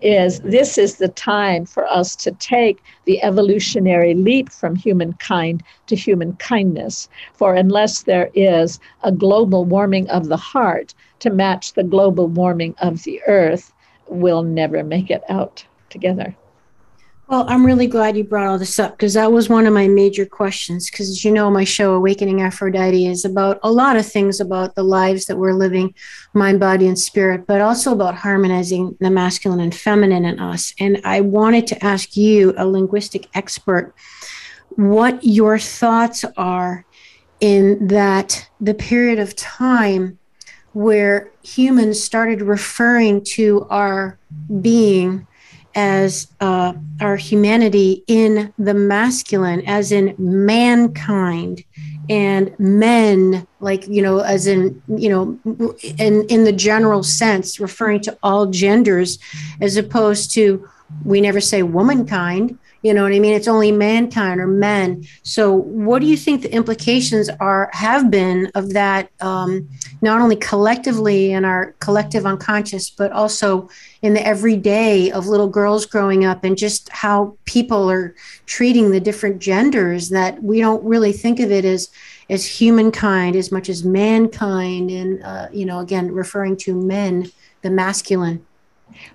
is 0.00 0.40
this 0.40 0.78
is 0.78 0.96
the 0.96 1.08
time 1.08 1.66
for 1.66 1.86
us 1.86 2.16
to 2.16 2.30
take 2.32 2.78
the 3.04 3.22
evolutionary 3.22 4.14
leap 4.14 4.50
from 4.50 4.74
humankind 4.74 5.62
to 5.86 5.96
human 5.96 6.34
kindness. 6.36 7.08
For 7.34 7.54
unless 7.54 8.02
there 8.02 8.30
is 8.34 8.78
a 9.02 9.12
global 9.12 9.64
warming 9.64 10.08
of 10.08 10.28
the 10.28 10.36
heart 10.36 10.94
to 11.20 11.30
match 11.30 11.74
the 11.74 11.84
global 11.84 12.26
warming 12.26 12.74
of 12.80 13.02
the 13.04 13.20
earth, 13.26 13.72
we'll 14.08 14.42
never 14.42 14.82
make 14.82 15.10
it 15.10 15.22
out 15.28 15.64
together. 15.90 16.34
Well, 17.32 17.46
I'm 17.48 17.64
really 17.64 17.86
glad 17.86 18.14
you 18.14 18.24
brought 18.24 18.46
all 18.46 18.58
this 18.58 18.78
up 18.78 18.92
because 18.92 19.14
that 19.14 19.32
was 19.32 19.48
one 19.48 19.64
of 19.64 19.72
my 19.72 19.88
major 19.88 20.26
questions. 20.26 20.90
Because, 20.90 21.08
as 21.08 21.24
you 21.24 21.30
know, 21.30 21.50
my 21.50 21.64
show, 21.64 21.94
Awakening 21.94 22.42
Aphrodite, 22.42 23.06
is 23.06 23.24
about 23.24 23.58
a 23.62 23.72
lot 23.72 23.96
of 23.96 24.04
things 24.04 24.38
about 24.38 24.74
the 24.74 24.82
lives 24.82 25.24
that 25.24 25.38
we're 25.38 25.54
living, 25.54 25.94
mind, 26.34 26.60
body, 26.60 26.86
and 26.86 26.98
spirit, 26.98 27.46
but 27.46 27.62
also 27.62 27.90
about 27.90 28.16
harmonizing 28.16 28.98
the 29.00 29.08
masculine 29.08 29.60
and 29.60 29.74
feminine 29.74 30.26
in 30.26 30.38
us. 30.40 30.74
And 30.78 31.00
I 31.04 31.22
wanted 31.22 31.66
to 31.68 31.82
ask 31.82 32.18
you, 32.18 32.52
a 32.58 32.66
linguistic 32.66 33.30
expert, 33.32 33.94
what 34.76 35.24
your 35.24 35.58
thoughts 35.58 36.26
are 36.36 36.84
in 37.40 37.86
that 37.86 38.46
the 38.60 38.74
period 38.74 39.18
of 39.18 39.34
time 39.36 40.18
where 40.74 41.30
humans 41.42 42.02
started 42.02 42.42
referring 42.42 43.24
to 43.24 43.66
our 43.70 44.18
being 44.60 45.26
as 45.74 46.28
uh, 46.40 46.72
our 47.00 47.16
humanity 47.16 48.04
in 48.06 48.52
the 48.58 48.74
masculine, 48.74 49.62
as 49.66 49.92
in 49.92 50.14
mankind, 50.18 51.64
and 52.08 52.58
men, 52.58 53.46
like, 53.60 53.86
you 53.86 54.02
know, 54.02 54.20
as 54.20 54.46
in, 54.46 54.82
you 54.88 55.08
know, 55.08 55.38
in, 55.98 56.24
in 56.26 56.44
the 56.44 56.52
general 56.52 57.02
sense, 57.02 57.60
referring 57.60 58.00
to 58.00 58.18
all 58.22 58.46
genders, 58.46 59.18
as 59.60 59.76
opposed 59.76 60.32
to, 60.32 60.68
we 61.04 61.20
never 61.20 61.40
say 61.40 61.62
womankind, 61.62 62.58
you 62.82 62.92
know 62.92 63.04
what 63.04 63.12
I 63.12 63.20
mean? 63.20 63.34
It's 63.34 63.48
only 63.48 63.70
mankind 63.70 64.40
or 64.40 64.48
men. 64.48 65.04
So, 65.22 65.52
what 65.52 66.00
do 66.00 66.06
you 66.06 66.16
think 66.16 66.42
the 66.42 66.52
implications 66.52 67.30
are 67.40 67.70
have 67.72 68.10
been 68.10 68.50
of 68.56 68.72
that, 68.72 69.10
um, 69.20 69.68
not 70.02 70.20
only 70.20 70.36
collectively 70.36 71.32
in 71.32 71.44
our 71.44 71.74
collective 71.78 72.26
unconscious, 72.26 72.90
but 72.90 73.12
also 73.12 73.68
in 74.02 74.14
the 74.14 74.26
everyday 74.26 75.10
of 75.12 75.28
little 75.28 75.48
girls 75.48 75.86
growing 75.86 76.24
up, 76.24 76.44
and 76.44 76.58
just 76.58 76.88
how 76.90 77.36
people 77.44 77.90
are 77.90 78.14
treating 78.46 78.90
the 78.90 79.00
different 79.00 79.40
genders 79.40 80.08
that 80.10 80.42
we 80.42 80.60
don't 80.60 80.84
really 80.84 81.12
think 81.12 81.40
of 81.40 81.50
it 81.50 81.64
as 81.64 81.88
as 82.28 82.46
humankind 82.46 83.36
as 83.36 83.52
much 83.52 83.68
as 83.68 83.84
mankind, 83.84 84.90
and 84.90 85.22
uh, 85.22 85.48
you 85.52 85.64
know, 85.64 85.78
again, 85.78 86.10
referring 86.10 86.56
to 86.56 86.74
men, 86.74 87.30
the 87.62 87.70
masculine. 87.70 88.44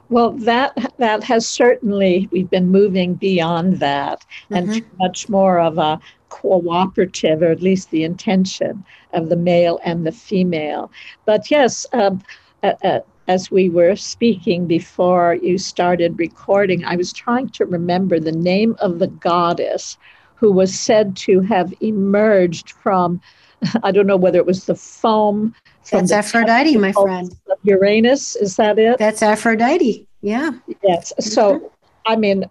Well, 0.09 0.31
that 0.31 0.93
that 0.97 1.23
has 1.23 1.47
certainly 1.47 2.29
we've 2.31 2.49
been 2.49 2.69
moving 2.69 3.15
beyond 3.15 3.79
that 3.79 4.25
mm-hmm. 4.49 4.71
and 4.71 4.85
much 4.99 5.29
more 5.29 5.59
of 5.59 5.77
a 5.77 5.99
cooperative, 6.29 7.41
or 7.41 7.51
at 7.51 7.61
least 7.61 7.91
the 7.91 8.03
intention 8.03 8.83
of 9.13 9.29
the 9.29 9.35
male 9.35 9.79
and 9.83 10.05
the 10.05 10.11
female. 10.11 10.91
But 11.25 11.49
yes, 11.49 11.85
um, 11.93 12.21
uh, 12.63 12.73
uh, 12.83 12.99
as 13.27 13.51
we 13.51 13.69
were 13.69 13.95
speaking 13.95 14.67
before 14.67 15.35
you 15.35 15.57
started 15.57 16.17
recording, 16.17 16.85
I 16.85 16.95
was 16.95 17.11
trying 17.11 17.49
to 17.49 17.65
remember 17.65 18.19
the 18.19 18.31
name 18.31 18.75
of 18.79 18.99
the 18.99 19.07
goddess 19.07 19.97
who 20.35 20.51
was 20.51 20.77
said 20.77 21.15
to 21.17 21.41
have 21.41 21.73
emerged 21.81 22.71
from. 22.71 23.21
I 23.83 23.91
don't 23.91 24.07
know 24.07 24.17
whether 24.17 24.37
it 24.37 24.45
was 24.45 24.65
the 24.65 24.75
foam 24.75 25.55
that's 25.89 26.11
Aphrodite, 26.11 26.77
my 26.77 26.91
friend. 26.91 27.35
Uranus, 27.63 28.35
is 28.35 28.55
that 28.57 28.79
it? 28.79 28.97
That's 28.97 29.21
Aphrodite. 29.21 30.07
Yeah. 30.21 30.51
Yes. 30.83 31.13
So, 31.19 31.59
mm-hmm. 31.59 31.65
I 32.05 32.15
mean, 32.15 32.45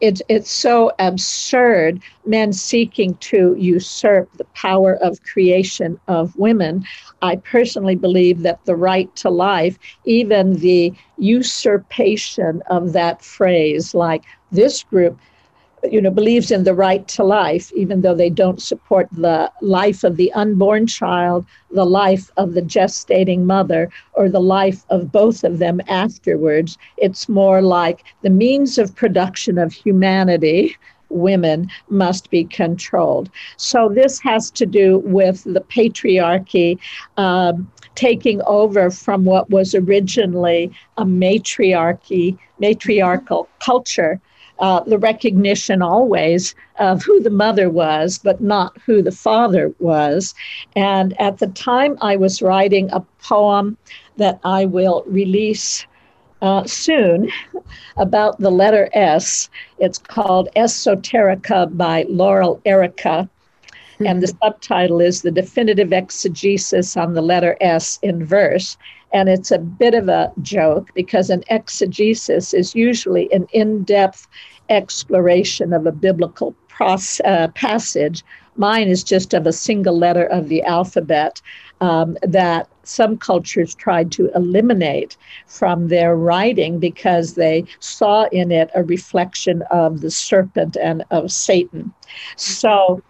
it's 0.00 0.22
it's 0.28 0.50
so 0.50 0.92
absurd 0.98 2.02
men 2.26 2.52
seeking 2.52 3.14
to 3.16 3.54
usurp 3.58 4.30
the 4.36 4.44
power 4.54 4.96
of 4.96 5.22
creation 5.22 5.98
of 6.08 6.36
women 6.36 6.84
i 7.22 7.36
personally 7.36 7.94
believe 7.94 8.42
that 8.42 8.62
the 8.64 8.76
right 8.76 9.14
to 9.16 9.30
life 9.30 9.78
even 10.04 10.54
the 10.58 10.92
usurpation 11.18 12.62
of 12.68 12.92
that 12.92 13.22
phrase 13.22 13.94
like 13.94 14.24
this 14.52 14.82
group 14.82 15.18
you 15.88 16.00
know, 16.00 16.10
believes 16.10 16.50
in 16.50 16.64
the 16.64 16.74
right 16.74 17.06
to 17.08 17.24
life, 17.24 17.72
even 17.72 18.02
though 18.02 18.14
they 18.14 18.30
don't 18.30 18.60
support 18.60 19.08
the 19.12 19.50
life 19.60 20.04
of 20.04 20.16
the 20.16 20.32
unborn 20.32 20.86
child, 20.86 21.46
the 21.70 21.86
life 21.86 22.30
of 22.36 22.54
the 22.54 22.62
gestating 22.62 23.44
mother, 23.44 23.90
or 24.12 24.28
the 24.28 24.40
life 24.40 24.84
of 24.90 25.12
both 25.12 25.44
of 25.44 25.58
them 25.58 25.80
afterwards. 25.88 26.76
It's 26.96 27.28
more 27.28 27.62
like 27.62 28.04
the 28.22 28.30
means 28.30 28.78
of 28.78 28.94
production 28.94 29.58
of 29.58 29.72
humanity 29.72 30.76
women 31.08 31.68
must 31.88 32.30
be 32.30 32.44
controlled. 32.44 33.30
So 33.56 33.88
this 33.88 34.20
has 34.20 34.50
to 34.52 34.66
do 34.66 34.98
with 34.98 35.42
the 35.44 35.60
patriarchy 35.60 36.78
um, 37.16 37.70
taking 37.96 38.40
over 38.42 38.90
from 38.90 39.24
what 39.24 39.50
was 39.50 39.74
originally 39.74 40.70
a 40.96 41.04
matriarchy, 41.04 42.38
matriarchal 42.60 43.48
culture 43.58 44.20
uh, 44.60 44.80
the 44.84 44.98
recognition 44.98 45.82
always 45.82 46.54
of 46.78 47.02
who 47.02 47.20
the 47.20 47.30
mother 47.30 47.68
was, 47.70 48.18
but 48.18 48.40
not 48.40 48.76
who 48.86 49.02
the 49.02 49.12
father 49.12 49.72
was. 49.78 50.34
And 50.76 51.18
at 51.20 51.38
the 51.38 51.48
time, 51.48 51.96
I 52.00 52.16
was 52.16 52.42
writing 52.42 52.90
a 52.92 53.00
poem 53.22 53.76
that 54.16 54.38
I 54.44 54.66
will 54.66 55.02
release 55.06 55.86
uh, 56.42 56.64
soon 56.64 57.30
about 57.96 58.38
the 58.38 58.50
letter 58.50 58.88
S. 58.92 59.48
It's 59.78 59.98
called 59.98 60.48
Esoterica 60.56 61.76
by 61.76 62.04
Laurel 62.08 62.60
Airica. 62.66 63.28
And 64.06 64.22
the 64.22 64.34
subtitle 64.42 65.00
is 65.00 65.22
The 65.22 65.30
Definitive 65.30 65.92
Exegesis 65.92 66.96
on 66.96 67.14
the 67.14 67.22
Letter 67.22 67.56
S 67.60 67.98
in 68.02 68.24
Verse. 68.24 68.76
And 69.12 69.28
it's 69.28 69.50
a 69.50 69.58
bit 69.58 69.94
of 69.94 70.08
a 70.08 70.32
joke 70.40 70.90
because 70.94 71.30
an 71.30 71.42
exegesis 71.50 72.54
is 72.54 72.74
usually 72.74 73.30
an 73.32 73.46
in 73.52 73.82
depth 73.84 74.26
exploration 74.68 75.72
of 75.72 75.86
a 75.86 75.92
biblical 75.92 76.54
pros- 76.68 77.20
uh, 77.24 77.48
passage. 77.54 78.24
Mine 78.56 78.88
is 78.88 79.02
just 79.02 79.34
of 79.34 79.46
a 79.46 79.52
single 79.52 79.98
letter 79.98 80.24
of 80.26 80.48
the 80.48 80.62
alphabet 80.62 81.42
um, 81.80 82.16
that 82.22 82.68
some 82.84 83.16
cultures 83.18 83.74
tried 83.74 84.12
to 84.12 84.30
eliminate 84.34 85.16
from 85.46 85.88
their 85.88 86.16
writing 86.16 86.78
because 86.78 87.34
they 87.34 87.64
saw 87.80 88.24
in 88.32 88.50
it 88.50 88.70
a 88.74 88.82
reflection 88.82 89.62
of 89.70 90.00
the 90.00 90.10
serpent 90.10 90.76
and 90.80 91.04
of 91.10 91.30
Satan. 91.30 91.92
So 92.36 93.02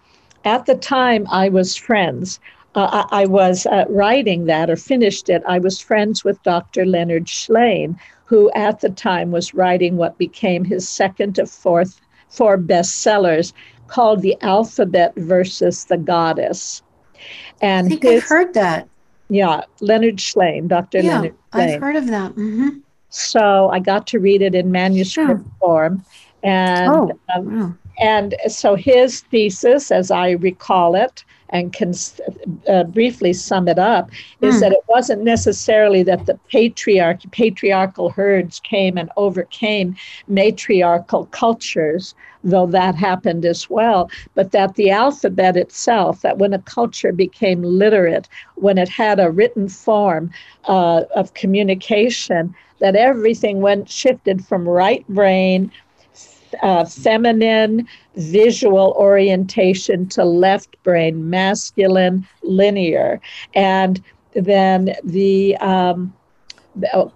at 0.43 0.65
the 0.65 0.75
time 0.75 1.25
I 1.31 1.49
was 1.49 1.75
friends, 1.75 2.39
uh, 2.75 3.05
I, 3.11 3.23
I, 3.23 3.25
was 3.25 3.65
uh, 3.65 3.85
writing 3.89 4.45
that 4.45 4.69
or 4.69 4.75
finished 4.75 5.29
it, 5.29 5.43
I 5.47 5.59
was 5.59 5.79
friends 5.79 6.23
with 6.23 6.41
Dr. 6.43 6.85
Leonard 6.85 7.25
Shlain, 7.25 7.97
who 8.25 8.49
at 8.51 8.79
the 8.79 8.89
time 8.89 9.31
was 9.31 9.53
writing 9.53 9.97
what 9.97 10.17
became 10.17 10.63
his 10.63 10.87
second 10.87 11.37
of 11.37 11.51
fourth 11.51 11.99
four 12.29 12.57
bestsellers 12.57 13.51
called 13.87 14.21
The 14.21 14.37
Alphabet 14.41 15.13
versus 15.17 15.85
the 15.85 15.97
Goddess. 15.97 16.81
And 17.61 17.87
I 17.87 17.89
think 17.89 18.03
his, 18.03 18.23
I've 18.23 18.29
heard 18.29 18.53
that. 18.53 18.87
Yeah, 19.29 19.61
Leonard 19.81 20.17
Shlain, 20.17 20.67
Dr. 20.67 20.99
Yeah, 20.99 21.15
Leonard 21.15 21.35
Shlain. 21.53 21.73
I've 21.75 21.81
heard 21.81 21.95
of 21.97 22.07
that. 22.07 22.31
Mm-hmm. 22.31 22.69
So 23.09 23.69
I 23.69 23.79
got 23.79 24.07
to 24.07 24.19
read 24.19 24.41
it 24.41 24.55
in 24.55 24.71
manuscript 24.71 25.41
sure. 25.43 25.51
form. 25.59 26.05
And 26.41 26.89
oh, 26.89 27.19
um, 27.35 27.59
wow. 27.59 27.73
And 28.01 28.35
so 28.47 28.75
his 28.75 29.21
thesis, 29.21 29.91
as 29.91 30.09
I 30.09 30.31
recall 30.31 30.95
it, 30.95 31.23
and 31.51 31.73
can 31.73 31.93
uh, 32.67 32.85
briefly 32.85 33.33
sum 33.33 33.67
it 33.67 33.77
up, 33.77 34.09
is 34.41 34.55
mm. 34.55 34.59
that 34.61 34.71
it 34.71 34.83
wasn't 34.87 35.23
necessarily 35.23 36.01
that 36.03 36.25
the 36.25 36.39
patriarch, 36.49 37.19
patriarchal 37.31 38.09
herds 38.09 38.59
came 38.61 38.97
and 38.97 39.11
overcame 39.17 39.95
matriarchal 40.27 41.25
cultures, 41.27 42.15
though 42.43 42.65
that 42.65 42.95
happened 42.95 43.45
as 43.45 43.69
well, 43.69 44.09
but 44.33 44.51
that 44.51 44.75
the 44.75 44.89
alphabet 44.89 45.57
itself, 45.57 46.21
that 46.21 46.37
when 46.37 46.53
a 46.53 46.59
culture 46.59 47.11
became 47.11 47.61
literate, 47.61 48.27
when 48.55 48.77
it 48.77 48.89
had 48.89 49.19
a 49.19 49.29
written 49.29 49.67
form 49.67 50.31
uh, 50.65 51.03
of 51.15 51.33
communication, 51.33 52.55
that 52.79 52.95
everything 52.95 53.61
went 53.61 53.89
shifted 53.89 54.43
from 54.43 54.67
right 54.67 55.07
brain 55.07 55.71
uh, 56.61 56.85
feminine 56.85 57.87
visual 58.15 58.95
orientation 58.97 60.07
to 60.09 60.23
left 60.23 60.81
brain, 60.83 61.29
masculine 61.29 62.27
linear. 62.43 63.19
And 63.53 64.01
then 64.33 64.95
the 65.03 65.57
um, 65.57 66.13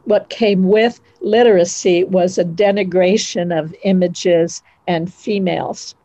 what 0.03 0.29
came 0.29 0.67
with 0.67 0.99
literacy 1.21 2.03
was 2.03 2.37
a 2.37 2.43
denigration 2.43 3.57
of 3.57 3.73
images 3.83 4.61
and 4.87 5.13
females. 5.13 5.95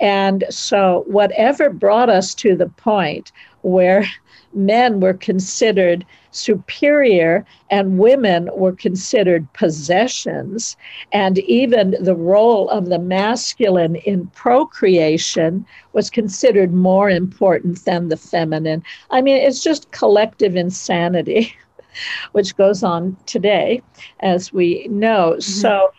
And 0.00 0.44
so, 0.50 1.04
whatever 1.06 1.70
brought 1.70 2.10
us 2.10 2.34
to 2.36 2.56
the 2.56 2.68
point 2.68 3.32
where 3.62 4.04
men 4.52 5.00
were 5.00 5.14
considered 5.14 6.04
superior 6.32 7.44
and 7.70 7.98
women 7.98 8.48
were 8.54 8.72
considered 8.72 9.52
possessions. 9.52 10.76
And 11.12 11.38
even 11.38 11.96
the 12.00 12.14
role 12.14 12.68
of 12.70 12.86
the 12.86 12.98
masculine 12.98 13.96
in 13.96 14.26
procreation 14.28 15.66
was 15.92 16.10
considered 16.10 16.72
more 16.72 17.10
important 17.10 17.84
than 17.84 18.08
the 18.08 18.16
feminine. 18.16 18.82
I 19.10 19.22
mean, 19.22 19.36
it's 19.36 19.62
just 19.62 19.90
collective 19.90 20.56
insanity, 20.56 21.54
which 22.32 22.56
goes 22.56 22.82
on 22.82 23.16
today, 23.26 23.82
as 24.20 24.52
we 24.52 24.86
know. 24.88 25.32
Mm-hmm. 25.32 25.40
So, 25.40 25.90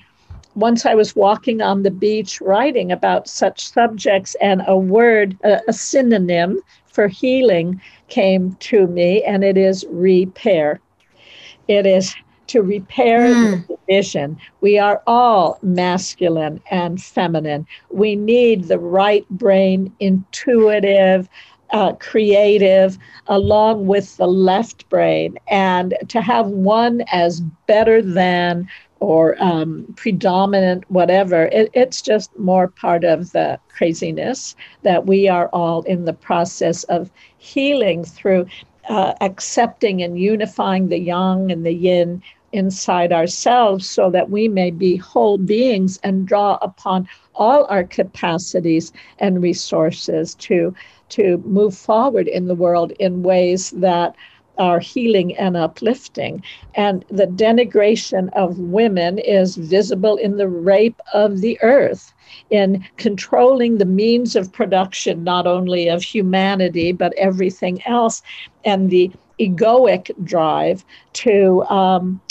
once 0.53 0.85
I 0.85 0.95
was 0.95 1.15
walking 1.15 1.61
on 1.61 1.83
the 1.83 1.91
beach 1.91 2.41
writing 2.41 2.91
about 2.91 3.29
such 3.29 3.71
subjects, 3.71 4.35
and 4.41 4.61
a 4.67 4.75
word, 4.75 5.37
a, 5.45 5.61
a 5.69 5.71
synonym 5.71 6.59
for 6.91 7.07
healing 7.07 7.81
came 8.09 8.53
to 8.55 8.87
me, 8.87 9.23
and 9.23 9.43
it 9.43 9.57
is 9.57 9.85
repair. 9.89 10.79
It 11.67 11.85
is 11.85 12.15
to 12.47 12.61
repair 12.61 13.21
mm. 13.21 13.67
the 13.67 13.75
division. 13.75 14.37
We 14.59 14.77
are 14.77 15.01
all 15.07 15.57
masculine 15.61 16.61
and 16.69 17.01
feminine. 17.01 17.65
We 17.89 18.15
need 18.15 18.65
the 18.65 18.79
right 18.79 19.27
brain, 19.29 19.93
intuitive, 19.99 21.29
uh, 21.71 21.93
creative, 21.93 22.97
along 23.27 23.87
with 23.87 24.17
the 24.17 24.27
left 24.27 24.89
brain. 24.89 25.37
And 25.47 25.93
to 26.09 26.21
have 26.21 26.47
one 26.47 27.03
as 27.11 27.39
better 27.67 28.01
than 28.01 28.67
or 29.01 29.35
um, 29.43 29.85
predominant, 29.97 30.89
whatever. 30.89 31.45
It, 31.45 31.69
it's 31.73 32.01
just 32.01 32.37
more 32.37 32.67
part 32.67 33.03
of 33.03 33.31
the 33.31 33.59
craziness 33.69 34.55
that 34.83 35.07
we 35.07 35.27
are 35.27 35.49
all 35.49 35.81
in 35.83 36.05
the 36.05 36.13
process 36.13 36.83
of 36.85 37.11
healing 37.37 38.05
through 38.05 38.45
uh, 38.87 39.13
accepting 39.21 40.01
and 40.01 40.19
unifying 40.19 40.87
the 40.87 40.99
yang 40.99 41.51
and 41.51 41.65
the 41.65 41.73
yin 41.73 42.21
inside 42.53 43.11
ourselves 43.11 43.89
so 43.89 44.09
that 44.11 44.29
we 44.29 44.47
may 44.47 44.69
be 44.69 44.97
whole 44.97 45.37
beings 45.37 45.99
and 46.03 46.27
draw 46.27 46.57
upon 46.61 47.07
all 47.35 47.65
our 47.69 47.83
capacities 47.83 48.91
and 49.19 49.41
resources 49.41 50.35
to 50.35 50.73
to 51.09 51.37
move 51.45 51.75
forward 51.75 52.27
in 52.27 52.47
the 52.47 52.55
world 52.55 52.91
in 52.99 53.23
ways 53.23 53.71
that 53.71 54.15
are 54.61 54.79
healing 54.79 55.35
and 55.37 55.57
uplifting. 55.57 56.43
And 56.75 57.03
the 57.09 57.25
denigration 57.25 58.29
of 58.33 58.59
women 58.59 59.17
is 59.17 59.55
visible 59.55 60.17
in 60.17 60.37
the 60.37 60.47
rape 60.47 61.01
of 61.15 61.41
the 61.41 61.57
earth, 61.63 62.13
in 62.51 62.85
controlling 62.97 63.79
the 63.79 63.85
means 64.03 64.35
of 64.35 64.53
production, 64.53 65.23
not 65.23 65.47
only 65.47 65.87
of 65.87 66.03
humanity, 66.03 66.91
but 66.91 67.11
everything 67.17 67.81
else, 67.87 68.21
and 68.63 68.91
the 68.91 69.11
egoic 69.39 70.11
drive 70.23 70.85
to. 71.13 71.63
Um, 71.63 72.21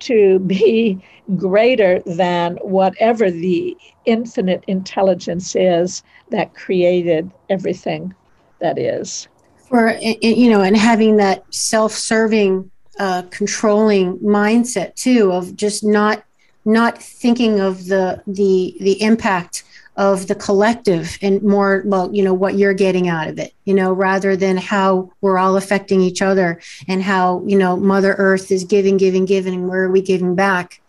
to 0.00 0.38
be 0.40 0.98
greater 1.36 2.00
than 2.00 2.56
whatever 2.56 3.30
the 3.30 3.74
infinite 4.04 4.62
intelligence 4.66 5.56
is 5.56 6.02
that 6.28 6.52
created 6.52 7.30
everything 7.48 8.12
that 8.60 8.76
is 8.76 9.28
or 9.74 9.98
you 10.00 10.48
know 10.48 10.62
and 10.62 10.76
having 10.76 11.16
that 11.16 11.44
self-serving 11.52 12.70
uh, 13.00 13.22
controlling 13.30 14.16
mindset 14.20 14.94
too 14.94 15.32
of 15.32 15.56
just 15.56 15.82
not 15.82 16.22
not 16.64 17.02
thinking 17.02 17.58
of 17.58 17.86
the 17.86 18.22
the 18.26 18.76
the 18.78 19.02
impact 19.02 19.64
of 19.96 20.28
the 20.28 20.34
collective 20.34 21.18
and 21.22 21.42
more 21.42 21.82
well 21.86 22.08
you 22.14 22.22
know 22.22 22.34
what 22.34 22.54
you're 22.54 22.72
getting 22.72 23.08
out 23.08 23.26
of 23.26 23.38
it 23.38 23.52
you 23.64 23.74
know 23.74 23.92
rather 23.92 24.36
than 24.36 24.56
how 24.56 25.10
we're 25.20 25.38
all 25.38 25.56
affecting 25.56 26.00
each 26.00 26.22
other 26.22 26.60
and 26.86 27.02
how 27.02 27.42
you 27.44 27.58
know 27.58 27.76
mother 27.76 28.14
earth 28.18 28.52
is 28.52 28.62
giving 28.62 28.96
giving 28.96 29.24
giving 29.24 29.66
where 29.66 29.82
are 29.82 29.90
we 29.90 30.00
giving 30.00 30.36
back 30.36 30.80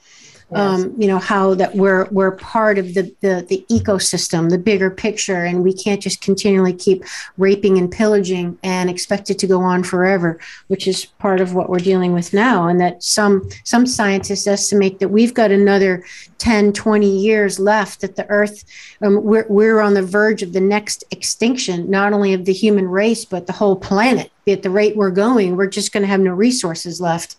um, 0.52 0.94
you 0.98 1.08
know 1.08 1.18
how 1.18 1.56
that 1.56 1.76
we're 1.76 2.06
we're 2.12 2.32
part 2.32 2.78
of 2.78 2.94
the, 2.94 3.04
the 3.22 3.46
the 3.50 3.66
ecosystem 3.70 4.50
the 4.50 4.58
bigger 4.58 4.92
picture 4.92 5.44
and 5.44 5.64
we 5.64 5.74
can't 5.74 6.02
just 6.02 6.22
continually 6.22 6.74
keep 6.74 7.04
raping 7.38 7.78
and 7.78 7.92
pillaging 7.92 8.58
and 8.64 8.90
expect 8.90 9.30
it 9.30 9.40
to 9.40 9.48
go 9.48 9.62
on 9.62 9.84
forever 9.84 10.40
which 10.68 10.88
is 10.88 11.06
part 11.06 11.42
of 11.42 11.54
what 11.54 11.70
we're 11.70 11.80
dealing 11.80 12.14
with 12.14 12.34
now. 12.34 12.68
And 12.68 12.80
that 12.82 13.04
some 13.04 13.50
some 13.64 13.86
scientists 13.86 14.48
estimate 14.48 15.00
that 15.00 15.10
we've 15.10 15.34
got 15.34 15.52
another 15.52 16.04
10 16.38 16.74
20 16.74 17.08
years 17.08 17.60
left 17.60 18.02
that 18.02 18.16
the 18.16 18.28
earth 18.30 18.64
um, 19.02 19.24
we're, 19.24 19.46
we're 19.48 19.80
on 19.80 19.94
the 19.94 20.02
verge 20.02 20.44
of 20.44 20.54
the 20.54 20.60
next 20.60 21.04
extinction 21.12 21.90
not 21.90 22.14
only 22.14 22.34
of 22.34 22.46
the 22.46 22.54
human 22.54 22.88
race 22.88 23.24
but 23.24 23.48
the 23.48 23.54
whole 23.54 23.76
planet 23.76 24.32
at 24.48 24.64
the 24.64 24.70
rate 24.70 24.96
we're 24.96 25.12
going 25.12 25.56
we're 25.56 25.68
just 25.68 25.92
going 25.92 26.02
to 26.02 26.08
have 26.08 26.20
no 26.20 26.32
resources 26.32 27.02
left 27.02 27.36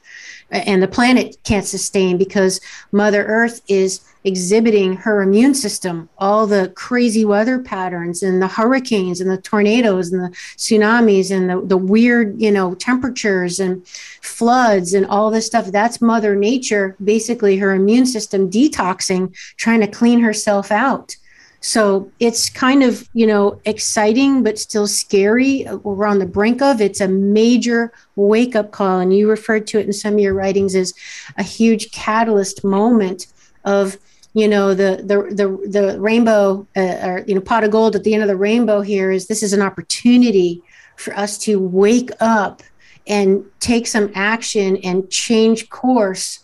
and 0.50 0.82
the 0.82 0.88
planet 0.88 1.36
can't 1.42 1.66
sustain 1.66 2.18
because 2.18 2.61
Mother 2.92 3.24
Earth 3.24 3.62
is 3.68 4.00
exhibiting 4.22 4.96
her 4.96 5.22
immune 5.22 5.54
system, 5.54 6.09
all 6.18 6.46
the 6.46 6.72
crazy 6.74 7.24
weather 7.24 7.59
patterns 7.59 8.22
and 8.22 8.40
the 8.40 8.48
hurricanes 8.48 9.20
and 9.20 9.30
the 9.30 9.40
tornadoes 9.40 10.12
and 10.12 10.22
the 10.22 10.30
tsunamis 10.57 11.30
and 11.30 11.50
the, 11.50 11.61
the 11.66 11.76
weird, 11.76 12.40
you 12.40 12.50
know, 12.50 12.74
temperatures 12.74 13.59
and 13.59 13.86
floods 13.86 14.94
and 14.94 15.07
all 15.07 15.30
this 15.30 15.46
stuff. 15.46 15.66
That's 15.66 16.00
Mother 16.00 16.36
Nature, 16.36 16.96
basically 17.02 17.57
her 17.59 17.74
immune 17.74 18.07
system 18.07 18.50
detoxing, 18.50 19.36
trying 19.57 19.80
to 19.80 19.88
clean 19.88 20.20
herself 20.20 20.70
out. 20.70 21.16
So 21.61 22.11
it's 22.20 22.48
kind 22.48 22.82
of, 22.82 23.09
you 23.12 23.26
know, 23.26 23.61
exciting, 23.64 24.42
but 24.42 24.59
still 24.59 24.86
scary. 24.86 25.66
We're 25.82 26.07
on 26.07 26.18
the 26.18 26.26
brink 26.26 26.62
of 26.62 26.80
it's 26.80 27.00
a 27.00 27.09
major 27.09 27.92
wake 28.14 28.54
up 28.54 28.70
call. 28.70 29.00
And 29.00 29.16
you 29.16 29.28
referred 29.28 29.66
to 29.68 29.78
it 29.78 29.86
in 29.86 29.92
some 29.92 30.14
of 30.14 30.20
your 30.20 30.34
writings 30.34 30.74
as 30.74 30.94
a 31.38 31.42
huge 31.42 31.90
catalyst 31.92 32.62
moment 32.64 33.26
of, 33.64 33.96
you 34.34 34.46
know, 34.46 34.74
the, 34.74 35.02
the, 35.02 35.34
the, 35.34 35.68
the 35.68 36.00
rainbow 36.00 36.66
uh, 36.76 36.98
or, 37.02 37.24
you 37.26 37.34
know, 37.34 37.40
pot 37.40 37.64
of 37.64 37.70
gold 37.70 37.96
at 37.96 38.04
the 38.04 38.14
end 38.14 38.22
of 38.22 38.28
the 38.28 38.36
rainbow 38.36 38.80
here 38.82 39.11
is 39.11 39.26
this 39.26 39.42
is 39.42 39.52
an 39.52 39.62
opportunity 39.62 40.62
for 40.96 41.14
us 41.14 41.38
to 41.38 41.59
wake 41.59 42.11
up 42.20 42.62
and 43.07 43.44
take 43.61 43.86
some 43.86 44.11
action 44.14 44.76
and 44.78 45.11
change 45.11 45.68
course 45.68 46.40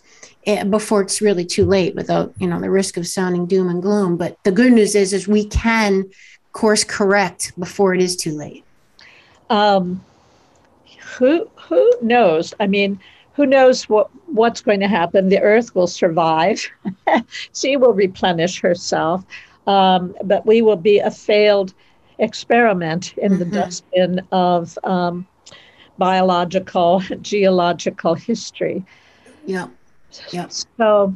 before 0.69 1.01
it's 1.01 1.21
really 1.21 1.45
too 1.45 1.65
late 1.65 1.95
without 1.95 2.33
you 2.37 2.47
know 2.47 2.59
the 2.59 2.69
risk 2.69 2.97
of 2.97 3.07
sounding 3.07 3.45
doom 3.45 3.69
and 3.69 3.81
gloom 3.81 4.17
but 4.17 4.37
the 4.43 4.51
good 4.51 4.73
news 4.73 4.95
is 4.95 5.13
is 5.13 5.27
we 5.27 5.45
can 5.45 6.05
course 6.51 6.83
correct 6.83 7.51
before 7.57 7.95
it 7.95 8.01
is 8.01 8.15
too 8.15 8.31
late 8.31 8.63
um, 9.49 10.03
who 11.17 11.49
who 11.55 11.91
knows 12.01 12.53
i 12.59 12.67
mean 12.67 12.99
who 13.33 13.45
knows 13.45 13.89
what 13.89 14.09
what's 14.27 14.61
going 14.61 14.79
to 14.79 14.87
happen 14.87 15.29
the 15.29 15.41
earth 15.41 15.73
will 15.73 15.87
survive 15.87 16.63
she 17.53 17.75
will 17.75 17.93
replenish 17.93 18.61
herself 18.61 19.25
um, 19.65 20.15
but 20.23 20.45
we 20.45 20.61
will 20.61 20.75
be 20.75 20.99
a 20.99 21.09
failed 21.09 21.73
experiment 22.19 23.13
in 23.17 23.33
mm-hmm. 23.33 23.39
the 23.39 23.45
dustbin 23.45 24.21
of 24.31 24.77
um, 24.83 25.27
biological, 25.97 26.99
geological 27.21 28.15
history. 28.15 28.83
Yeah. 29.45 29.67
Yeah. 30.31 30.47
So, 30.77 31.15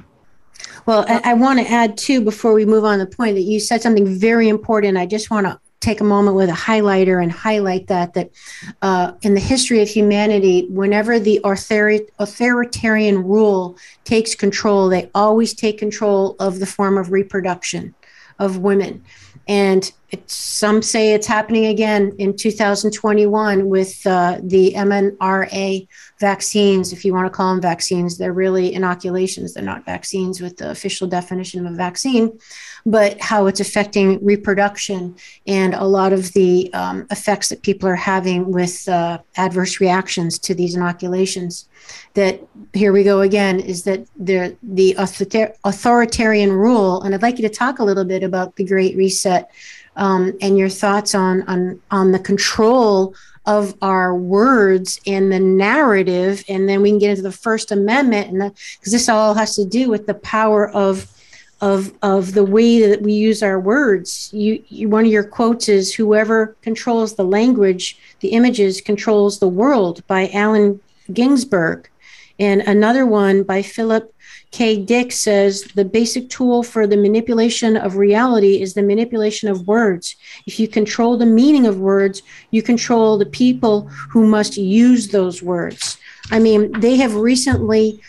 well, 0.86 1.06
I, 1.08 1.32
I 1.32 1.34
want 1.34 1.60
to 1.60 1.68
add 1.68 1.98
too 1.98 2.22
before 2.22 2.54
we 2.54 2.66
move 2.66 2.84
on 2.84 3.00
the 3.00 3.06
point 3.06 3.36
that 3.36 3.42
you 3.42 3.60
said 3.60 3.82
something 3.82 4.08
very 4.08 4.50
important. 4.50 4.98
I 4.98 5.06
just 5.06 5.30
want 5.30 5.48
to 5.48 5.60
take 5.80 6.02
a 6.02 6.04
moment 6.04 6.36
with 6.36 6.50
a 6.50 6.54
highlighter 6.54 7.22
and 7.22 7.32
highlight 7.32 7.88
that 7.88 8.14
that 8.14 8.32
uh, 8.82 9.14
in 9.22 9.34
the 9.36 9.40
history 9.40 9.82
of 9.82 9.88
humanity 9.88 10.68
whenever 10.70 11.20
the 11.20 11.40
author- 11.42 12.00
authoritarian 12.20 13.24
rule 13.24 13.78
takes 14.04 14.34
control 14.34 14.90
they 14.90 15.10
always 15.14 15.54
take 15.54 15.78
control 15.78 16.36
of 16.40 16.60
the 16.60 16.66
form 16.66 16.98
of 16.98 17.12
reproduction 17.12 17.94
of 18.40 18.58
women 18.58 19.04
and 19.48 19.92
some 20.28 20.82
say 20.82 21.14
it's 21.14 21.28
happening 21.28 21.66
again 21.66 22.14
in 22.18 22.36
2021 22.36 23.68
with 23.68 24.06
uh, 24.08 24.40
the 24.42 24.74
mRNA 24.74 25.88
vaccines, 26.20 26.94
if 26.94 27.04
you 27.04 27.14
want 27.14 27.26
to 27.26 27.30
call 27.30 27.52
them 27.52 27.62
vaccines. 27.62 28.18
They're 28.18 28.34
really 28.34 28.74
inoculations, 28.74 29.54
they're 29.54 29.64
not 29.64 29.86
vaccines 29.86 30.42
with 30.42 30.58
the 30.58 30.72
official 30.72 31.08
definition 31.08 31.66
of 31.66 31.74
a 31.74 31.76
vaccine, 31.76 32.40
but 32.88 33.20
how 33.20 33.48
it's 33.48 33.60
affecting 33.60 34.24
reproduction 34.24 35.14
and 35.46 35.74
a 35.74 35.84
lot 35.84 36.14
of 36.14 36.32
the 36.32 36.74
um, 36.74 37.06
effects 37.12 37.50
that 37.50 37.62
people 37.62 37.88
are 37.90 37.96
having 37.96 38.50
with 38.50 38.88
uh, 38.88 39.18
adverse 39.36 39.82
reactions 39.82 40.40
to 40.40 40.56
these 40.56 40.74
inoculations. 40.74 41.68
That 42.14 42.40
here 42.74 42.94
we 42.94 43.04
go 43.04 43.20
again 43.20 43.60
is 43.60 43.84
that 43.84 44.08
the, 44.16 44.56
the 44.64 44.96
authoritarian 44.98 46.54
rule, 46.54 47.02
and 47.02 47.14
I'd 47.14 47.22
like 47.22 47.38
you 47.38 47.48
to 47.50 47.54
talk 47.54 47.80
a 47.80 47.84
little 47.84 48.06
bit 48.06 48.24
about 48.24 48.56
the 48.56 48.64
Great 48.64 48.96
Reset 48.96 49.52
um, 49.98 50.38
and 50.40 50.58
your 50.58 50.70
thoughts 50.70 51.14
on 51.14 51.42
on 51.44 51.82
on 51.92 52.14
the 52.14 52.20
control 52.20 53.16
of 53.46 53.76
our 53.82 54.16
words 54.16 55.02
and 55.06 55.30
the 55.32 55.40
narrative, 55.40 56.44
and 56.48 56.70
then 56.70 56.82
we 56.82 56.90
can 56.90 57.00
get 57.00 57.10
into 57.12 57.22
the 57.22 57.32
First 57.32 57.72
Amendment, 57.72 58.32
and 58.32 58.54
because 58.80 58.94
this 58.94 59.10
all 59.10 59.34
has 59.34 59.56
to 59.56 59.66
do 59.66 59.90
with 59.90 60.06
the 60.06 60.14
power 60.14 60.70
of 60.70 61.12
of 61.62 61.92
of 62.02 62.34
the 62.34 62.46
way 62.46 62.88
that 62.88 63.02
we 63.02 63.14
use 63.14 63.42
our 63.42 63.60
words. 63.60 64.30
You, 64.34 64.64
you 64.70 64.90
one 64.90 65.06
of 65.06 65.12
your 65.12 65.24
quotes 65.24 65.68
is 65.70 65.94
"Whoever 65.94 66.56
controls 66.62 67.16
the 67.16 67.26
language, 67.26 67.98
the 68.20 68.30
images 68.30 68.82
controls 68.82 69.40
the 69.40 69.48
world" 69.48 70.06
by 70.08 70.30
Allen 70.34 70.80
Ginsberg, 71.12 71.90
and 72.40 72.62
another 72.62 73.06
one 73.06 73.44
by 73.44 73.62
Philip 73.62 74.14
K. 74.52 74.78
Dick 74.78 75.12
says 75.12 75.64
the 75.76 75.86
basic 75.86 76.30
tool 76.30 76.64
for 76.64 76.88
the 76.88 76.98
manipulation 76.98 77.76
of 77.76 77.98
reality 77.98 78.62
is 78.62 78.74
the 78.74 78.84
manipulation 78.84 79.50
of 79.50 79.68
words. 79.68 80.16
If 80.46 80.60
you 80.60 80.68
control 80.68 81.18
the 81.18 81.26
meaning 81.26 81.66
of 81.66 81.80
words, 81.80 82.22
you 82.52 82.62
control 82.62 83.18
the 83.18 83.26
people 83.26 83.90
who 84.12 84.26
must 84.26 84.58
use 84.58 85.10
those 85.10 85.42
words. 85.44 85.98
I 86.32 86.40
mean, 86.40 86.80
they 86.80 86.96
have 86.98 87.16
recently 87.16 88.00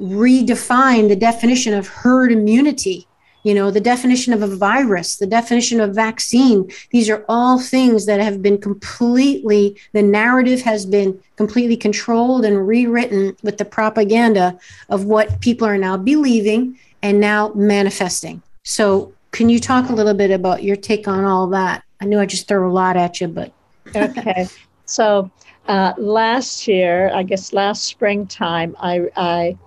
redefined 0.00 1.08
the 1.08 1.16
definition 1.16 1.74
of 1.74 1.86
herd 1.86 2.32
immunity. 2.32 3.06
You 3.42 3.54
know 3.54 3.70
the 3.70 3.80
definition 3.80 4.34
of 4.34 4.42
a 4.42 4.54
virus 4.54 5.16
the 5.16 5.26
definition 5.26 5.80
of 5.80 5.94
vaccine. 5.94 6.70
These 6.90 7.08
are 7.08 7.24
all 7.26 7.58
things 7.58 8.04
that 8.04 8.20
have 8.20 8.42
been 8.42 8.58
completely 8.58 9.78
the 9.92 10.02
narrative 10.02 10.60
has 10.62 10.84
been 10.84 11.18
completely 11.36 11.76
controlled 11.76 12.44
and 12.44 12.66
rewritten 12.66 13.34
with 13.42 13.56
the 13.56 13.64
propaganda 13.64 14.58
of 14.90 15.06
what 15.06 15.40
people 15.40 15.66
are 15.66 15.78
now 15.78 15.96
believing 15.96 16.78
and 17.02 17.18
now 17.18 17.50
manifesting. 17.54 18.42
So 18.64 19.14
can 19.32 19.48
you 19.48 19.58
talk 19.58 19.88
a 19.88 19.94
little 19.94 20.14
bit 20.14 20.30
about 20.30 20.62
your 20.62 20.76
take 20.76 21.08
on 21.08 21.24
all 21.24 21.46
that? 21.48 21.82
I 22.02 22.04
know 22.04 22.20
i 22.20 22.26
just 22.26 22.46
throw 22.46 22.68
a 22.68 22.72
lot 22.72 22.96
at 22.96 23.20
you 23.20 23.28
but 23.28 23.52
okay. 23.96 24.48
So 24.84 25.30
uh, 25.66 25.94
last 25.96 26.68
year 26.68 27.10
i 27.14 27.22
guess 27.22 27.52
last 27.52 27.84
springtime 27.84 28.76
i, 28.80 29.08
I 29.16 29.58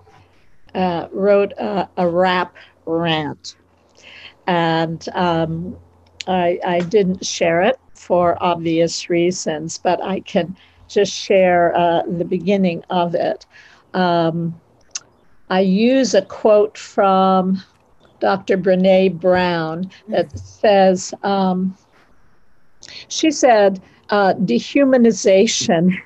uh, 0.74 1.08
wrote 1.12 1.52
a, 1.52 1.88
a 1.96 2.08
rap 2.08 2.54
rant 2.86 3.56
and 4.46 5.08
um, 5.14 5.76
I, 6.26 6.58
I, 6.66 6.80
didn't 6.80 7.24
share 7.24 7.62
it 7.62 7.78
for 7.94 8.42
obvious 8.42 9.08
reasons, 9.08 9.78
but 9.78 10.02
I 10.02 10.20
can 10.20 10.56
just 10.88 11.12
share 11.12 11.74
uh, 11.76 12.02
the 12.06 12.24
beginning 12.24 12.84
of 12.90 13.14
it. 13.14 13.46
Um, 13.94 14.60
I 15.48 15.60
use 15.60 16.14
a 16.14 16.22
quote 16.22 16.76
from 16.76 17.62
Dr. 18.20 18.56
Brene 18.58 19.18
Brown 19.18 19.90
that 20.08 20.38
says, 20.38 21.14
um, 21.22 21.76
she 23.08 23.30
said, 23.30 23.80
uh, 24.10 24.34
dehumanization 24.34 25.96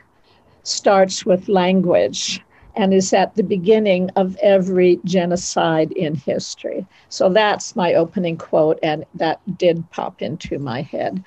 starts 0.63 1.25
with 1.25 1.49
language 1.49 2.41
and 2.77 2.95
is 2.95 3.13
at 3.13 3.35
the 3.35 3.43
beginning 3.43 4.11
of 4.17 4.37
every 4.37 5.01
genocide 5.05 5.93
in 5.93 6.15
history. 6.15 6.87
So 7.09 7.29
that's 7.29 7.75
my 7.75 7.95
opening 7.95 8.37
quote, 8.37 8.79
and 8.83 9.05
that 9.15 9.41
did 9.59 9.89
pop 9.91 10.23
into 10.23 10.59
my 10.59 10.83
head. 10.83 11.23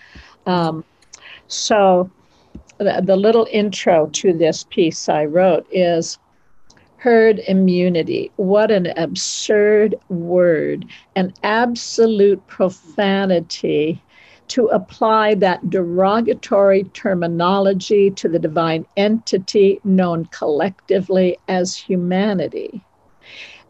Um, 0.45 0.83
so 1.47 2.09
the, 2.77 3.01
the 3.03 3.15
little 3.15 3.47
intro 3.51 4.07
to 4.07 4.33
this 4.33 4.65
piece 4.69 5.09
I 5.09 5.25
wrote 5.25 5.67
is 5.71 6.17
herd 6.97 7.39
immunity. 7.47 8.31
What 8.35 8.71
an 8.71 8.87
absurd 8.95 9.95
word, 10.09 10.85
an 11.15 11.33
absolute 11.43 12.45
profanity 12.47 14.01
to 14.52 14.68
apply 14.68 15.34
that 15.36 15.70
derogatory 15.70 16.84
terminology 16.93 18.12
to 18.12 18.28
the 18.28 18.38
divine 18.38 18.86
entity 18.97 19.80
known 19.86 20.26
collectively 20.26 21.38
as 21.47 21.78
humanity. 21.78 22.84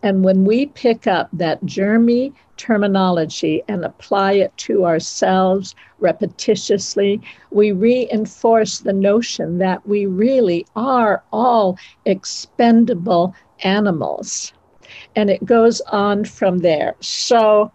And 0.02 0.24
when 0.24 0.44
we 0.44 0.66
pick 0.66 1.06
up 1.06 1.30
that 1.34 1.64
germy 1.66 2.34
terminology 2.58 3.62
and 3.68 3.86
apply 3.86 4.34
it 4.34 4.58
to 4.58 4.86
ourselves 4.86 5.76
repetitiously, 6.02 7.22
we 7.52 7.72
reinforce 7.72 8.80
the 8.80 8.94
notion 8.94 9.60
that 9.60 9.88
we 9.88 10.08
really 10.08 10.66
are 10.76 11.24
all 11.32 11.78
expendable 12.06 13.36
animals. 13.64 14.52
And 15.16 15.30
it 15.30 15.46
goes 15.46 15.80
on 15.82 16.26
from 16.26 16.58
there. 16.60 16.96
So, 17.02 17.72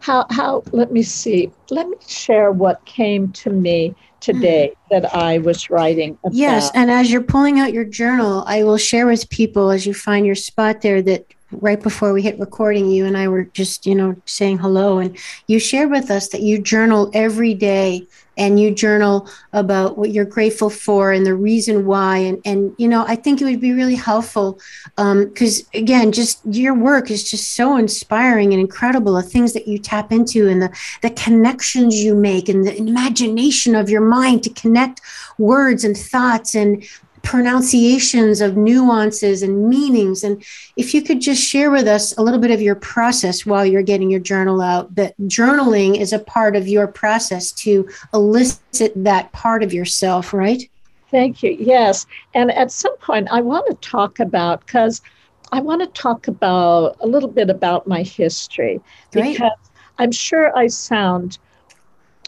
how 0.00 0.26
how 0.30 0.62
let 0.72 0.92
me 0.92 1.02
see 1.02 1.50
let 1.70 1.88
me 1.88 1.96
share 2.06 2.52
what 2.52 2.84
came 2.84 3.30
to 3.32 3.50
me 3.50 3.94
today 4.20 4.72
mm. 4.72 4.88
that 4.90 5.14
i 5.14 5.38
was 5.38 5.70
writing 5.70 6.18
about. 6.22 6.34
yes 6.34 6.70
and 6.74 6.90
as 6.90 7.10
you're 7.10 7.22
pulling 7.22 7.58
out 7.58 7.72
your 7.72 7.84
journal 7.84 8.44
i 8.46 8.62
will 8.62 8.76
share 8.76 9.06
with 9.06 9.28
people 9.30 9.70
as 9.70 9.86
you 9.86 9.94
find 9.94 10.26
your 10.26 10.34
spot 10.34 10.80
there 10.80 11.02
that 11.02 11.26
right 11.52 11.82
before 11.82 12.12
we 12.12 12.22
hit 12.22 12.38
recording 12.38 12.90
you 12.90 13.04
and 13.04 13.16
i 13.16 13.28
were 13.28 13.44
just 13.44 13.86
you 13.86 13.94
know 13.94 14.16
saying 14.24 14.58
hello 14.58 14.98
and 14.98 15.16
you 15.46 15.58
shared 15.58 15.90
with 15.90 16.10
us 16.10 16.28
that 16.28 16.42
you 16.42 16.60
journal 16.60 17.10
every 17.14 17.54
day 17.54 18.06
and 18.36 18.60
you 18.60 18.70
journal 18.70 19.28
about 19.52 19.98
what 19.98 20.10
you're 20.10 20.24
grateful 20.24 20.70
for 20.70 21.12
and 21.12 21.26
the 21.26 21.34
reason 21.34 21.86
why. 21.86 22.18
And 22.18 22.36
and 22.46 22.74
you 22.78 22.88
know 22.88 23.04
i 23.06 23.16
think 23.16 23.40
it 23.40 23.44
would 23.44 23.60
be 23.60 23.72
really 23.72 23.94
helpful 23.94 24.58
because 24.96 25.60
um, 25.60 25.66
again 25.74 26.12
just 26.12 26.40
your 26.46 26.74
work 26.74 27.10
is 27.10 27.28
just 27.28 27.50
so 27.50 27.76
inspiring 27.76 28.52
and 28.52 28.60
incredible 28.60 29.14
the 29.14 29.22
things 29.22 29.52
that 29.52 29.66
you 29.66 29.78
tap 29.78 30.12
into 30.12 30.48
and 30.48 30.62
the 30.62 30.70
the 31.02 31.10
connections 31.10 32.02
you 32.02 32.14
make 32.14 32.48
and 32.48 32.66
the 32.66 32.76
imagination 32.76 33.74
of 33.74 33.90
your 33.90 34.00
mind 34.00 34.42
to 34.42 34.50
connect 34.50 35.00
words 35.38 35.84
and 35.84 35.96
thoughts 35.96 36.54
and 36.54 36.84
pronunciations 37.26 38.40
of 38.40 38.56
nuances 38.56 39.42
and 39.42 39.68
meanings. 39.68 40.22
And 40.22 40.44
if 40.76 40.94
you 40.94 41.02
could 41.02 41.20
just 41.20 41.42
share 41.42 41.72
with 41.72 41.88
us 41.88 42.16
a 42.16 42.22
little 42.22 42.38
bit 42.38 42.52
of 42.52 42.62
your 42.62 42.76
process 42.76 43.44
while 43.44 43.66
you're 43.66 43.82
getting 43.82 44.08
your 44.08 44.20
journal 44.20 44.60
out, 44.60 44.94
that 44.94 45.18
journaling 45.22 45.98
is 45.98 46.12
a 46.12 46.20
part 46.20 46.54
of 46.54 46.68
your 46.68 46.86
process 46.86 47.50
to 47.52 47.88
elicit 48.14 48.92
that 48.94 49.32
part 49.32 49.64
of 49.64 49.72
yourself, 49.72 50.32
right? 50.32 50.70
Thank 51.10 51.42
you. 51.42 51.56
Yes. 51.58 52.06
And 52.32 52.52
at 52.52 52.70
some 52.70 52.96
point, 52.98 53.26
I 53.32 53.40
want 53.40 53.66
to 53.66 53.74
talk 53.88 54.20
about, 54.20 54.64
because 54.64 55.02
I 55.50 55.60
want 55.60 55.80
to 55.80 56.00
talk 56.00 56.28
about 56.28 56.96
a 57.00 57.08
little 57.08 57.28
bit 57.28 57.50
about 57.50 57.88
my 57.88 58.02
history. 58.02 58.80
Great. 59.10 59.32
Because 59.32 59.50
I'm 59.98 60.12
sure 60.12 60.56
I 60.56 60.68
sound 60.68 61.38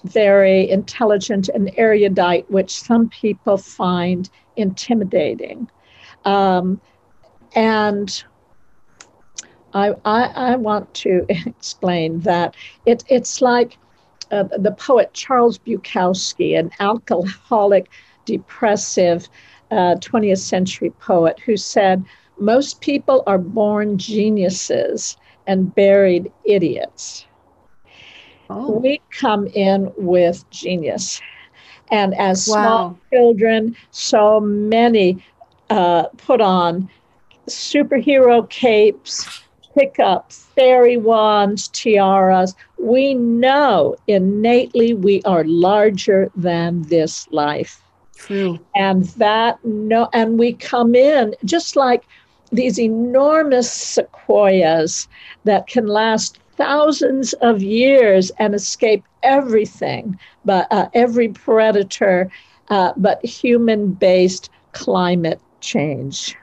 very 0.03 0.69
intelligent 0.69 1.49
and 1.51 1.71
erudite, 1.77 2.51
which 2.51 2.81
some 2.83 3.09
people 3.11 3.59
find 3.59 4.29
intimidating. 4.59 5.71
Um, 6.25 6.81
and 7.55 8.25
I, 9.73 9.95
I, 10.05 10.25
I, 10.25 10.57
want 10.57 10.93
to 10.95 11.25
explain 11.29 12.21
that 12.21 12.57
it, 12.87 13.05
it's 13.09 13.41
like 13.41 13.79
uh, 14.31 14.45
the 14.59 14.73
poet 14.73 15.13
Charles 15.15 15.59
Bukowski, 15.59 16.59
an 16.59 16.71
alcoholic, 16.81 17.89
depressive 18.25 19.29
uh, 19.71 19.95
20th 19.97 20.39
century 20.39 20.91
poet, 20.91 21.39
who 21.41 21.57
said, 21.57 22.05
Most 22.39 22.81
people 22.81 23.23
are 23.27 23.39
born 23.39 23.97
geniuses 23.97 25.17
and 25.47 25.75
buried 25.75 26.31
idiots. 26.45 27.27
Oh. 28.51 28.73
We 28.73 29.01
come 29.11 29.47
in 29.49 29.93
with 29.97 30.49
genius 30.51 31.21
And 31.91 32.15
as 32.15 32.49
wow. 32.49 32.55
small 32.55 32.99
children, 33.13 33.77
so 33.91 34.41
many 34.41 35.25
uh, 35.71 36.05
put 36.17 36.41
on 36.41 36.89
superhero 37.47 38.49
capes, 38.51 39.43
pick 39.75 39.99
up 39.99 40.33
fairy 40.33 40.97
wands, 40.97 41.69
tiaras. 41.69 42.55
We 42.79 43.15
know 43.15 43.97
innately 44.07 44.95
we 44.95 45.23
are 45.23 45.45
larger 45.45 46.31
than 46.37 46.83
this 46.83 47.29
life. 47.31 47.81
True. 48.17 48.59
And 48.75 49.05
that 49.17 49.65
no 49.65 50.09
and 50.13 50.39
we 50.39 50.53
come 50.55 50.95
in 50.95 51.35
just 51.45 51.77
like 51.77 52.03
these 52.51 52.79
enormous 52.79 53.71
sequoias 53.71 55.09
that 55.45 55.67
can 55.67 55.87
last 55.87 56.39
thousands 56.59 57.33
of 57.35 57.63
years 57.63 58.31
and 58.39 58.55
escape 58.55 59.05
everything 59.23 60.19
but 60.45 60.67
uh, 60.71 60.89
every 60.93 61.29
predator 61.29 62.31
uh, 62.69 62.93
but 62.97 63.25
human 63.25 63.93
based 63.93 64.51
climate 64.73 65.41
change 65.61 66.37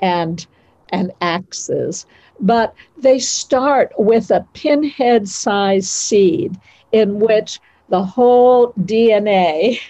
and 0.00 0.46
and 0.90 1.12
axes. 1.20 2.06
But 2.40 2.74
they 2.96 3.18
start 3.18 3.92
with 3.98 4.30
a 4.30 4.46
pinhead 4.54 5.28
sized 5.28 5.88
seed 5.88 6.58
in 6.92 7.18
which 7.18 7.60
the 7.88 8.04
whole 8.04 8.72
DNA 8.72 9.80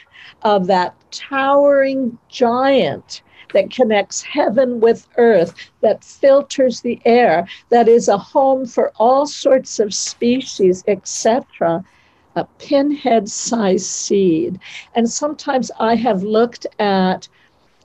of 0.42 0.66
that 0.66 0.94
towering 1.10 2.18
giant 2.28 3.22
that 3.52 3.70
connects 3.70 4.22
heaven 4.22 4.80
with 4.80 5.06
earth, 5.16 5.54
that 5.80 6.04
filters 6.04 6.80
the 6.80 7.00
air, 7.04 7.46
that 7.70 7.88
is 7.88 8.08
a 8.08 8.18
home 8.18 8.66
for 8.66 8.92
all 8.96 9.26
sorts 9.26 9.78
of 9.78 9.94
species, 9.94 10.84
etc. 10.86 11.84
A 12.36 12.44
pinhead 12.58 13.28
sized 13.28 13.86
seed. 13.86 14.58
And 14.94 15.08
sometimes 15.10 15.70
I 15.78 15.94
have 15.96 16.22
looked 16.22 16.66
at 16.78 17.28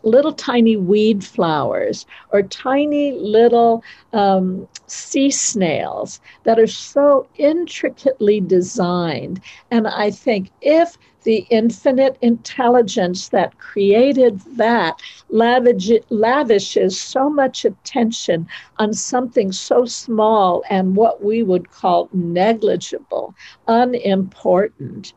little 0.03 0.33
tiny 0.33 0.75
weed 0.77 1.23
flowers 1.23 2.05
or 2.31 2.41
tiny 2.41 3.11
little 3.13 3.83
um, 4.13 4.67
sea 4.87 5.29
snails 5.29 6.19
that 6.43 6.59
are 6.59 6.67
so 6.67 7.27
intricately 7.37 8.39
designed. 8.39 9.41
And 9.69 9.87
I 9.87 10.11
think 10.11 10.49
if 10.61 10.97
the 11.23 11.45
infinite 11.49 12.17
intelligence 12.21 13.29
that 13.29 13.57
created 13.57 14.41
that 14.57 14.99
lavish, 15.29 15.91
lavishes 16.09 16.99
so 16.99 17.29
much 17.29 17.65
attention 17.65 18.47
on 18.77 18.93
something 18.93 19.51
so 19.51 19.85
small 19.85 20.63
and 20.69 20.95
what 20.95 21.23
we 21.23 21.43
would 21.43 21.69
call 21.71 22.09
negligible, 22.13 23.33
unimportant. 23.67 25.13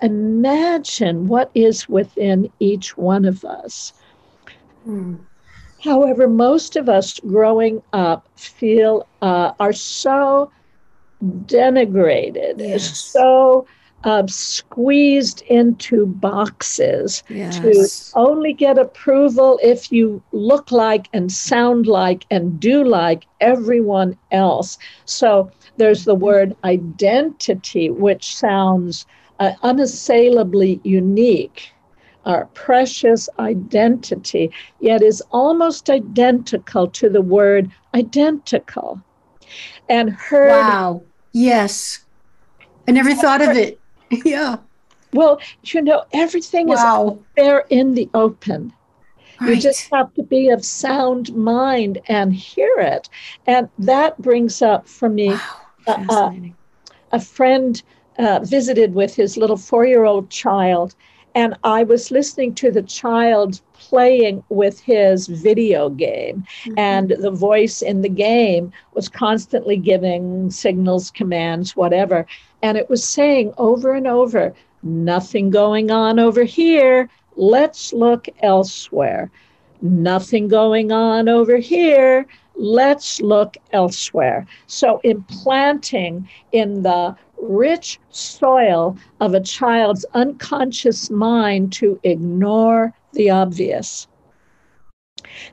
Imagine 0.00 1.26
what 1.28 1.50
is 1.54 1.88
within 1.88 2.50
each 2.58 2.96
one 2.96 3.24
of 3.24 3.44
us. 3.44 3.92
Hmm. 4.84 5.14
However, 5.84 6.28
most 6.28 6.76
of 6.76 6.88
us 6.88 7.18
growing 7.20 7.82
up 7.92 8.28
feel 8.36 9.08
uh, 9.20 9.52
are 9.58 9.72
so 9.72 10.50
denigrated, 11.22 12.58
yes. 12.58 12.98
so 13.12 13.66
uh, 14.04 14.26
squeezed 14.26 15.42
into 15.42 16.06
boxes 16.06 17.22
yes. 17.28 17.58
to 17.58 18.18
only 18.18 18.52
get 18.52 18.78
approval 18.78 19.58
if 19.62 19.92
you 19.92 20.22
look 20.32 20.70
like 20.70 21.08
and 21.12 21.30
sound 21.30 21.86
like 21.86 22.24
and 22.30 22.58
do 22.58 22.84
like 22.84 23.26
everyone 23.40 24.16
else. 24.30 24.78
So 25.04 25.50
there's 25.76 26.04
the 26.04 26.14
word 26.14 26.56
identity, 26.64 27.90
which 27.90 28.34
sounds 28.36 29.06
uh, 29.38 29.52
unassailably 29.62 30.80
unique. 30.82 31.70
Our 32.26 32.46
precious 32.46 33.28
identity, 33.38 34.50
yet 34.80 35.02
is 35.02 35.22
almost 35.30 35.88
identical 35.88 36.86
to 36.88 37.08
the 37.08 37.22
word 37.22 37.70
identical. 37.94 39.00
And 39.88 40.10
heard. 40.10 40.50
Wow. 40.50 41.02
Yes. 41.32 42.04
I 42.86 42.92
never 42.92 43.14
thought 43.14 43.40
of 43.40 43.56
it. 43.56 43.79
yeah. 44.24 44.56
Well, 45.12 45.40
you 45.64 45.82
know, 45.82 46.04
everything 46.12 46.68
wow. 46.68 47.10
is 47.10 47.18
there 47.36 47.64
in 47.70 47.94
the 47.94 48.08
open. 48.14 48.72
Right. 49.40 49.54
You 49.54 49.60
just 49.60 49.90
have 49.90 50.12
to 50.14 50.22
be 50.22 50.50
of 50.50 50.64
sound 50.64 51.34
mind 51.34 51.98
and 52.08 52.34
hear 52.34 52.74
it. 52.78 53.08
And 53.46 53.68
that 53.78 54.20
brings 54.20 54.60
up 54.60 54.86
for 54.86 55.08
me 55.08 55.28
wow. 55.28 55.40
uh, 55.86 56.04
uh, 56.08 56.32
a 57.12 57.20
friend 57.20 57.82
uh, 58.18 58.40
visited 58.40 58.94
with 58.94 59.14
his 59.14 59.36
little 59.36 59.56
four 59.56 59.86
year 59.86 60.04
old 60.04 60.30
child. 60.30 60.94
And 61.34 61.56
I 61.64 61.84
was 61.84 62.10
listening 62.10 62.54
to 62.56 62.70
the 62.70 62.82
child 62.82 63.60
playing 63.74 64.42
with 64.48 64.80
his 64.80 65.26
video 65.26 65.88
game. 65.88 66.44
Mm-hmm. 66.64 66.78
And 66.78 67.10
the 67.10 67.30
voice 67.30 67.82
in 67.82 68.02
the 68.02 68.08
game 68.08 68.72
was 68.94 69.08
constantly 69.08 69.76
giving 69.76 70.50
signals, 70.50 71.10
commands, 71.10 71.76
whatever. 71.76 72.26
And 72.62 72.76
it 72.76 72.90
was 72.90 73.04
saying 73.04 73.54
over 73.58 73.92
and 73.92 74.06
over, 74.06 74.54
nothing 74.82 75.50
going 75.50 75.90
on 75.90 76.18
over 76.18 76.44
here. 76.44 77.08
Let's 77.36 77.92
look 77.92 78.28
elsewhere. 78.42 79.30
Nothing 79.82 80.48
going 80.48 80.92
on 80.92 81.28
over 81.28 81.56
here. 81.56 82.26
Let's 82.54 83.20
look 83.22 83.56
elsewhere. 83.72 84.46
So, 84.66 85.00
implanting 85.04 86.28
in 86.52 86.82
the 86.82 87.16
rich 87.40 87.98
soil 88.10 88.98
of 89.20 89.32
a 89.32 89.40
child's 89.40 90.04
unconscious 90.12 91.10
mind 91.10 91.72
to 91.74 91.98
ignore 92.02 92.92
the 93.14 93.30
obvious. 93.30 94.06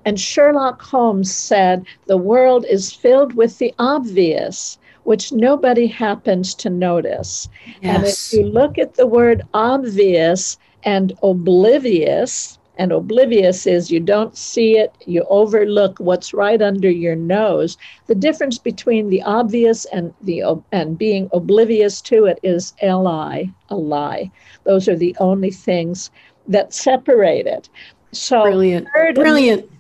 And 0.04 0.20
Sherlock 0.20 0.82
Holmes 0.82 1.34
said, 1.34 1.86
The 2.08 2.18
world 2.18 2.66
is 2.70 2.92
filled 2.92 3.34
with 3.34 3.58
the 3.58 3.74
obvious 3.80 4.78
which 5.08 5.32
nobody 5.32 5.88
happens 5.88 6.54
to 6.54 6.70
notice. 6.70 7.48
Yes. 7.82 7.96
And 7.96 8.04
if 8.06 8.34
you 8.34 8.46
look 8.46 8.78
at 8.78 8.96
the 8.96 9.08
word 9.08 9.42
obvious 9.54 10.58
and 10.84 11.14
oblivious, 11.24 12.60
and 12.78 12.92
oblivious 12.92 13.66
is 13.66 13.90
you 13.90 14.02
don't 14.02 14.36
see 14.36 14.78
it, 14.78 14.94
you 15.06 15.26
overlook 15.30 15.98
what's 16.00 16.34
right 16.34 16.62
under 16.62 16.90
your 16.90 17.16
nose. 17.16 17.78
The 18.08 18.16
difference 18.16 18.58
between 18.58 19.10
the 19.10 19.22
obvious 19.24 19.86
and 19.86 20.14
the 20.24 20.44
and 20.74 20.98
being 20.98 21.30
oblivious 21.32 22.02
to 22.02 22.26
it 22.26 22.38
is 22.44 22.74
li, 22.84 23.54
a 23.70 23.76
lie. 23.78 24.30
Those 24.66 24.90
are 24.90 24.98
the 24.98 25.16
only 25.22 25.52
things 25.52 26.12
that 26.50 26.74
separate 26.74 27.48
it. 27.48 27.70
So 28.12 28.42
brilliant, 28.42 28.90
brilliant. 29.16 29.72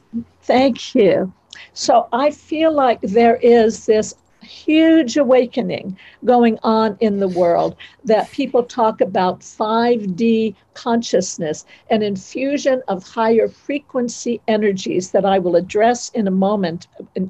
Thank 0.44 0.96
you. 0.96 1.34
So 1.74 2.08
I 2.14 2.32
feel 2.32 2.72
like 2.72 3.02
there 3.02 3.36
is 3.42 3.88
this 3.88 4.16
huge 4.48 5.18
awakening 5.18 5.98
going 6.26 6.58
on 6.64 6.98
in 7.00 7.20
the 7.20 7.28
world 7.28 7.76
that 8.06 8.32
people 8.32 8.64
talk 8.64 9.02
about 9.02 9.42
5D 9.42 10.56
consciousness, 10.74 11.66
an 11.90 12.02
infusion 12.02 12.82
of 12.88 13.04
higher 13.04 13.48
frequency 13.48 14.42
energies 14.48 15.12
that 15.12 15.26
I 15.26 15.40
will 15.40 15.56
address 15.56 16.10
in 16.10 16.28
a 16.28 16.32
moment 16.32 16.88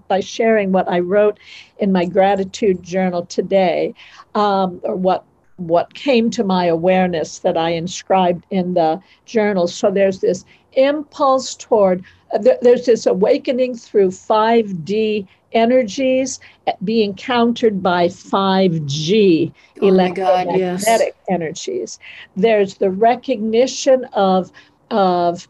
by 0.07 0.19
sharing 0.19 0.71
what 0.71 0.89
I 0.89 0.99
wrote 0.99 1.39
in 1.79 1.91
my 1.91 2.05
gratitude 2.05 2.83
journal 2.83 3.25
today, 3.25 3.93
um, 4.35 4.79
or 4.83 4.95
what 4.95 5.25
what 5.57 5.95
came 5.95 6.29
to 6.29 6.43
my 6.43 6.65
awareness 6.65 7.39
that 7.39 7.57
I 7.57 7.71
inscribed 7.71 8.45
in 8.51 8.75
the 8.75 9.01
journal. 9.25 9.67
So 9.67 9.89
there's 9.89 10.19
this 10.19 10.45
impulse 10.73 11.55
toward, 11.55 12.05
uh, 12.31 12.37
th- 12.37 12.59
there's 12.61 12.85
this 12.85 13.07
awakening 13.07 13.75
through 13.75 14.11
5D 14.11 15.27
energies 15.53 16.39
being 16.83 17.13
countered 17.15 17.81
by 17.81 18.07
5G 18.07 19.51
oh 19.81 19.87
electromagnetic 19.87 21.15
yes. 21.17 21.25
energies. 21.29 21.99
There's 22.35 22.75
the 22.75 22.89
recognition 22.89 24.05
of, 24.13 24.51
of 24.91 25.47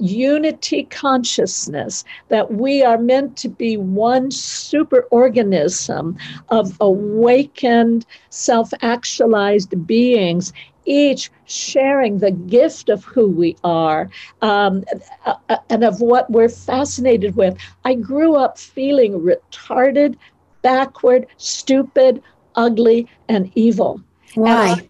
unity 0.00 0.84
consciousness, 0.84 2.04
that 2.28 2.52
we 2.52 2.82
are 2.82 2.98
meant 2.98 3.36
to 3.36 3.48
be 3.48 3.76
one 3.76 4.30
super 4.30 5.06
organism 5.10 6.16
of 6.48 6.76
awakened, 6.80 8.06
self 8.30 8.70
actualized 8.82 9.86
beings 9.86 10.52
each 10.84 11.30
sharing 11.46 12.18
the 12.18 12.30
gift 12.30 12.88
of 12.88 13.04
who 13.04 13.28
we 13.28 13.56
are 13.64 14.10
um, 14.42 14.84
and 15.68 15.84
of 15.84 16.00
what 16.00 16.30
we're 16.30 16.48
fascinated 16.48 17.36
with. 17.36 17.56
I 17.84 17.94
grew 17.94 18.34
up 18.36 18.58
feeling 18.58 19.20
retarded, 19.20 20.16
backward, 20.62 21.26
stupid, 21.36 22.22
ugly, 22.54 23.08
and 23.28 23.50
evil. 23.54 24.00
Why? 24.34 24.70
And 24.70 24.88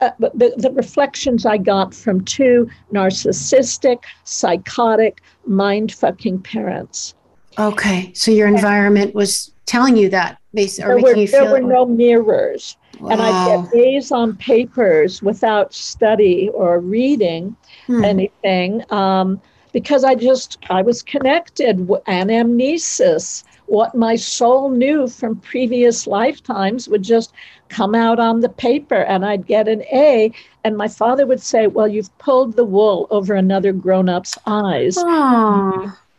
uh, 0.00 0.10
the, 0.18 0.54
the 0.56 0.72
reflections 0.72 1.46
I 1.46 1.58
got 1.58 1.94
from 1.94 2.24
two 2.24 2.68
narcissistic, 2.92 4.02
psychotic, 4.24 5.22
mind 5.46 5.92
fucking 5.92 6.42
parents. 6.42 7.14
Okay, 7.58 8.12
so 8.14 8.30
your 8.30 8.48
environment 8.48 9.14
was 9.14 9.52
telling 9.64 9.96
you 9.96 10.08
that, 10.10 10.38
basically, 10.52 11.02
there 11.04 11.14
were, 11.14 11.26
there 11.26 11.50
were 11.52 11.60
no 11.66 11.86
mirrors. 11.86 12.76
Wow. 13.00 13.10
And 13.10 13.22
I'd 13.22 13.70
get 13.72 13.80
A's 13.80 14.12
on 14.12 14.36
papers 14.36 15.22
without 15.22 15.74
study 15.74 16.48
or 16.54 16.80
reading 16.80 17.56
hmm. 17.86 18.04
anything 18.04 18.84
um, 18.90 19.40
because 19.72 20.04
I 20.04 20.14
just, 20.14 20.58
I 20.70 20.82
was 20.82 21.02
connected, 21.02 21.78
anamnesis. 21.78 23.44
What 23.66 23.94
my 23.94 24.16
soul 24.16 24.70
knew 24.70 25.08
from 25.08 25.36
previous 25.36 26.06
lifetimes 26.06 26.88
would 26.88 27.02
just 27.02 27.32
come 27.68 27.94
out 27.94 28.18
on 28.18 28.40
the 28.40 28.48
paper 28.48 29.02
and 29.02 29.26
I'd 29.26 29.46
get 29.46 29.68
an 29.68 29.82
A. 29.92 30.32
And 30.64 30.76
my 30.76 30.88
father 30.88 31.26
would 31.26 31.42
say, 31.42 31.66
Well, 31.66 31.88
you've 31.88 32.16
pulled 32.18 32.56
the 32.56 32.64
wool 32.64 33.06
over 33.10 33.34
another 33.34 33.72
grown 33.72 34.08
up's 34.08 34.38
eyes. 34.46 34.96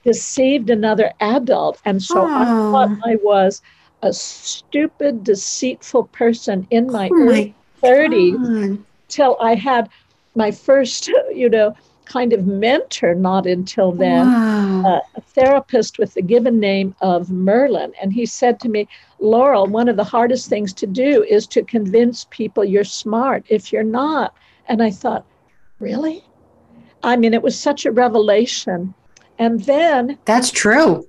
Deceived 0.04 0.70
another 0.70 1.12
adult. 1.20 1.82
And 1.84 2.04
so 2.04 2.16
Aww. 2.16 2.30
I 2.30 2.46
thought 2.46 2.98
I 3.04 3.16
was 3.24 3.62
a 4.02 4.14
stupid, 4.14 5.24
deceitful 5.24 6.06
person 6.06 6.68
in 6.70 6.88
my 6.88 7.10
oh 7.12 7.24
early 7.24 7.56
my 7.84 7.88
30s 7.90 8.84
till 9.08 9.38
I 9.42 9.56
had 9.56 9.90
my 10.36 10.52
first, 10.52 11.08
you 11.34 11.50
know, 11.50 11.76
kind 12.06 12.32
of 12.32 12.48
mentor, 12.48 13.14
not 13.14 13.46
until 13.46 13.92
then, 13.92 14.28
wow. 14.28 14.84
uh, 14.86 15.00
a 15.16 15.22
therapist 15.22 16.00
with 16.00 16.14
the 16.14 16.22
given 16.22 16.60
name 16.60 16.96
of 17.02 17.30
Merlin. 17.30 17.92
And 18.02 18.14
he 18.14 18.26
said 18.26 18.60
to 18.62 18.70
me, 18.70 18.88
Laurel, 19.20 19.68
one 19.68 19.90
of 19.90 19.98
the 19.98 20.04
hardest 20.04 20.48
things 20.48 20.72
to 20.74 20.88
do 20.88 21.24
is 21.24 21.46
to 21.48 21.64
convince 21.64 22.26
people 22.30 22.64
you're 22.64 22.84
smart 22.86 23.46
if 23.50 23.74
you're 23.74 23.84
not. 23.84 24.34
And 24.68 24.82
I 24.82 24.90
thought, 24.90 25.26
really? 25.80 26.24
I 27.04 27.16
mean, 27.18 27.34
it 27.34 27.44
was 27.44 27.60
such 27.60 27.86
a 27.86 27.92
revelation. 27.92 28.94
And 29.38 29.64
then 29.66 30.18
that's 30.26 30.50
true. 30.50 31.08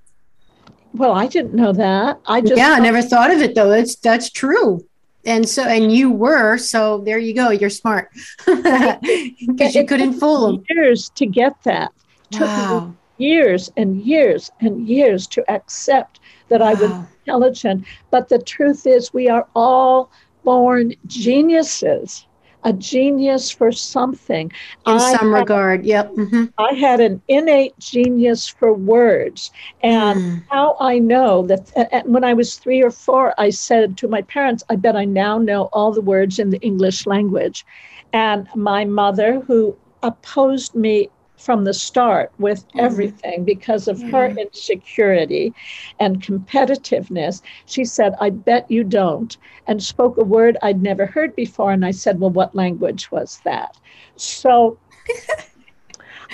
Well, 0.99 1.13
I 1.13 1.29
didn't 1.29 1.55
know 1.55 1.73
that. 1.73 2.21
I 2.27 2.41
just 2.41 2.57
yeah, 2.57 2.73
I 2.73 2.81
never 2.81 3.01
thought 3.01 3.31
of 3.31 3.41
it 3.41 3.55
though. 3.55 3.71
It's 3.71 3.95
that's 3.95 4.31
true. 4.31 4.85
And 5.25 5.49
so, 5.49 5.63
and 5.63 5.93
you 5.93 6.11
were 6.11 6.59
so. 6.59 7.03
There 7.05 7.19
you 7.19 7.35
go. 7.35 7.51
You're 7.51 7.71
smart 7.71 8.11
because 8.47 9.75
you 9.75 9.85
couldn't 9.87 10.15
fool 10.15 10.47
them. 10.47 10.65
Years 10.69 11.11
to 11.11 11.27
get 11.27 11.63
that. 11.63 11.93
Wow. 12.33 12.95
years 13.17 13.73
and 13.77 14.03
years 14.03 14.51
and 14.61 14.87
years 14.87 15.27
to 15.29 15.51
accept 15.51 16.21
that 16.49 16.61
wow. 16.61 16.67
I 16.67 16.75
was 16.75 16.91
intelligent. 16.91 17.85
But 18.11 18.29
the 18.29 18.39
truth 18.39 18.87
is, 18.87 19.15
we 19.15 19.29
are 19.29 19.47
all 19.55 20.11
born 20.45 20.95
geniuses 21.07 22.27
a 22.69 22.73
genius 22.75 23.51
for 23.51 23.73
something. 23.73 24.53
In 24.87 24.93
I 24.93 25.17
some 25.17 25.33
had, 25.33 25.41
regard, 25.41 25.87
yep. 25.87 26.13
Mm-hmm. 26.13 26.45
I 26.59 26.75
had 26.75 27.01
an 27.01 27.23
innate 27.27 27.79
genius 27.79 28.47
for 28.47 28.75
words. 28.75 29.51
And 29.83 30.21
mm. 30.21 30.43
how 30.51 30.77
I 30.79 30.99
know 30.99 31.47
that 31.47 32.03
when 32.05 32.25
I 32.25 32.35
was 32.35 32.59
three 32.59 32.83
or 32.83 32.91
four, 32.91 33.35
I 33.39 33.49
said 33.51 33.97
to 33.99 34.09
my 34.09 34.21
parents, 34.23 34.63
I 34.69 34.77
bet 34.77 34.97
I 34.97 35.07
now 35.07 35.39
know 35.39 35.71
all 35.73 35.93
the 35.93 36.03
words 36.03 36.39
in 36.39 36.51
the 36.51 36.61
English 36.61 37.07
language. 37.07 37.65
And 38.13 38.47
my 38.55 38.85
mother, 38.85 39.41
who 39.41 39.75
opposed 40.03 40.75
me 40.75 41.09
from 41.39 41.65
the 41.65 41.73
start 41.73 42.33
with 42.39 42.67
mm-hmm. 42.69 42.81
everything 42.81 43.45
because 43.45 43.89
of 43.89 43.99
mm-hmm. 43.99 44.11
her 44.11 44.27
insecurity 44.27 45.55
and 45.99 46.23
competitiveness. 46.23 47.43
She 47.67 47.85
said, 47.85 48.15
I 48.21 48.31
bet 48.31 48.71
you 48.71 48.85
don't, 48.85 49.37
and 49.67 49.83
spoke 49.83 50.19
a 50.19 50.25
word 50.25 50.57
I'd 50.63 50.83
never 50.83 51.07
heard 51.07 51.35
before. 51.35 51.73
And 51.73 51.85
I 51.85 51.93
said, 51.93 52.21
Well, 52.21 52.31
what 52.31 52.55
language 52.55 53.11
was 53.11 53.41
that? 53.45 53.79
So, 54.17 54.79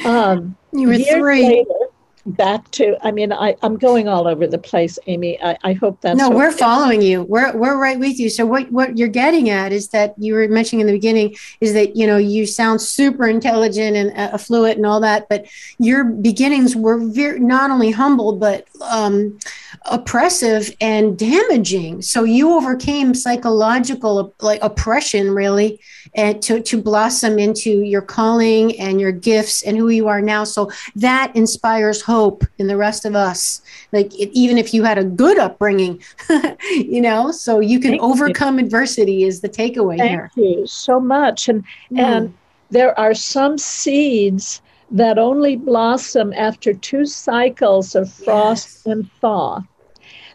um, 0.04 0.56
you 0.72 0.88
were 0.88 0.98
three. 0.98 1.42
Later, 1.42 1.83
back 2.26 2.70
to 2.70 2.96
i 3.06 3.10
mean 3.10 3.32
I, 3.32 3.54
i'm 3.62 3.76
going 3.76 4.08
all 4.08 4.26
over 4.26 4.46
the 4.46 4.58
place 4.58 4.98
amy. 5.06 5.40
I, 5.42 5.56
I 5.62 5.72
hope 5.74 6.00
that's 6.00 6.18
no 6.18 6.30
we're 6.30 6.52
following 6.52 7.02
you. 7.02 7.22
We're, 7.22 7.56
we're 7.56 7.76
right 7.76 7.98
with 7.98 8.18
you. 8.18 8.28
So 8.30 8.46
what, 8.46 8.70
what 8.70 8.96
you're 8.96 9.08
getting 9.08 9.50
at 9.50 9.72
is 9.72 9.88
that 9.88 10.14
you 10.18 10.34
were 10.34 10.48
mentioning 10.48 10.80
in 10.80 10.86
the 10.86 10.92
beginning 10.92 11.34
is 11.60 11.72
that 11.74 11.96
you 11.96 12.06
know 12.06 12.16
you 12.16 12.46
sound 12.46 12.80
super 12.80 13.26
intelligent 13.26 13.96
and 13.96 14.10
uh, 14.12 14.34
affluent 14.34 14.76
and 14.76 14.86
all 14.86 15.00
that 15.00 15.28
but 15.28 15.46
your 15.78 16.04
beginnings 16.04 16.74
were 16.74 16.98
very 16.98 17.38
not 17.40 17.70
only 17.70 17.90
humble 17.90 18.36
but 18.36 18.66
um, 18.82 19.38
oppressive 19.86 20.74
and 20.80 21.18
damaging. 21.18 22.00
So 22.00 22.24
you 22.24 22.52
overcame 22.52 23.14
psychological 23.14 24.34
like 24.40 24.62
oppression 24.62 25.30
really 25.30 25.80
and 26.14 26.42
to, 26.42 26.60
to 26.60 26.80
blossom 26.80 27.38
into 27.38 27.70
your 27.70 28.00
calling 28.00 28.78
and 28.80 29.00
your 29.00 29.12
gifts 29.12 29.62
and 29.62 29.76
who 29.76 29.88
you 29.88 30.08
are 30.08 30.22
now. 30.22 30.44
So 30.44 30.70
that 30.96 31.34
inspires 31.36 32.00
hope 32.00 32.13
in 32.58 32.66
the 32.66 32.76
rest 32.76 33.04
of 33.04 33.14
us. 33.14 33.62
Like 33.92 34.14
it, 34.18 34.30
even 34.32 34.58
if 34.58 34.72
you 34.72 34.84
had 34.84 34.98
a 34.98 35.04
good 35.04 35.38
upbringing, 35.38 36.02
you 36.70 37.00
know, 37.00 37.30
so 37.30 37.60
you 37.60 37.80
can 37.80 37.92
Thank 37.92 38.02
overcome 38.02 38.58
you. 38.58 38.64
adversity 38.64 39.24
is 39.24 39.40
the 39.40 39.48
takeaway 39.48 39.98
Thank 39.98 40.10
here. 40.10 40.30
Thank 40.34 40.58
you 40.58 40.66
so 40.66 41.00
much. 41.00 41.48
And 41.48 41.64
mm. 41.90 41.98
and 41.98 42.34
there 42.70 42.98
are 42.98 43.14
some 43.14 43.58
seeds 43.58 44.62
that 44.90 45.18
only 45.18 45.56
blossom 45.56 46.32
after 46.34 46.72
two 46.72 47.06
cycles 47.06 47.94
of 47.94 48.12
frost 48.12 48.68
yes. 48.68 48.86
and 48.86 49.10
thaw. 49.20 49.62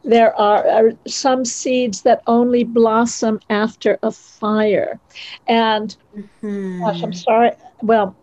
There 0.04 0.34
are, 0.36 0.68
are, 0.68 0.92
some 1.08 1.44
seeds 1.44 2.04
that 2.04 2.24
only 2.26 2.64
blossom 2.64 3.40
after 3.50 4.00
a 4.02 4.12
fire. 4.12 5.00
And 5.48 5.96
mm-hmm. 6.16 6.80
gosh, 6.80 7.04
I'm 7.04 7.14
sorry. 7.14 7.52
Well, 7.82 8.16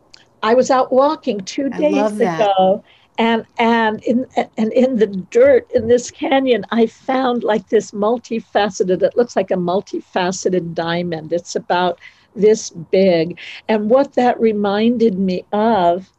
I 0.43 0.55
was 0.55 0.71
out 0.71 0.93
walking 0.93 1.41
two 1.41 1.69
days 1.71 2.13
ago 2.21 2.83
and 3.19 3.47
and 3.59 4.03
in 4.05 4.27
and 4.57 4.73
in 4.73 4.97
the 4.97 5.07
dirt 5.07 5.71
in 5.75 5.89
this 5.89 6.11
canyon 6.11 6.65
i 6.71 6.87
found 6.87 7.43
like 7.43 7.69
this 7.69 7.91
multifaceted 7.93 9.03
it 9.03 9.17
looks 9.17 9.37
like 9.37 9.51
a 9.51 9.55
multifaceted 9.57 10.75
diamond 10.75 11.33
it's 11.33 11.57
about 11.57 11.99
this 12.35 12.71
big 12.71 13.39
and 13.69 13.89
what 13.91 14.15
that 14.15 14.39
reminded 14.39 15.19
me 15.19 15.45
of 15.53 16.11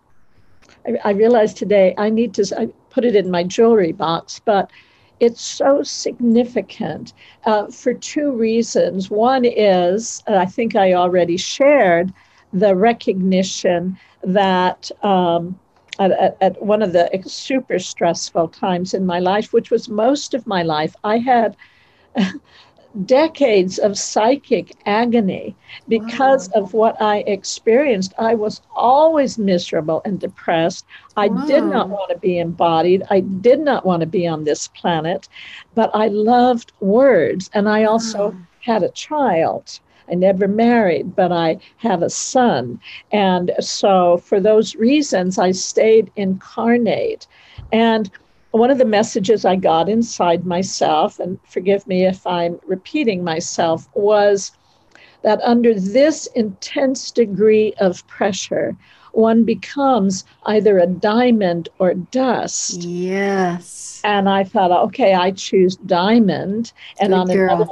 i, 0.87 0.97
I 1.05 1.11
realized 1.11 1.57
today 1.57 1.93
i 1.97 2.09
need 2.09 2.33
to 2.35 2.59
I 2.59 2.67
put 2.89 3.05
it 3.05 3.15
in 3.15 3.29
my 3.29 3.43
jewelry 3.43 3.91
box 3.91 4.39
but 4.43 4.71
it's 5.19 5.41
so 5.41 5.81
significant 5.81 7.13
uh, 7.45 7.67
for 7.67 7.93
two 7.93 8.31
reasons. 8.31 9.09
One 9.09 9.45
is, 9.45 10.21
I 10.27 10.45
think 10.45 10.75
I 10.75 10.93
already 10.93 11.37
shared, 11.37 12.13
the 12.53 12.75
recognition 12.75 13.97
that 14.23 14.91
um, 15.03 15.59
at, 15.99 16.37
at, 16.41 16.61
one 16.61 16.81
of 16.81 16.93
the 16.93 17.09
super 17.25 17.79
stressful 17.79 18.49
times 18.49 18.93
in 18.93 19.05
my 19.05 19.19
life, 19.19 19.53
which 19.53 19.71
was 19.71 19.89
most 19.89 20.33
of 20.33 20.45
my 20.47 20.63
life, 20.63 20.95
I 21.03 21.17
had 21.17 21.55
decades 23.05 23.77
of 23.77 23.97
psychic 23.97 24.75
agony 24.85 25.55
because 25.87 26.49
wow. 26.49 26.61
of 26.61 26.73
what 26.73 27.01
I 27.01 27.17
experienced. 27.19 28.13
I 28.17 28.35
was 28.35 28.61
always 28.75 29.37
miserable 29.37 30.01
and 30.05 30.19
depressed. 30.19 30.85
I 31.15 31.27
wow. 31.27 31.45
did 31.45 31.63
not 31.65 31.89
want 31.89 32.11
to 32.11 32.17
be 32.17 32.39
embodied. 32.39 33.03
I 33.09 33.19
did 33.19 33.59
not 33.59 33.85
want 33.85 34.01
to 34.01 34.07
be 34.07 34.27
on 34.27 34.43
this 34.43 34.67
planet, 34.69 35.27
but 35.75 35.91
I 35.93 36.07
loved 36.07 36.71
words. 36.79 37.49
And 37.53 37.69
I 37.69 37.83
also 37.83 38.29
wow. 38.29 38.37
had 38.61 38.83
a 38.83 38.89
child. 38.89 39.79
I 40.09 40.15
never 40.15 40.47
married, 40.47 41.15
but 41.15 41.31
I 41.31 41.57
have 41.77 42.01
a 42.01 42.09
son. 42.09 42.79
And 43.11 43.51
so, 43.59 44.17
for 44.17 44.39
those 44.39 44.75
reasons, 44.75 45.37
I 45.37 45.51
stayed 45.51 46.11
incarnate. 46.15 47.27
And 47.71 48.09
one 48.51 48.71
of 48.71 48.77
the 48.77 48.85
messages 48.85 49.45
I 49.45 49.55
got 49.55 49.89
inside 49.89 50.45
myself, 50.45 51.19
and 51.19 51.39
forgive 51.47 51.85
me 51.87 52.05
if 52.05 52.25
I'm 52.25 52.59
repeating 52.65 53.23
myself, 53.23 53.87
was 53.93 54.51
that 55.23 55.41
under 55.41 55.73
this 55.73 56.27
intense 56.35 57.11
degree 57.11 57.73
of 57.79 58.05
pressure, 58.07 58.75
one 59.11 59.43
becomes 59.43 60.23
either 60.45 60.77
a 60.77 60.85
diamond 60.85 61.69
or 61.79 61.93
dust. 61.95 62.83
Yes. 62.83 63.99
And 64.03 64.29
I 64.29 64.43
thought, 64.43 64.71
okay, 64.71 65.15
I 65.15 65.31
choose 65.31 65.75
diamond. 65.75 66.71
And 66.99 67.09
Good 67.09 67.17
on 67.17 67.31
another, 67.31 67.67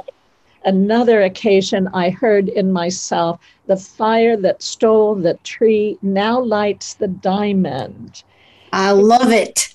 another 0.66 1.22
occasion, 1.22 1.88
I 1.94 2.10
heard 2.10 2.48
in 2.50 2.72
myself, 2.72 3.40
the 3.66 3.76
fire 3.76 4.36
that 4.36 4.62
stole 4.62 5.14
the 5.14 5.34
tree 5.44 5.96
now 6.02 6.40
lights 6.40 6.94
the 6.94 7.08
diamond. 7.08 8.22
I 8.72 8.90
love 8.90 9.30
it. 9.30 9.74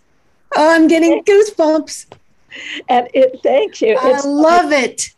Oh, 0.56 0.76
I'm 0.76 0.88
getting 0.88 1.24
goosebumps. 1.24 2.06
And 2.90 3.08
it, 3.14 3.40
thank 3.42 3.82
you. 3.82 3.98
I 4.00 4.20
love 4.26 4.72
it. 4.72 5.10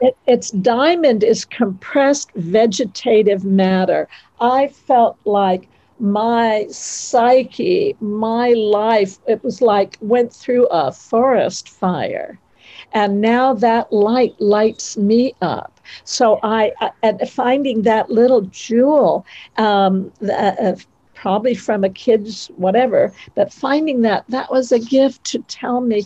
it. 0.00 0.16
It's 0.26 0.50
diamond 0.50 1.24
is 1.24 1.44
compressed 1.44 2.30
vegetative 2.34 3.44
matter. 3.44 4.08
I 4.40 4.68
felt 4.68 5.16
like 5.24 5.68
my 5.98 6.66
psyche, 6.70 7.96
my 8.00 8.50
life, 8.50 9.18
it 9.26 9.42
was 9.42 9.62
like 9.62 9.96
went 10.00 10.32
through 10.32 10.66
a 10.66 10.92
forest 10.92 11.68
fire. 11.68 12.38
And 12.94 13.20
now 13.20 13.52
that 13.54 13.92
light 13.92 14.40
lights 14.40 14.96
me 14.96 15.34
up. 15.42 15.80
So 16.04 16.38
I, 16.42 16.72
and 17.02 17.20
finding 17.28 17.82
that 17.82 18.10
little 18.10 18.42
jewel, 18.42 19.26
um, 19.58 20.12
uh, 20.30 20.76
probably 21.14 21.54
from 21.54 21.84
a 21.84 21.90
kid's 21.90 22.48
whatever, 22.56 23.12
but 23.34 23.52
finding 23.52 24.02
that 24.02 24.24
that 24.28 24.50
was 24.50 24.72
a 24.72 24.78
gift 24.78 25.24
to 25.24 25.38
tell 25.40 25.80
me 25.80 26.04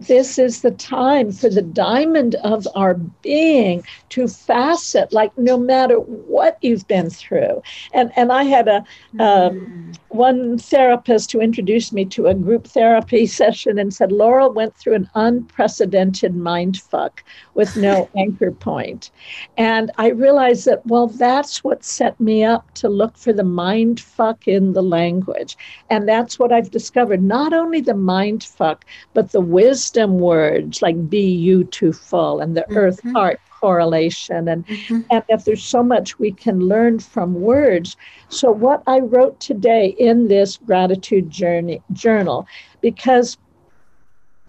this 0.00 0.38
is 0.38 0.60
the 0.60 0.70
time 0.72 1.32
for 1.32 1.48
the 1.48 1.62
diamond 1.62 2.34
of 2.36 2.66
our 2.74 2.94
being 2.94 3.82
to 4.10 4.28
facet 4.28 5.12
like 5.12 5.36
no 5.38 5.58
matter 5.58 5.96
what 5.96 6.58
you've 6.60 6.86
been 6.86 7.08
through. 7.08 7.62
And 7.92 8.12
and 8.16 8.30
i 8.32 8.44
had 8.44 8.68
a 8.68 8.84
um, 9.18 9.92
one 10.08 10.58
therapist 10.58 11.32
who 11.32 11.40
introduced 11.40 11.92
me 11.92 12.04
to 12.04 12.26
a 12.26 12.34
group 12.34 12.66
therapy 12.66 13.26
session 13.40 13.78
and 13.78 13.92
said 13.92 14.12
laurel 14.12 14.52
went 14.52 14.76
through 14.76 14.94
an 14.94 15.08
unprecedented 15.14 16.36
mind 16.36 16.78
fuck 16.78 17.24
with 17.54 17.76
no 17.76 18.08
anchor 18.16 18.50
point. 18.50 18.66
point. 18.66 19.10
And 19.56 19.90
i 19.96 20.08
realized 20.08 20.66
that 20.66 20.84
well 20.86 21.06
that's 21.06 21.64
what 21.64 21.84
set 21.84 22.18
me 22.20 22.44
up 22.44 22.72
to 22.74 22.88
look 22.88 23.16
for 23.16 23.32
the 23.32 23.44
mind 23.44 24.00
fuck 24.00 24.46
in 24.46 24.72
the 24.74 24.82
language. 24.82 25.56
And 25.88 26.06
that's 26.06 26.38
what 26.38 26.52
i've 26.52 26.70
discovered. 26.70 27.22
Not 27.22 27.52
only 27.52 27.80
the 27.80 27.94
mind 27.94 28.44
fuck 28.44 28.84
but 29.14 29.32
the 29.32 29.40
wisdom 29.40 29.85
wisdom 29.86 30.18
words 30.18 30.82
like 30.82 31.08
be 31.08 31.30
you 31.30 31.62
to 31.62 31.92
full 31.92 32.40
and 32.40 32.56
the 32.56 32.62
mm-hmm. 32.62 32.76
earth 32.76 33.00
heart 33.12 33.38
correlation 33.60 34.48
and 34.48 34.66
mm-hmm. 34.66 35.00
and 35.12 35.22
if 35.28 35.44
there's 35.44 35.62
so 35.62 35.80
much 35.80 36.18
we 36.18 36.32
can 36.32 36.58
learn 36.58 36.98
from 36.98 37.34
words 37.34 37.96
so 38.28 38.50
what 38.50 38.82
i 38.88 38.98
wrote 38.98 39.38
today 39.38 39.94
in 40.00 40.26
this 40.26 40.56
gratitude 40.56 41.30
journey 41.30 41.80
journal 41.92 42.48
because 42.80 43.38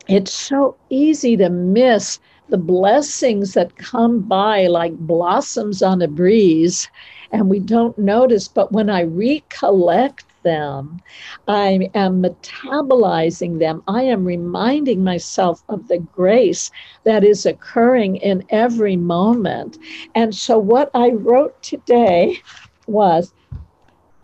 it's 0.08 0.34
so 0.34 0.76
easy 0.90 1.38
to 1.38 1.50
miss 1.50 2.20
the 2.50 2.58
blessings 2.58 3.54
that 3.54 3.78
come 3.78 4.22
by 4.22 4.66
like 4.66 4.98
blossoms 4.98 5.84
on 5.84 6.02
a 6.02 6.08
breeze 6.08 6.90
and 7.32 7.48
we 7.48 7.60
don't 7.60 7.98
notice 8.00 8.48
but 8.48 8.72
when 8.72 8.90
i 8.90 9.04
recollect 9.04 10.26
them. 10.48 11.02
I 11.48 11.90
am 11.94 12.24
metabolizing 12.24 13.60
them. 13.60 13.84
I 13.88 14.04
am 14.04 14.24
reminding 14.24 15.04
myself 15.04 15.62
of 15.68 15.88
the 15.90 16.00
grace 16.00 16.72
that 17.04 17.24
is 17.24 17.46
occurring 17.46 18.16
in 18.18 18.46
every 18.50 18.96
moment. 18.96 19.78
And 20.16 20.34
so, 20.34 20.58
what 20.58 20.90
I 20.94 21.10
wrote 21.10 21.62
today 21.62 22.38
was 22.88 23.34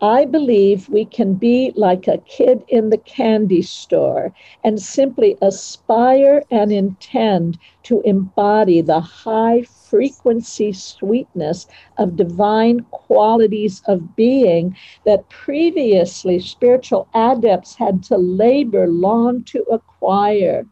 I 0.00 0.24
believe 0.24 0.88
we 0.88 1.04
can 1.04 1.34
be 1.34 1.72
like 1.76 2.08
a 2.08 2.18
kid 2.18 2.64
in 2.68 2.90
the 2.90 2.98
candy 2.98 3.62
store 3.62 4.32
and 4.62 4.80
simply 4.80 5.36
aspire 5.40 6.42
and 6.50 6.72
intend 6.72 7.58
to 7.84 8.00
embody 8.02 8.80
the 8.82 9.00
high 9.00 9.62
frequency 9.94 10.72
sweetness 10.72 11.68
of 11.98 12.16
divine 12.16 12.80
qualities 12.90 13.80
of 13.86 14.16
being 14.16 14.76
that 15.06 15.28
previously 15.28 16.40
spiritual 16.40 17.06
adepts 17.14 17.76
had 17.76 18.02
to 18.02 18.16
labor 18.16 18.88
long 18.88 19.44
to 19.44 19.62
acquire. 19.70 20.66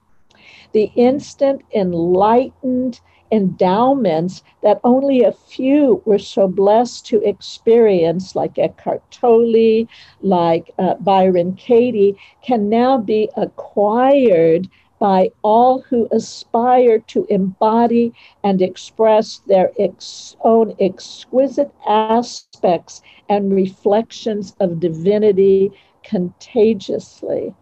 The 0.73 0.91
instant 0.97 1.63
enlightened 1.73 3.01
endowments 3.31 4.43
that 4.65 4.81
only 4.83 5.23
a 5.23 5.31
few 5.31 6.03
were 6.05 6.19
so 6.19 6.49
blessed 6.49 7.07
to 7.07 7.23
experience, 7.23 8.35
like 8.35 8.59
Eckhart 8.59 9.03
Tolle, 9.13 9.87
like 10.21 10.73
uh, 10.81 10.95
Byron 10.97 11.55
Katie, 11.55 12.17
can 12.43 12.69
now 12.69 12.99
be 12.99 13.31
acquired 13.37 14.69
by 15.03 15.29
all 15.43 15.81
who 15.81 16.07
aspire 16.13 17.01
to 17.01 17.27
embody 17.29 18.13
and 18.45 18.63
express 18.63 19.39
their 19.49 19.73
ex- 19.77 20.37
own 20.45 20.77
exquisite 20.79 21.75
aspects 21.89 23.03
and 23.29 23.53
reflections 23.53 24.55
of 24.61 24.79
divinity 24.79 25.73
contagiously. 26.05 27.53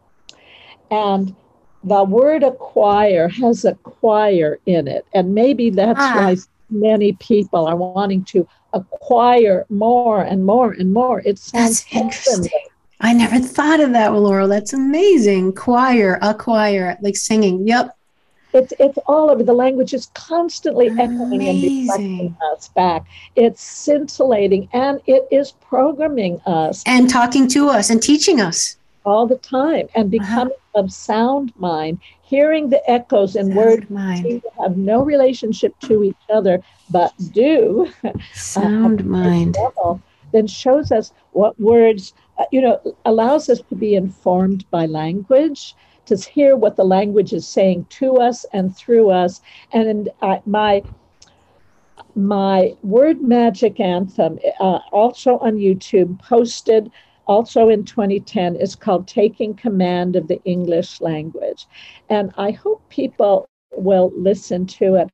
And 0.91 1.35
the 1.83 2.05
word 2.05 2.43
acquire 2.43 3.29
has 3.29 3.65
acquire 3.65 4.59
in 4.67 4.87
it. 4.87 5.07
And 5.15 5.35
maybe 5.35 5.71
that's 5.71 5.99
ah. 5.99 6.17
why 6.17 6.37
many 6.69 7.15
people 7.15 7.67
are 7.67 7.77
wanting 7.77 8.23
to 8.25 8.47
acquire 8.75 9.65
more 9.71 10.21
and 10.21 10.45
more 10.45 10.73
and 10.73 10.93
more. 10.93 11.23
It 11.25 11.39
sounds 11.39 11.85
that's 11.85 11.95
interesting. 11.95 12.70
I 13.01 13.15
never 13.15 13.39
thought 13.39 13.81
of 13.81 13.93
that, 13.93 14.13
Laurel. 14.13 14.49
That's 14.49 14.73
amazing. 14.73 15.55
Choir, 15.55 16.19
a 16.21 16.35
choir, 16.35 16.99
like 17.01 17.17
singing. 17.17 17.67
Yep. 17.67 17.97
It's 18.53 18.73
it's 18.79 18.99
all 19.07 19.31
over. 19.31 19.43
The 19.43 19.53
language 19.53 19.95
is 19.95 20.07
constantly 20.15 20.89
echoing 20.89 21.49
and 21.49 21.63
reflecting 21.63 22.37
us 22.53 22.69
back. 22.69 23.07
It's 23.37 23.63
scintillating 23.63 24.69
and 24.73 25.01
it 25.07 25.27
is 25.31 25.53
programming 25.53 26.41
us. 26.47 26.83
And 26.85 27.09
talking 27.09 27.47
to 27.49 27.69
us 27.69 27.91
and 27.91 28.03
teaching 28.03 28.41
us 28.41 28.77
all 29.05 29.27
the 29.27 29.37
time 29.37 29.89
and 29.95 30.13
uh-huh. 30.13 30.25
becoming 30.25 30.55
uh-huh. 30.75 30.83
of 30.83 30.93
sound 30.93 31.53
mind, 31.57 32.01
hearing 32.23 32.71
the 32.71 32.91
echoes 32.91 33.37
and 33.37 33.55
words 33.55 33.87
to 33.87 34.43
have 34.61 34.77
no 34.77 35.03
relationship 35.03 35.79
to 35.81 36.05
each 36.05 36.17
other, 36.29 36.61
but 36.91 37.13
do 37.33 37.91
sound 38.35 39.05
mind. 39.05 39.57
Level, 39.57 40.03
then 40.33 40.47
shows 40.47 40.93
us 40.93 41.13
what 41.33 41.59
words, 41.61 42.15
uh, 42.30 42.30
you 42.51 42.61
know, 42.61 42.81
allows 43.05 43.49
us 43.49 43.61
to 43.69 43.75
be 43.75 43.95
informed 43.95 44.69
by 44.71 44.87
language, 44.87 45.75
to 46.07 46.17
hear 46.17 46.57
what 46.57 46.77
the 46.77 46.85
language 46.85 47.33
is 47.33 47.47
saying 47.47 47.87
to 47.91 48.17
us 48.17 48.45
and 48.53 48.77
through 48.77 49.11
us. 49.11 49.41
And 49.73 50.09
uh, 50.23 50.39
my 50.47 50.83
my 52.17 52.75
word 52.83 53.23
magic 53.23 53.79
anthem, 53.79 54.39
uh, 54.59 54.81
also 54.93 55.39
on 55.39 55.57
YouTube, 55.57 56.19
posted 56.19 56.91
also 57.27 57.69
in 57.69 57.85
2010 57.85 58.57
is 58.57 58.75
called 58.75 59.07
Taking 59.07 59.55
Command 59.55 60.17
of 60.17 60.27
the 60.27 60.43
English 60.45 61.01
Language. 61.01 61.67
And 62.09 62.33
I 62.37 62.51
hope 62.51 62.83
people 62.89 63.49
will 63.77 64.13
listen 64.17 64.67
to 64.67 64.97
it 64.97 65.11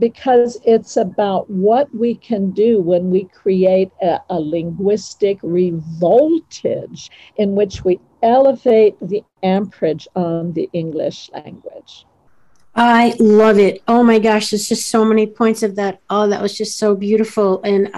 because 0.00 0.58
it's 0.64 0.96
about 0.96 1.48
what 1.48 1.94
we 1.94 2.14
can 2.14 2.50
do 2.50 2.80
when 2.80 3.10
we 3.10 3.24
create 3.24 3.90
a, 4.02 4.18
a 4.30 4.40
linguistic 4.40 5.40
revoltage 5.42 7.10
in 7.36 7.54
which 7.54 7.84
we 7.84 8.00
elevate 8.22 8.96
the 9.00 9.22
amperage 9.42 10.08
on 10.16 10.52
the 10.54 10.68
English 10.72 11.30
language. 11.32 12.06
I 12.74 13.14
love 13.18 13.58
it. 13.58 13.82
Oh 13.88 14.02
my 14.02 14.18
gosh, 14.18 14.50
there's 14.50 14.68
just 14.68 14.88
so 14.88 15.04
many 15.04 15.26
points 15.26 15.62
of 15.62 15.76
that. 15.76 16.00
Oh, 16.08 16.28
that 16.28 16.40
was 16.40 16.56
just 16.56 16.78
so 16.78 16.94
beautiful. 16.94 17.60
And 17.62 17.90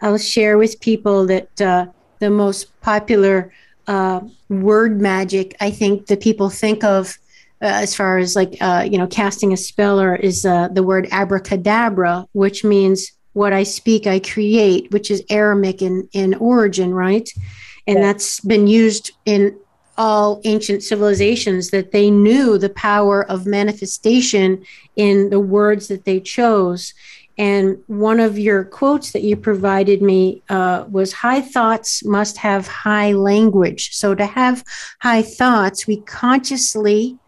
I'll 0.00 0.18
share 0.18 0.58
with 0.58 0.80
people 0.80 1.26
that 1.26 1.60
uh, 1.60 1.86
the 2.20 2.30
most 2.30 2.80
popular 2.80 3.52
uh, 3.86 4.20
word 4.48 5.00
magic 5.00 5.56
I 5.60 5.70
think 5.70 6.06
that 6.06 6.20
people 6.20 6.50
think 6.50 6.84
of 6.84 7.08
uh, 7.08 7.12
as 7.66 7.94
far 7.94 8.18
as 8.18 8.36
like 8.36 8.56
uh, 8.60 8.86
you 8.88 8.98
know 8.98 9.06
casting 9.06 9.52
a 9.52 9.56
spell 9.56 10.00
or 10.00 10.16
is 10.16 10.44
uh, 10.44 10.68
the 10.68 10.82
word 10.82 11.08
abracadabra, 11.10 12.26
which 12.32 12.64
means 12.64 13.12
what 13.32 13.52
I 13.52 13.62
speak 13.62 14.06
I 14.06 14.18
create, 14.18 14.90
which 14.90 15.10
is 15.10 15.22
Aramaic 15.30 15.82
in 15.82 16.08
in 16.12 16.34
origin, 16.34 16.92
right? 16.94 17.28
And 17.86 17.98
yeah. 17.98 18.12
that's 18.12 18.40
been 18.40 18.66
used 18.66 19.12
in 19.24 19.58
all 19.98 20.40
ancient 20.44 20.82
civilizations 20.82 21.70
that 21.70 21.92
they 21.92 22.10
knew 22.10 22.56
the 22.56 22.70
power 22.70 23.28
of 23.30 23.44
manifestation 23.44 24.64
in 24.96 25.28
the 25.30 25.40
words 25.40 25.88
that 25.88 26.04
they 26.04 26.18
chose 26.18 26.94
and 27.38 27.82
one 27.86 28.20
of 28.20 28.38
your 28.38 28.64
quotes 28.64 29.12
that 29.12 29.22
you 29.22 29.36
provided 29.36 30.02
me 30.02 30.42
uh, 30.48 30.84
was 30.90 31.12
high 31.12 31.40
thoughts 31.40 32.04
must 32.04 32.36
have 32.36 32.66
high 32.66 33.12
language. 33.12 33.94
So, 33.94 34.14
to 34.14 34.26
have 34.26 34.62
high 35.00 35.22
thoughts, 35.22 35.86
we 35.86 35.96
consciously 36.02 37.18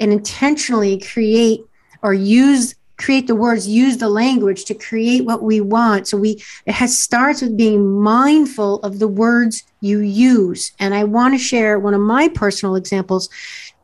and 0.00 0.12
intentionally 0.12 0.98
create 0.98 1.64
or 2.02 2.14
use 2.14 2.74
create 2.96 3.26
the 3.26 3.34
words 3.34 3.66
use 3.66 3.96
the 3.96 4.08
language 4.08 4.64
to 4.64 4.74
create 4.74 5.24
what 5.24 5.42
we 5.42 5.60
want 5.60 6.06
so 6.06 6.16
we 6.16 6.40
it 6.66 6.72
has 6.72 6.96
starts 6.96 7.42
with 7.42 7.56
being 7.56 8.00
mindful 8.00 8.76
of 8.80 9.00
the 9.00 9.08
words 9.08 9.64
you 9.80 9.98
use 9.98 10.72
and 10.78 10.94
i 10.94 11.02
want 11.02 11.34
to 11.34 11.38
share 11.38 11.78
one 11.78 11.94
of 11.94 12.00
my 12.00 12.28
personal 12.28 12.76
examples 12.76 13.28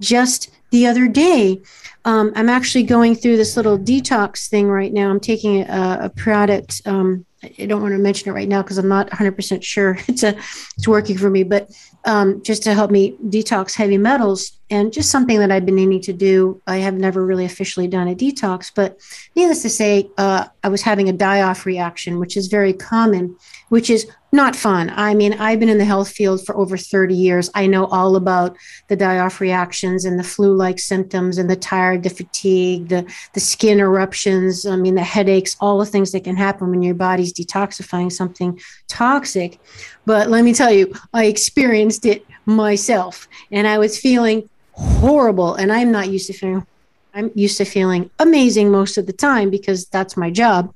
just 0.00 0.50
the 0.70 0.86
other 0.86 1.08
day 1.08 1.60
um, 2.04 2.32
I'm 2.34 2.48
actually 2.48 2.84
going 2.84 3.14
through 3.14 3.36
this 3.36 3.56
little 3.56 3.78
detox 3.78 4.48
thing 4.48 4.68
right 4.68 4.92
now. 4.92 5.10
I'm 5.10 5.20
taking 5.20 5.62
a, 5.62 5.98
a 6.02 6.08
product. 6.08 6.80
Um, 6.86 7.26
I 7.42 7.66
don't 7.66 7.80
want 7.80 7.92
to 7.92 7.98
mention 7.98 8.28
it 8.28 8.32
right 8.32 8.48
now 8.48 8.62
because 8.62 8.76
I'm 8.76 8.88
not 8.88 9.08
100% 9.10 9.62
sure 9.62 9.98
it's 10.08 10.22
a 10.22 10.36
it's 10.76 10.86
working 10.86 11.16
for 11.16 11.30
me, 11.30 11.42
but 11.42 11.70
um, 12.04 12.42
just 12.42 12.62
to 12.64 12.74
help 12.74 12.90
me 12.90 13.16
detox 13.24 13.74
heavy 13.74 13.98
metals 13.98 14.52
and 14.70 14.92
just 14.92 15.10
something 15.10 15.38
that 15.38 15.50
I've 15.50 15.66
been 15.66 15.74
needing 15.74 16.00
to 16.02 16.12
do. 16.12 16.60
I 16.66 16.78
have 16.78 16.94
never 16.94 17.24
really 17.24 17.44
officially 17.44 17.88
done 17.88 18.08
a 18.08 18.14
detox, 18.14 18.70
but 18.74 18.98
needless 19.34 19.62
to 19.62 19.70
say, 19.70 20.10
uh, 20.16 20.46
I 20.62 20.68
was 20.68 20.82
having 20.82 21.08
a 21.08 21.12
die 21.12 21.42
off 21.42 21.66
reaction, 21.66 22.18
which 22.18 22.36
is 22.36 22.46
very 22.46 22.72
common, 22.72 23.36
which 23.70 23.88
is 23.88 24.08
not 24.32 24.54
fun. 24.54 24.92
I 24.94 25.14
mean, 25.14 25.32
I've 25.34 25.58
been 25.58 25.68
in 25.68 25.78
the 25.78 25.84
health 25.84 26.10
field 26.10 26.44
for 26.44 26.56
over 26.56 26.76
30 26.76 27.14
years. 27.14 27.50
I 27.54 27.66
know 27.66 27.86
all 27.86 28.16
about 28.16 28.56
the 28.88 28.96
die 28.96 29.18
off 29.18 29.40
reactions 29.40 30.04
and 30.04 30.18
the 30.18 30.24
flu 30.24 30.54
like 30.54 30.78
symptoms 30.78 31.38
and 31.38 31.48
the 31.48 31.56
tired, 31.56 32.02
the 32.02 32.10
fatigue, 32.10 32.88
the, 32.88 33.10
the 33.32 33.40
skin 33.40 33.80
eruptions. 33.80 34.66
I 34.66 34.76
mean, 34.76 34.96
the 34.96 35.02
headaches, 35.02 35.56
all 35.60 35.78
the 35.78 35.86
things 35.86 36.12
that 36.12 36.24
can 36.24 36.36
happen 36.36 36.70
when 36.70 36.82
your 36.82 36.94
body's 36.94 37.32
detoxifying 37.32 38.12
something 38.12 38.60
toxic. 38.88 39.58
But 40.04 40.28
let 40.28 40.44
me 40.44 40.52
tell 40.52 40.72
you, 40.72 40.92
I 41.14 41.26
experienced 41.26 42.06
it 42.06 42.26
myself 42.46 43.28
and 43.52 43.66
I 43.66 43.78
was 43.78 43.98
feeling 43.98 44.48
horrible. 44.72 45.54
And 45.54 45.72
I'm 45.72 45.92
not 45.92 46.08
used 46.08 46.26
to 46.26 46.32
feeling 46.32 46.66
I'm 47.12 47.32
used 47.34 47.58
to 47.58 47.64
feeling 47.64 48.08
amazing 48.20 48.70
most 48.70 48.96
of 48.96 49.06
the 49.06 49.12
time 49.12 49.50
because 49.50 49.86
that's 49.86 50.16
my 50.16 50.30
job. 50.30 50.72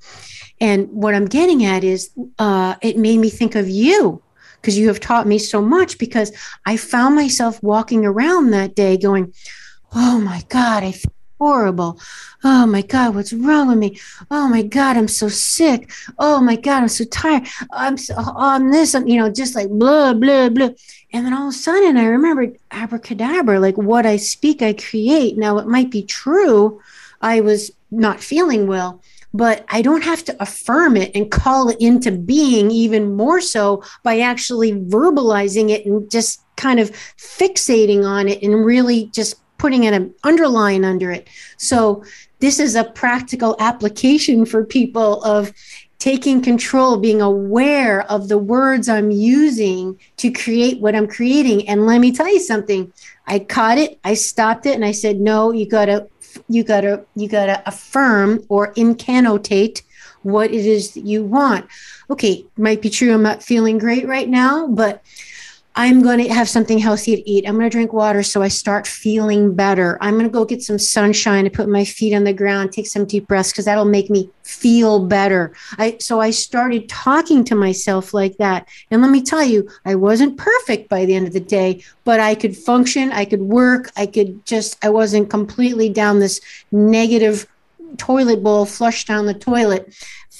And 0.61 0.89
what 0.91 1.15
I'm 1.15 1.27
getting 1.27 1.65
at 1.65 1.85
is 1.85 2.11
uh, 2.39 2.77
it 2.83 2.97
made 2.97 3.19
me 3.19 3.31
think 3.31 3.55
of 3.55 3.69
you 3.69 4.23
because 4.61 4.79
you 4.79 4.89
have 4.89 5.01
taught 5.01 5.27
me 5.27 5.39
so 5.39 5.61
much 5.61 5.99
because 5.99 6.33
I 6.65 6.77
found 6.77 7.15
myself 7.15 7.63
walking 7.63 8.05
around 8.05 8.51
that 8.51 8.75
day 8.75 8.97
going, 8.97 9.35
Oh 9.95 10.19
my 10.19 10.43
God, 10.49 10.83
I 10.83 10.93
feel 10.93 11.13
horrible. 11.39 12.01
Oh 12.43 12.67
my 12.67 12.83
God, 12.83 13.15
what's 13.15 13.33
wrong 13.33 13.69
with 13.69 13.79
me? 13.79 13.99
Oh 14.31 14.49
my 14.49 14.63
God, 14.63 14.97
I'm 14.97 15.09
so 15.09 15.29
sick. 15.29 15.91
Oh 16.19 16.41
my 16.41 16.57
God, 16.57 16.83
I'm 16.83 16.89
so 16.89 17.05
tired. 17.05 17.47
I'm 17.71 17.97
so, 17.97 18.15
on 18.17 18.71
this, 18.71 18.95
you 18.95 19.17
know, 19.17 19.31
just 19.31 19.55
like 19.55 19.69
blah, 19.69 20.15
blah, 20.15 20.49
blah. 20.49 20.71
And 21.13 21.25
then 21.25 21.33
all 21.33 21.49
of 21.49 21.55
a 21.55 21.57
sudden 21.57 21.97
I 21.97 22.07
remembered 22.07 22.59
abracadabra, 22.71 23.61
like 23.61 23.77
what 23.77 24.07
I 24.07 24.17
speak, 24.17 24.63
I 24.63 24.73
create. 24.73 25.37
Now 25.37 25.59
it 25.59 25.67
might 25.67 25.91
be 25.91 26.03
true. 26.03 26.81
I 27.21 27.41
was 27.41 27.71
not 27.91 28.21
feeling 28.21 28.67
well, 28.67 29.01
but 29.35 29.65
I 29.69 29.83
don't 29.83 30.05
have 30.05 30.25
to 30.25 30.43
affirm 30.43 30.97
it 30.97 31.11
and 31.15 31.31
call 31.31 31.69
it 31.69 31.77
into 31.81 32.13
being 32.13 32.71
even 32.71 33.15
more 33.15 33.41
so 33.41 33.83
by 34.05 34.21
actually 34.21 34.73
verbalizing 34.73 35.71
it 35.71 35.85
and 35.85 36.09
just 36.09 36.41
kind 36.57 36.79
of 36.79 36.93
fixating 37.19 38.05
on 38.07 38.29
it 38.29 38.43
and 38.43 38.65
really 38.65 39.07
just 39.07 39.41
putting 39.59 39.87
an 39.87 40.15
underline 40.23 40.85
under 40.85 41.11
it. 41.11 41.29
So 41.57 42.05
this 42.39 42.61
is 42.61 42.77
a 42.77 42.85
practical 42.85 43.57
application 43.59 44.47
for 44.47 44.65
people 44.65 45.23
of 45.25 45.53
taking 45.99 46.43
control, 46.43 46.99
being 46.99 47.23
aware 47.23 48.03
of 48.11 48.29
the 48.29 48.37
words 48.37 48.89
I'm 48.89 49.11
using 49.11 49.99
to 50.19 50.31
create 50.31 50.81
what 50.81 50.95
I'm 50.95 51.07
creating. 51.07 51.67
And 51.67 51.87
let 51.87 51.99
me 51.99 52.13
tell 52.13 52.29
you 52.29 52.41
something. 52.41 52.93
I 53.27 53.39
caught 53.39 53.79
it, 53.79 53.99
I 54.05 54.13
stopped 54.13 54.67
it, 54.67 54.75
and 54.75 54.85
I 54.85 54.93
said, 54.93 55.19
no, 55.19 55.51
you 55.51 55.67
gotta, 55.67 56.07
you 56.49 56.65
gotta, 56.65 57.05
you 57.15 57.29
gotta 57.29 57.63
affirm 57.67 58.45
or 58.49 58.73
incantate 58.75 59.83
what 60.23 60.51
it 60.51 60.67
is 60.67 60.95
that 60.95 61.05
you 61.05 61.23
want. 61.23 61.67
Okay, 62.11 62.45
might 62.57 62.83
be 62.83 62.91
true. 62.91 63.13
I'm 63.13 63.23
not 63.23 63.43
feeling 63.43 63.79
great 63.79 64.07
right 64.07 64.29
now, 64.29 64.67
but 64.67 65.03
I'm 65.77 66.03
going 66.03 66.19
to 66.19 66.29
have 66.33 66.49
something 66.49 66.79
healthy 66.79 67.17
to 67.17 67.31
eat. 67.31 67.49
I'm 67.49 67.55
going 67.55 67.69
to 67.69 67.71
drink 67.71 67.93
water 67.93 68.23
so 68.23 68.43
I 68.43 68.49
start 68.49 68.87
feeling 68.87 69.55
better. 69.55 69.99
I'm 70.01 70.15
going 70.15 70.27
to 70.27 70.31
go 70.33 70.45
get 70.45 70.63
some 70.63 70.79
sunshine 70.79 71.47
and 71.47 71.55
put 71.55 71.69
my 71.69 71.85
feet 71.85 72.15
on 72.15 72.23
the 72.23 72.33
ground, 72.33 72.73
take 72.73 72.87
some 72.87 73.05
deep 73.05 73.27
breaths 73.27 73.51
because 73.51 73.65
that'll 73.65 73.85
make 73.85 74.09
me 74.09 74.31
feel 74.45 75.05
better. 75.05 75.53
I 75.79 75.97
so 75.99 76.21
I 76.21 76.31
started 76.31 76.89
talking 76.89 77.43
to 77.45 77.57
myself 77.57 78.15
like 78.15 78.37
that. 78.37 78.69
And 78.91 79.03
let 79.03 79.11
me 79.11 79.23
tell 79.23 79.43
you, 79.43 79.69
I 79.85 79.97
wasn't 79.97 80.37
perfect 80.37 80.89
by 80.89 81.07
the 81.07 81.15
end 81.15 81.27
of 81.27 81.33
the 81.33 81.41
day, 81.41 81.83
but 82.05 82.21
I 82.21 82.37
could 82.37 82.57
function, 82.57 83.11
I 83.11 83.25
could 83.25 83.43
work, 83.43 83.91
I 83.97 84.07
could 84.07 84.47
just 84.47 84.83
I 84.85 84.91
wasn't 84.91 85.29
completely 85.29 85.89
down 85.89 86.21
this 86.21 86.41
negative 86.71 87.49
toilet 87.97 88.43
bowl 88.43 88.67
flushed 88.67 89.07
down 89.07 89.27
the 89.27 89.35
toilet 89.35 89.95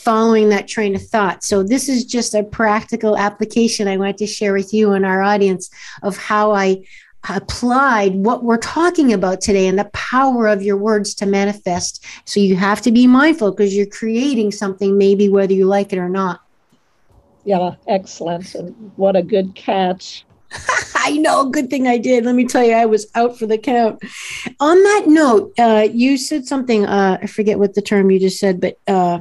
following 0.05 0.51
that 0.51 0.69
train 0.69 0.95
of 0.95 1.07
thought. 1.07 1.43
So, 1.43 1.63
this 1.63 1.89
is 1.89 2.05
just 2.05 2.35
a 2.35 2.45
practical 2.45 3.17
application 3.17 3.89
I 3.89 3.97
want 3.97 4.19
to 4.19 4.27
share 4.27 4.53
with 4.53 4.73
you 4.73 4.93
and 4.93 5.05
our 5.07 5.23
audience 5.23 5.71
of 6.03 6.17
how 6.17 6.53
I 6.53 6.85
applied 7.31 8.15
what 8.17 8.45
we're 8.45 8.59
talking 8.59 9.13
about 9.15 9.41
today 9.41 9.67
and 9.67 9.79
the 9.79 9.91
power 9.95 10.47
of 10.47 10.63
your 10.63 10.77
words 10.77 11.15
to 11.15 11.27
manifest. 11.27 12.05
So, 12.27 12.41
you 12.41 12.57
have 12.57 12.83
to 12.83 12.93
be 12.93 13.07
mindful 13.07 13.51
because 13.53 13.75
you're 13.75 13.87
creating 13.87 14.53
something, 14.53 14.99
maybe 14.99 15.29
whether 15.29 15.55
you 15.55 15.67
like 15.67 15.93
it 15.93 15.99
or 15.99 16.09
not. 16.09 16.41
Yeah, 17.45 17.75
excellent. 17.87 18.55
And 18.55 18.93
what 18.97 19.17
a 19.17 19.23
good 19.23 19.55
catch. 19.55 20.25
I 20.95 21.19
know. 21.19 21.51
Good 21.51 21.69
thing 21.69 21.87
I 21.87 21.99
did. 21.99 22.25
Let 22.25 22.35
me 22.35 22.47
tell 22.47 22.65
you, 22.65 22.73
I 22.73 22.87
was 22.87 23.07
out 23.15 23.39
for 23.39 23.47
the 23.47 23.59
count. 23.59 24.03
On 24.61 24.83
that 24.83 25.05
note, 25.07 25.53
uh, 25.59 25.89
you 25.93 26.17
said 26.17 26.47
something. 26.47 26.87
Uh, 26.87 27.19
I 27.23 27.27
forget 27.27 27.59
what 27.59 27.75
the 27.75 27.83
term 27.83 28.11
you 28.11 28.19
just 28.19 28.39
said, 28.39 28.61
but 28.61 28.79
uh, 28.87 29.21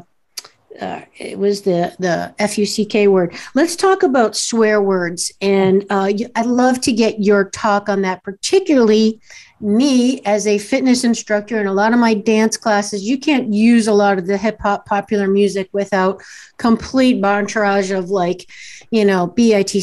uh, 0.82 1.02
it 1.18 1.38
was 1.38 1.62
the 1.62 1.95
the 2.00 2.34
fuck 2.40 3.08
word. 3.08 3.36
Let's 3.56 3.76
talk 3.76 4.04
about 4.04 4.36
swear 4.36 4.82
words, 4.82 5.32
and 5.41 5.86
uh, 5.90 6.12
I'd 6.36 6.45
love 6.45 6.82
to 6.82 6.91
get 6.91 7.24
your 7.24 7.50
talk 7.50 7.90
on 7.90 8.02
that, 8.02 8.24
particularly 8.24 9.20
me 9.64 10.20
as 10.26 10.45
a 10.45 10.58
fitness 10.58 11.06
instructor 11.06 11.60
in 11.60 11.68
a 11.68 11.74
lot 11.74 11.94
of 11.94 12.00
my 12.00 12.14
dance 12.14 12.58
classes. 12.58 13.04
You 13.04 13.18
can't 13.18 13.54
use 13.54 13.88
a 13.88 13.94
lot 13.94 14.18
of 14.18 14.28
the 14.28 14.38
hip 14.38 14.60
hop 14.62 14.86
popular 14.86 15.28
music 15.28 15.70
without 15.72 16.22
complete 16.58 17.24
entourage 17.24 17.91
of 17.91 18.10
like, 18.10 18.50
you 18.91 19.06
know, 19.06 19.28
bitch 19.28 19.74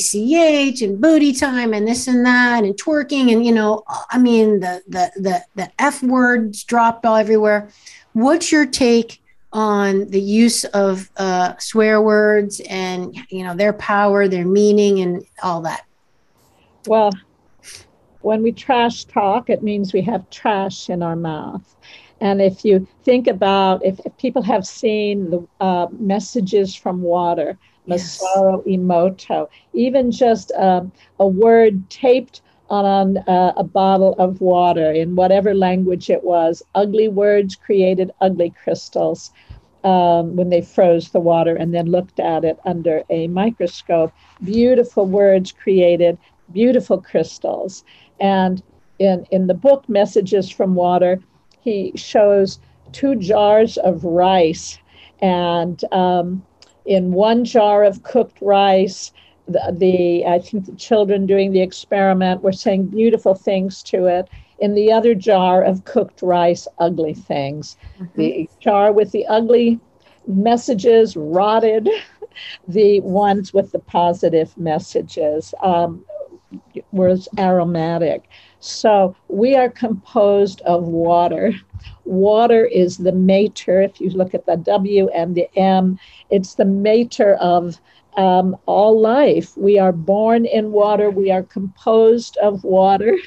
and 0.83 1.01
booty 1.01 1.33
time 1.33 1.73
and 1.73 1.89
this 1.89 2.07
and 2.09 2.27
that 2.27 2.63
and 2.65 2.75
twerking 2.75 3.33
and 3.33 3.45
you 3.47 3.53
know, 3.53 3.83
I 4.11 4.19
mean 4.19 4.61
the 4.61 4.83
the 4.87 5.11
the 5.17 5.45
the 5.55 5.71
f 5.79 6.03
words 6.03 6.63
dropped 6.65 7.07
all 7.07 7.17
everywhere. 7.17 7.71
What's 8.13 8.53
your 8.53 8.67
take? 8.67 9.23
On 9.53 10.09
the 10.11 10.21
use 10.21 10.65
of 10.65 11.11
uh, 11.17 11.55
swear 11.59 12.01
words 12.01 12.61
and 12.69 13.17
you 13.31 13.45
know 13.45 13.55
their 13.55 13.73
power, 13.73 14.29
their 14.29 14.47
meaning, 14.47 15.01
and 15.01 15.25
all 15.43 15.63
that? 15.63 15.85
Well, 16.87 17.11
when 18.21 18.43
we 18.43 18.53
trash 18.53 19.05
talk, 19.05 19.51
it 19.51 19.63
means 19.63 19.93
we 19.93 20.03
have 20.03 20.29
trash 20.31 20.89
in 20.89 21.03
our 21.03 21.17
mouth. 21.17 21.77
And 22.21 22.43
if 22.43 22.65
you 22.65 22.87
think 23.03 23.27
about 23.27 23.85
if, 23.85 23.99
if 24.05 24.17
people 24.19 24.43
have 24.43 24.67
seen 24.67 25.31
the 25.31 25.49
uh, 25.61 25.87
messages 25.99 26.75
from 26.75 27.03
water, 27.03 27.59
Masaru 27.89 28.63
yes. 28.67 28.79
Emoto, 28.79 29.49
even 29.73 30.11
just 30.11 30.53
uh, 30.53 30.83
a 31.19 31.27
word 31.27 31.89
taped 31.89 32.43
on 32.71 33.19
uh, 33.19 33.53
a 33.57 33.65
bottle 33.65 34.15
of 34.19 34.41
water 34.41 34.93
in 34.93 35.17
whatever 35.17 35.55
language 35.55 36.09
it 36.09 36.23
was. 36.25 36.63
Ugly 36.75 37.09
words 37.09 37.57
created 37.57 38.13
ugly 38.21 38.55
crystals 38.63 39.33
um, 39.85 40.37
when 40.37 40.51
they 40.51 40.63
froze 40.63 41.11
the 41.11 41.21
water 41.21 41.57
and 41.57 41.75
then 41.75 41.87
looked 41.87 42.21
at 42.21 42.45
it 42.45 42.59
under 42.65 43.03
a 43.11 43.29
microscope. 43.29 44.13
Beautiful 44.45 45.07
words 45.07 45.53
created 45.53 46.19
beautiful 46.53 47.01
crystals. 47.01 47.85
And 48.21 48.63
in, 48.99 49.27
in 49.31 49.47
the 49.47 49.55
book, 49.55 49.89
Messages 49.89 50.51
from 50.51 50.75
Water, 50.75 51.21
he 51.61 51.93
shows 51.97 52.61
two 52.93 53.17
jars 53.17 53.79
of 53.79 54.05
rice. 54.05 54.79
And 55.21 55.83
um, 55.93 56.45
in 56.85 57.13
one 57.13 57.45
jar 57.45 57.85
of 57.85 58.03
cooked 58.03 58.39
rice, 58.41 59.13
the, 59.53 59.75
the 59.77 60.27
I 60.27 60.39
think 60.39 60.67
the 60.67 60.75
children 60.75 61.27
doing 61.27 61.53
the 61.53 61.61
experiment 61.61 62.43
were 62.43 62.53
saying 62.53 62.87
beautiful 62.87 63.35
things 63.35 63.83
to 63.85 64.07
it. 64.07 64.29
In 64.59 64.75
the 64.75 64.93
other 64.93 65.15
jar 65.15 65.63
of 65.63 65.85
cooked 65.85 66.23
rice, 66.23 66.69
ugly 66.79 67.15
things. 67.15 67.77
Mm-hmm. 67.99 68.21
The 68.21 68.51
jar 68.61 68.93
with 68.93 69.13
the 69.13 69.27
ugly 69.27 69.81
messages 70.27 71.17
rotted. 71.17 71.89
the 72.69 73.01
ones 73.01 73.53
with 73.53 73.73
the 73.73 73.79
positive 73.79 74.57
messages 74.57 75.55
um, 75.63 76.05
was 76.93 77.29
aromatic. 77.39 78.29
So 78.61 79.17
we 79.29 79.57
are 79.57 79.69
composed 79.69 80.61
of 80.63 80.85
water. 80.85 81.53
Water 82.05 82.65
is 82.65 82.99
the 82.99 83.13
mater. 83.13 83.81
If 83.83 84.01
you 84.01 84.11
look 84.11 84.35
at 84.35 84.47
the 84.47 84.57
W 84.57 85.09
and 85.11 85.35
the 85.35 85.49
M, 85.59 85.99
it's 86.31 86.55
the 86.55 86.65
mater 86.65 87.35
of 87.37 87.81
um, 88.17 88.57
all 88.67 88.99
life. 89.01 89.57
We 89.57 89.79
are 89.79 89.93
born 89.93 90.45
in 90.47 90.73
water, 90.73 91.11
we 91.11 91.31
are 91.31 91.43
composed 91.43 92.37
of 92.39 92.65
water. 92.65 93.17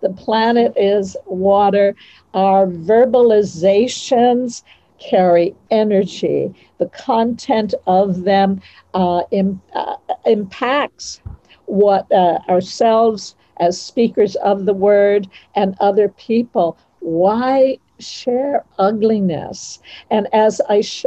The 0.00 0.10
planet 0.10 0.72
is 0.76 1.16
water. 1.26 1.94
Our 2.34 2.66
verbalizations 2.66 4.62
carry 4.98 5.54
energy. 5.70 6.54
The 6.78 6.86
content 6.88 7.74
of 7.86 8.24
them 8.24 8.60
uh, 8.94 9.22
Im- 9.30 9.62
uh, 9.74 9.96
impacts 10.26 11.20
what 11.66 12.10
uh, 12.12 12.38
ourselves 12.48 13.34
as 13.58 13.80
speakers 13.80 14.36
of 14.36 14.66
the 14.66 14.74
word 14.74 15.28
and 15.54 15.76
other 15.80 16.08
people. 16.08 16.78
Why 17.00 17.78
share 18.02 18.64
ugliness 18.78 19.80
and 20.10 20.28
as 20.32 20.60
I 20.68 20.80
sh- 20.80 21.06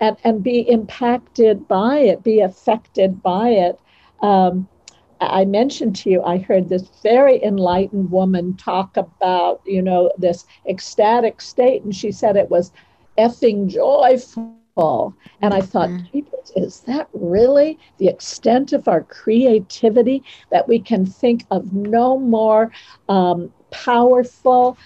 and 0.00 0.16
and 0.24 0.42
be 0.42 0.60
impacted 0.60 1.68
by 1.68 1.98
it, 1.98 2.22
be 2.22 2.40
affected 2.40 3.22
by 3.22 3.50
it. 3.50 3.78
Um, 4.22 4.68
I 5.20 5.44
mentioned 5.44 5.96
to 5.96 6.10
you, 6.10 6.22
I 6.22 6.38
heard 6.38 6.68
this 6.68 6.88
very 7.02 7.42
enlightened 7.42 8.10
woman 8.10 8.56
talk 8.56 8.96
about, 8.96 9.60
you 9.66 9.82
know, 9.82 10.10
this 10.16 10.46
ecstatic 10.66 11.42
state, 11.42 11.82
and 11.82 11.94
she 11.94 12.10
said 12.10 12.36
it 12.36 12.50
was 12.50 12.72
effing 13.18 13.68
joyful. 13.68 15.14
And 15.42 15.52
I 15.52 15.60
thought, 15.60 15.90
mm-hmm. 15.90 16.20
is 16.56 16.80
that 16.80 17.08
really 17.12 17.78
the 17.98 18.08
extent 18.08 18.72
of 18.72 18.88
our 18.88 19.02
creativity 19.02 20.22
that 20.50 20.66
we 20.66 20.78
can 20.78 21.04
think 21.04 21.44
of 21.50 21.70
no 21.74 22.18
more 22.18 22.72
um, 23.10 23.52
powerful 23.70 24.78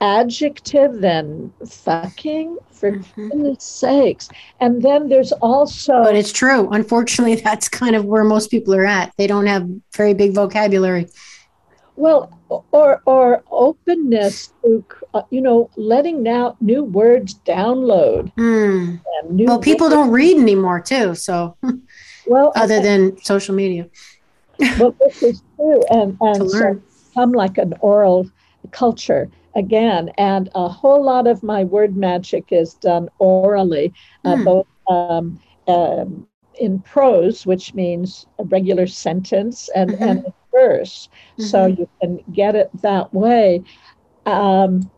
adjective 0.00 1.00
than 1.00 1.52
fucking 1.68 2.56
for 2.70 2.92
mm-hmm. 2.92 3.28
goodness 3.28 3.62
sakes 3.62 4.28
and 4.60 4.82
then 4.82 5.08
there's 5.08 5.32
also 5.32 6.02
but 6.02 6.16
it's 6.16 6.32
true 6.32 6.68
unfortunately 6.70 7.34
that's 7.44 7.68
kind 7.68 7.94
of 7.94 8.04
where 8.06 8.24
most 8.24 8.50
people 8.50 8.74
are 8.74 8.86
at 8.86 9.12
they 9.18 9.26
don't 9.26 9.46
have 9.46 9.68
very 9.94 10.14
big 10.14 10.34
vocabulary 10.34 11.06
Well, 11.96 12.32
or 12.72 13.02
or 13.04 13.42
openness 13.50 14.54
to 14.62 14.82
uh, 15.12 15.20
you 15.28 15.42
know 15.42 15.68
letting 15.76 16.22
now 16.22 16.56
new 16.60 16.82
words 16.82 17.34
download. 17.44 18.32
Mm. 18.36 19.00
New 19.28 19.44
well, 19.44 19.58
people 19.58 19.86
words. 19.86 19.94
don't 19.96 20.10
read 20.10 20.38
anymore 20.38 20.80
too. 20.80 21.14
So, 21.14 21.58
well, 22.26 22.52
other 22.56 22.80
than 22.80 23.22
social 23.22 23.54
media. 23.54 23.86
well, 24.78 24.96
this 24.98 25.22
is 25.22 25.42
true, 25.56 25.82
and 25.90 26.16
and 26.22 26.50
so 26.50 26.80
I'm 27.18 27.32
like 27.32 27.58
an 27.58 27.74
oral 27.80 28.30
culture 28.70 29.28
again, 29.54 30.10
and 30.18 30.48
a 30.54 30.68
whole 30.68 31.02
lot 31.02 31.26
of 31.26 31.42
my 31.42 31.64
word 31.64 31.96
magic 31.96 32.46
is 32.50 32.74
done 32.74 33.08
orally, 33.18 33.92
uh, 34.24 34.34
mm. 34.34 34.44
both 34.44 34.66
um, 34.88 35.40
um, 35.68 36.26
in 36.58 36.78
prose, 36.80 37.46
which 37.46 37.74
means 37.74 38.26
a 38.38 38.44
regular 38.44 38.86
sentence, 38.86 39.68
and 39.74 39.90
mm-hmm. 39.90 40.02
and 40.02 40.32
verse. 40.52 41.08
Mm-hmm. 41.32 41.42
So 41.44 41.66
you 41.66 41.88
can 42.00 42.22
get 42.32 42.54
it 42.54 42.70
that 42.82 43.12
way. 43.14 43.62
Um, 44.26 44.90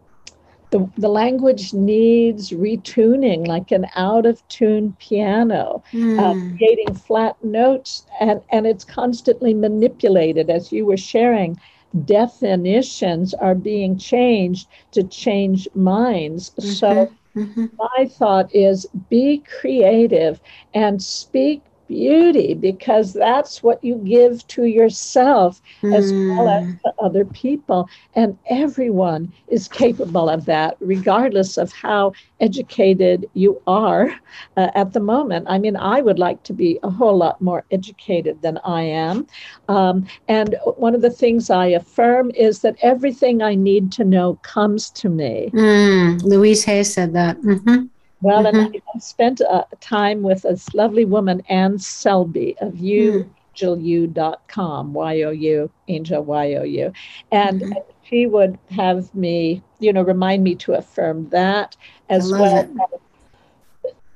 the, 0.73 0.91
the 0.97 1.09
language 1.09 1.75
needs 1.75 2.51
retuning 2.51 3.47
like 3.47 3.71
an 3.73 3.87
out 3.95 4.25
of 4.25 4.47
tune 4.49 4.97
piano, 4.99 5.85
mm. 5.93 6.19
uh, 6.19 6.33
hmm. 6.33 6.57
creating 6.57 6.95
flat 6.95 7.37
notes, 7.45 8.07
and, 8.19 8.41
and 8.51 8.67
it's 8.67 8.83
constantly 8.83 9.53
manipulated. 9.53 10.49
As 10.49 10.73
you 10.73 10.87
were 10.87 10.97
sharing, 10.97 11.61
definitions 12.05 13.35
are 13.35 13.55
being 13.55 13.99
changed 13.99 14.69
to 14.93 15.03
change 15.03 15.69
minds. 15.75 16.51
Mm-hmm. 16.51 16.71
So, 16.71 17.13
mm-hmm. 17.37 17.67
my 17.77 18.07
thought 18.07 18.55
is 18.55 18.87
be 19.09 19.43
creative 19.61 20.41
and 20.75 21.03
speak 21.03 21.63
beauty 21.93 22.55
because 22.55 23.13
that's 23.13 23.63
what 23.63 23.83
you 23.85 23.97
give 23.97 24.47
to 24.49 24.65
yourself 24.65 25.61
mm. 25.83 25.95
as 25.95 26.11
well 26.11 26.49
as 26.49 26.65
hmm. 26.65 26.73
to 26.85 26.95
other 27.01 27.25
people. 27.27 27.89
And 28.15 28.39
everyone 28.49 29.31
is 29.49 29.69
capable 29.69 30.31
of 30.31 30.47
that, 30.47 30.77
regardless 30.81 31.59
of 31.59 31.71
how 31.73 32.13
educated 32.41 33.29
you 33.35 33.61
are 33.67 34.11
uh, 34.57 34.71
at 34.75 34.95
the 34.95 35.01
moment. 35.01 35.47
I 35.49 35.59
mean, 35.59 35.77
I 35.77 36.01
would 36.01 36.19
like 36.19 36.43
to 36.45 36.55
be 36.55 36.79
a 36.83 36.91
whole 36.91 37.17
lot 37.17 37.41
more 37.43 37.65
educated 37.71 38.41
than 38.41 38.59
I 38.65 38.83
am. 38.83 39.27
Um, 39.69 40.07
and 40.29 40.57
one 40.77 40.95
of 40.95 41.03
the 41.03 41.11
things 41.11 41.51
I 41.51 41.67
affirm 41.67 42.31
is 42.31 42.61
that 42.61 42.77
everything 42.83 43.43
I 43.43 43.55
need 43.55 43.93
to 43.93 44.05
know 44.05 44.39
comes 44.43 44.89
to 44.91 45.11
me. 45.11 45.51
Mm. 45.53 46.23
Louise 46.23 46.65
Hay 46.65 46.85
said 46.85 47.13
that. 47.13 47.37
Mm-hmm. 47.43 47.92
Well, 48.23 48.45
mm-hmm. 48.45 48.57
and 48.57 48.83
I 48.95 48.99
spent 48.99 49.41
uh, 49.41 49.65
time 49.81 50.23
with 50.23 50.43
this 50.43 50.73
lovely 50.75 51.05
woman, 51.05 51.43
Anne 51.49 51.79
Selby 51.79 52.57
of 52.61 52.79
you. 52.79 53.13
Mm. 53.13 53.31
AngelU.com, 53.55 54.95
Y 54.95 55.23
O 55.23 55.31
U, 55.31 55.71
Angel 55.89 56.25
Y 56.25 56.55
O 56.55 56.63
U. 56.63 56.93
And 57.31 57.61
mm-hmm. 57.61 57.73
she 58.05 58.27
would 58.27 58.59
have 58.71 59.15
me, 59.15 59.63
you 59.79 59.93
know, 59.93 60.03
remind 60.03 60.43
me 60.43 60.55
to 60.57 60.73
affirm 60.73 61.29
that 61.31 61.77
as 62.09 62.33
well. 62.33 62.69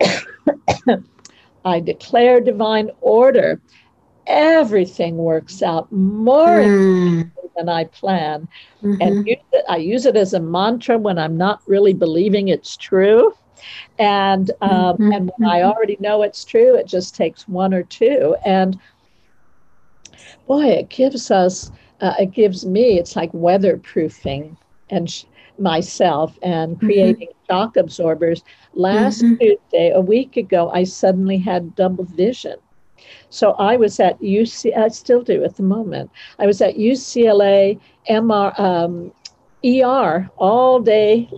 I 1.64 1.80
declare 1.80 2.40
divine 2.40 2.90
order. 3.00 3.60
Everything 4.26 5.18
works 5.18 5.62
out 5.62 5.90
more 5.92 6.60
mm. 6.60 7.30
than 7.56 7.68
I 7.68 7.84
plan. 7.84 8.48
Mm-hmm. 8.82 9.02
And 9.02 9.26
use 9.26 9.38
it, 9.52 9.64
I 9.68 9.76
use 9.76 10.06
it 10.06 10.16
as 10.16 10.32
a 10.32 10.40
mantra 10.40 10.98
when 10.98 11.18
I'm 11.18 11.36
not 11.36 11.60
really 11.66 11.94
believing 11.94 12.48
it's 12.48 12.76
true. 12.76 13.34
And 13.98 14.50
um, 14.60 14.70
mm-hmm. 14.70 15.12
and 15.12 15.32
when 15.36 15.48
I 15.48 15.62
already 15.62 15.96
know 16.00 16.22
it's 16.22 16.44
true, 16.44 16.74
it 16.74 16.86
just 16.86 17.14
takes 17.14 17.48
one 17.48 17.72
or 17.74 17.82
two. 17.82 18.36
And 18.44 18.78
boy, 20.46 20.66
it 20.66 20.88
gives 20.88 21.30
us, 21.30 21.70
uh, 22.00 22.14
it 22.18 22.32
gives 22.32 22.64
me, 22.64 22.98
it's 22.98 23.16
like 23.16 23.32
weatherproofing 23.32 24.56
and 24.90 25.10
sh- 25.10 25.24
myself 25.58 26.38
and 26.42 26.76
mm-hmm. 26.76 26.86
creating 26.86 27.28
mm-hmm. 27.28 27.52
shock 27.52 27.76
absorbers. 27.76 28.42
Last 28.74 29.22
mm-hmm. 29.22 29.36
Tuesday, 29.36 29.90
a 29.90 30.00
week 30.00 30.36
ago, 30.36 30.70
I 30.70 30.84
suddenly 30.84 31.38
had 31.38 31.74
double 31.74 32.04
vision. 32.04 32.56
So 33.30 33.52
I 33.52 33.76
was 33.76 34.00
at 34.00 34.18
UC, 34.20 34.76
I 34.76 34.88
still 34.88 35.22
do 35.22 35.44
at 35.44 35.56
the 35.56 35.62
moment. 35.62 36.10
I 36.38 36.46
was 36.46 36.60
at 36.60 36.76
UCLA 36.76 37.78
MR, 38.08 38.58
um, 38.58 39.12
ER 39.64 40.30
all 40.36 40.80
day 40.80 41.28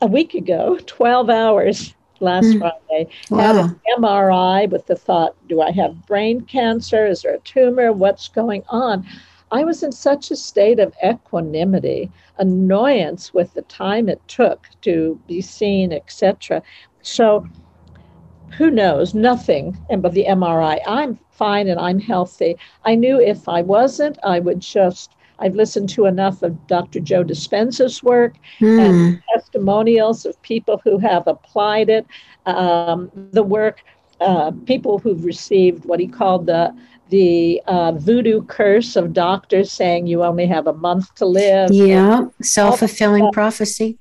a, 0.00 0.06
week 0.06 0.34
ago, 0.34 0.78
12 0.86 1.30
hours 1.30 1.94
last 2.20 2.46
mm. 2.46 2.58
Friday, 2.58 3.10
wow. 3.30 3.38
had 3.38 3.56
an 3.56 3.80
MRI 3.98 4.70
with 4.70 4.86
the 4.86 4.96
thought, 4.96 5.34
do 5.48 5.60
I 5.60 5.70
have 5.72 6.06
brain 6.06 6.42
cancer? 6.42 7.06
Is 7.06 7.22
there 7.22 7.34
a 7.34 7.40
tumor? 7.40 7.92
What's 7.92 8.28
going 8.28 8.62
on? 8.68 9.06
I 9.50 9.64
was 9.64 9.82
in 9.82 9.92
such 9.92 10.30
a 10.30 10.36
state 10.36 10.78
of 10.78 10.94
equanimity, 11.04 12.10
annoyance 12.38 13.34
with 13.34 13.52
the 13.52 13.62
time 13.62 14.08
it 14.08 14.26
took 14.26 14.66
to 14.82 15.20
be 15.26 15.42
seen, 15.42 15.92
etc. 15.92 16.62
So 17.02 17.46
who 18.56 18.70
knows? 18.70 19.14
Nothing. 19.14 19.76
And 19.90 20.00
but 20.00 20.12
the 20.12 20.24
MRI, 20.24 20.80
I'm 20.86 21.18
fine 21.30 21.68
and 21.68 21.78
I'm 21.78 21.98
healthy. 21.98 22.56
I 22.84 22.94
knew 22.94 23.20
if 23.20 23.48
I 23.48 23.62
wasn't, 23.62 24.18
I 24.22 24.38
would 24.38 24.60
just 24.60 25.12
I've 25.42 25.56
listened 25.56 25.88
to 25.90 26.06
enough 26.06 26.42
of 26.42 26.66
Dr. 26.68 27.00
Joe 27.00 27.24
Dispenza's 27.24 28.00
work 28.00 28.36
mm. 28.60 28.80
and 28.80 29.22
testimonials 29.34 30.24
of 30.24 30.40
people 30.42 30.80
who 30.84 30.98
have 30.98 31.26
applied 31.26 31.88
it. 31.88 32.06
Um, 32.46 33.10
the 33.32 33.42
work, 33.42 33.82
uh, 34.20 34.52
people 34.66 34.98
who've 34.98 35.24
received 35.24 35.84
what 35.84 35.98
he 35.98 36.06
called 36.06 36.46
the 36.46 36.74
the 37.08 37.60
uh, 37.66 37.92
voodoo 37.92 38.42
curse 38.44 38.96
of 38.96 39.12
doctors 39.12 39.70
saying 39.70 40.06
you 40.06 40.22
only 40.24 40.46
have 40.46 40.66
a 40.66 40.72
month 40.72 41.14
to 41.16 41.26
live. 41.26 41.70
Yeah, 41.70 42.28
self 42.40 42.78
fulfilling 42.78 43.30
prophecy. 43.32 43.98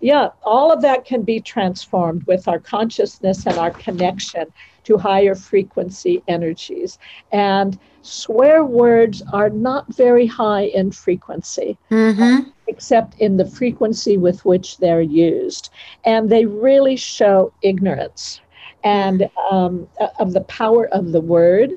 Yeah, 0.00 0.28
all 0.44 0.70
of 0.70 0.82
that 0.82 1.04
can 1.06 1.22
be 1.22 1.40
transformed 1.40 2.24
with 2.26 2.46
our 2.48 2.58
consciousness 2.58 3.46
and 3.46 3.56
our 3.56 3.70
connection 3.70 4.46
to 4.84 4.98
higher 4.98 5.34
frequency 5.34 6.22
energies. 6.28 6.98
And 7.30 7.78
swear 8.02 8.64
words 8.64 9.22
are 9.32 9.50
not 9.50 9.92
very 9.94 10.26
high 10.26 10.64
in 10.64 10.90
frequency, 10.90 11.78
mm-hmm. 11.90 12.48
except 12.66 13.18
in 13.20 13.36
the 13.36 13.46
frequency 13.46 14.16
with 14.16 14.44
which 14.44 14.78
they're 14.78 15.00
used. 15.00 15.70
And 16.04 16.30
they 16.30 16.46
really 16.46 16.96
show 16.96 17.52
ignorance 17.62 18.40
and 18.84 19.28
um, 19.50 19.86
of 20.18 20.32
the 20.32 20.40
power 20.42 20.88
of 20.88 21.12
the 21.12 21.20
word 21.20 21.72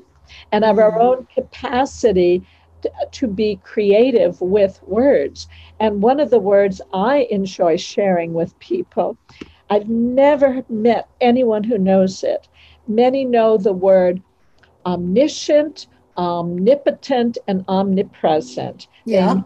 and 0.52 0.64
of 0.64 0.78
our 0.78 0.98
own 0.98 1.26
capacity 1.34 2.42
to, 2.82 2.90
to 3.12 3.26
be 3.26 3.60
creative 3.62 4.40
with 4.40 4.82
words. 4.82 5.48
And 5.80 6.02
one 6.02 6.20
of 6.20 6.30
the 6.30 6.38
words 6.38 6.80
I 6.92 7.28
enjoy 7.30 7.76
sharing 7.76 8.32
with 8.34 8.58
people, 8.58 9.16
I've 9.70 9.88
never 9.88 10.64
met 10.68 11.08
anyone 11.20 11.64
who 11.64 11.78
knows 11.78 12.22
it. 12.22 12.48
Many 12.88 13.24
know 13.24 13.56
the 13.56 13.72
word 13.72 14.22
omniscient, 14.84 15.86
omnipotent 16.16 17.38
and 17.48 17.64
omnipresent. 17.68 18.88
Yeah. 19.04 19.42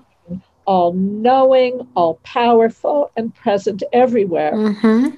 All 0.67 0.93
knowing, 0.93 1.87
all 1.97 2.15
powerful, 2.23 3.11
and 3.17 3.35
present 3.35 3.83
everywhere. 3.93 4.53
Mm-hmm. 4.53 5.17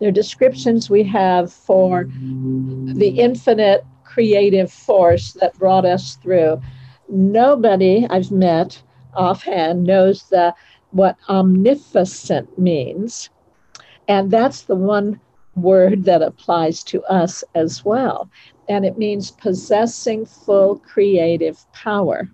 They're 0.00 0.10
descriptions 0.10 0.90
we 0.90 1.04
have 1.04 1.52
for 1.52 2.04
the 2.04 3.14
infinite 3.18 3.84
creative 4.02 4.72
force 4.72 5.32
that 5.34 5.56
brought 5.58 5.84
us 5.84 6.16
through. 6.16 6.60
Nobody 7.08 8.06
I've 8.10 8.32
met 8.32 8.82
offhand 9.14 9.84
knows 9.84 10.24
the, 10.24 10.54
what 10.90 11.16
omnificent 11.28 12.58
means. 12.58 13.30
And 14.08 14.30
that's 14.30 14.62
the 14.62 14.74
one 14.74 15.20
word 15.54 16.04
that 16.04 16.22
applies 16.22 16.82
to 16.82 17.02
us 17.04 17.44
as 17.54 17.84
well 17.84 18.30
and 18.68 18.84
it 18.84 18.98
means 18.98 19.30
possessing 19.30 20.24
full 20.26 20.78
creative 20.78 21.64
power. 21.72 22.28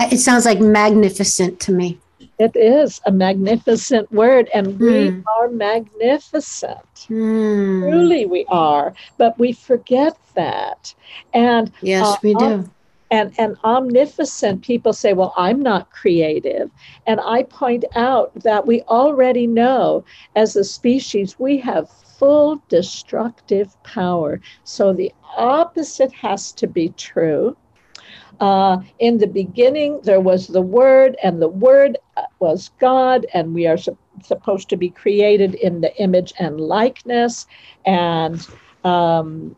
It 0.00 0.18
sounds 0.18 0.46
like 0.46 0.60
magnificent 0.60 1.60
to 1.60 1.72
me. 1.72 1.98
It 2.38 2.56
is 2.56 3.00
a 3.04 3.12
magnificent 3.12 4.10
word, 4.10 4.48
and 4.54 4.66
mm. 4.68 4.80
we 4.80 5.10
hmm. 5.10 5.20
are 5.38 5.48
magnificent. 5.48 7.06
Mm. 7.08 7.90
Truly, 7.90 8.26
we 8.26 8.46
are, 8.48 8.94
but 9.18 9.38
we 9.38 9.52
forget 9.52 10.16
that. 10.34 10.94
And 11.34 11.70
yes, 11.82 12.06
uh, 12.06 12.16
we 12.22 12.34
do. 12.34 12.70
and, 13.10 13.34
and 13.38 13.56
omnificent 13.64 14.62
people 14.62 14.92
say, 14.92 15.12
Well, 15.12 15.34
I'm 15.36 15.60
not 15.60 15.90
creative. 15.90 16.70
And 17.06 17.20
I 17.20 17.42
point 17.44 17.84
out 17.94 18.32
that 18.42 18.66
we 18.66 18.80
already 18.82 19.46
know 19.46 20.04
as 20.34 20.56
a 20.56 20.64
species, 20.64 21.38
we 21.38 21.58
have 21.58 21.90
full 22.22 22.62
destructive 22.68 23.82
power. 23.82 24.40
So 24.62 24.92
the 24.92 25.12
opposite 25.36 26.12
has 26.12 26.52
to 26.52 26.68
be 26.68 26.90
true. 26.90 27.56
Uh, 28.38 28.78
in 29.00 29.18
the 29.18 29.26
beginning, 29.26 30.00
there 30.04 30.20
was 30.20 30.46
the 30.46 30.62
Word, 30.62 31.16
and 31.24 31.42
the 31.42 31.48
Word 31.48 31.98
uh, 32.16 32.22
was 32.38 32.70
God, 32.78 33.26
and 33.34 33.54
we 33.54 33.66
are 33.66 33.76
su- 33.76 33.98
supposed 34.22 34.68
to 34.70 34.76
be 34.76 34.88
created 34.88 35.56
in 35.56 35.80
the 35.80 35.92
image 36.00 36.32
and 36.38 36.60
likeness. 36.60 37.46
And 37.86 38.46
um, 38.84 39.56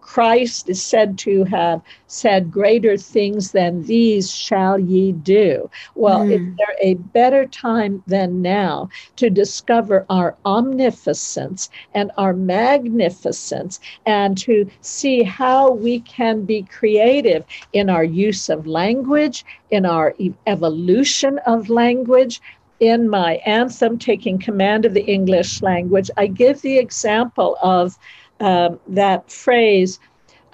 Christ 0.00 0.68
is 0.68 0.82
said 0.82 1.18
to 1.18 1.44
have 1.44 1.82
said, 2.06 2.50
Greater 2.50 2.96
things 2.96 3.52
than 3.52 3.82
these 3.84 4.32
shall 4.32 4.78
ye 4.78 5.12
do. 5.12 5.68
Well, 5.94 6.20
mm. 6.20 6.32
is 6.32 6.56
there 6.56 6.76
a 6.80 6.94
better 6.94 7.46
time 7.46 8.02
than 8.06 8.40
now 8.40 8.88
to 9.16 9.28
discover 9.28 10.06
our 10.08 10.36
omnificence 10.46 11.70
and 11.94 12.12
our 12.16 12.32
magnificence 12.32 13.80
and 14.06 14.38
to 14.38 14.70
see 14.80 15.22
how 15.22 15.72
we 15.72 16.00
can 16.00 16.44
be 16.44 16.62
creative 16.62 17.44
in 17.72 17.90
our 17.90 18.04
use 18.04 18.48
of 18.48 18.66
language, 18.66 19.44
in 19.70 19.84
our 19.84 20.14
evolution 20.46 21.38
of 21.46 21.68
language, 21.68 22.40
in 22.80 23.08
my 23.08 23.36
anthem, 23.46 23.98
Taking 23.98 24.38
Command 24.38 24.84
of 24.84 24.94
the 24.94 25.04
English 25.04 25.62
Language, 25.62 26.10
I 26.16 26.26
give 26.26 26.60
the 26.60 26.78
example 26.78 27.56
of 27.62 27.98
um, 28.40 28.80
that 28.88 29.30
phrase, 29.30 29.98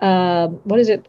um, 0.01 0.61
what 0.65 0.79
is 0.81 0.89
it? 0.89 1.09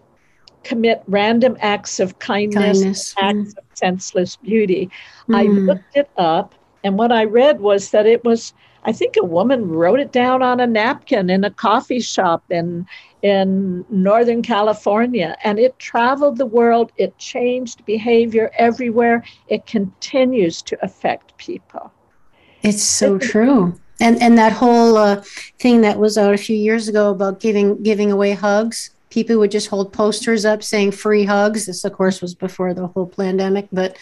Commit 0.64 1.04
random 1.08 1.58
acts 1.60 2.00
of 2.00 2.20
kindness, 2.20 2.80
kindness. 2.80 3.16
acts 3.20 3.54
mm. 3.54 3.58
of 3.58 3.64
senseless 3.74 4.38
beauty. 4.38 4.90
Mm. 5.28 5.36
I 5.36 5.44
looked 5.44 5.96
it 5.98 6.10
up, 6.18 6.56
and 6.84 6.98
what 6.98 7.12
I 7.12 7.26
read 7.26 7.60
was 7.60 7.92
that 7.92 8.06
it 8.06 8.24
was, 8.24 8.54
I 8.86 8.94
think 8.94 9.18
a 9.18 9.26
woman 9.26 9.68
wrote 9.68 10.00
it 10.00 10.14
down 10.14 10.42
on 10.42 10.62
a 10.62 10.68
napkin 10.68 11.30
in 11.30 11.44
a 11.44 11.52
coffee 11.52 12.00
shop 12.00 12.44
in 12.50 12.86
in 13.24 13.86
Northern 13.90 14.42
California, 14.42 15.36
and 15.44 15.58
it 15.58 15.80
traveled 15.80 16.38
the 16.38 16.46
world. 16.46 16.92
It 16.98 17.18
changed 17.18 17.86
behavior 17.86 18.52
everywhere. 18.58 19.24
It 19.48 19.66
continues 19.66 20.62
to 20.64 20.78
affect 20.84 21.36
people. 21.38 21.92
It's 22.62 22.84
so 22.84 23.18
true. 23.18 23.80
And 24.00 24.22
and 24.22 24.38
that 24.38 24.54
whole 24.54 24.98
uh, 24.98 25.24
thing 25.60 25.82
that 25.82 26.00
was 26.00 26.18
out 26.18 26.34
a 26.34 26.38
few 26.38 26.56
years 26.56 26.88
ago 26.88 27.12
about 27.12 27.40
giving 27.40 27.82
giving 27.84 28.12
away 28.12 28.34
hugs. 28.34 28.90
People 29.10 29.38
would 29.38 29.52
just 29.52 29.68
hold 29.68 29.94
posters 29.94 30.44
up 30.44 30.64
saying 30.64 30.92
free 30.92 31.24
hugs. 31.24 31.68
This, 31.68 31.86
of 31.86 31.94
course, 31.94 32.20
was 32.20 32.34
before 32.34 32.74
the 32.74 32.88
whole 32.88 33.06
pandemic, 33.06 33.68
but 33.72 33.96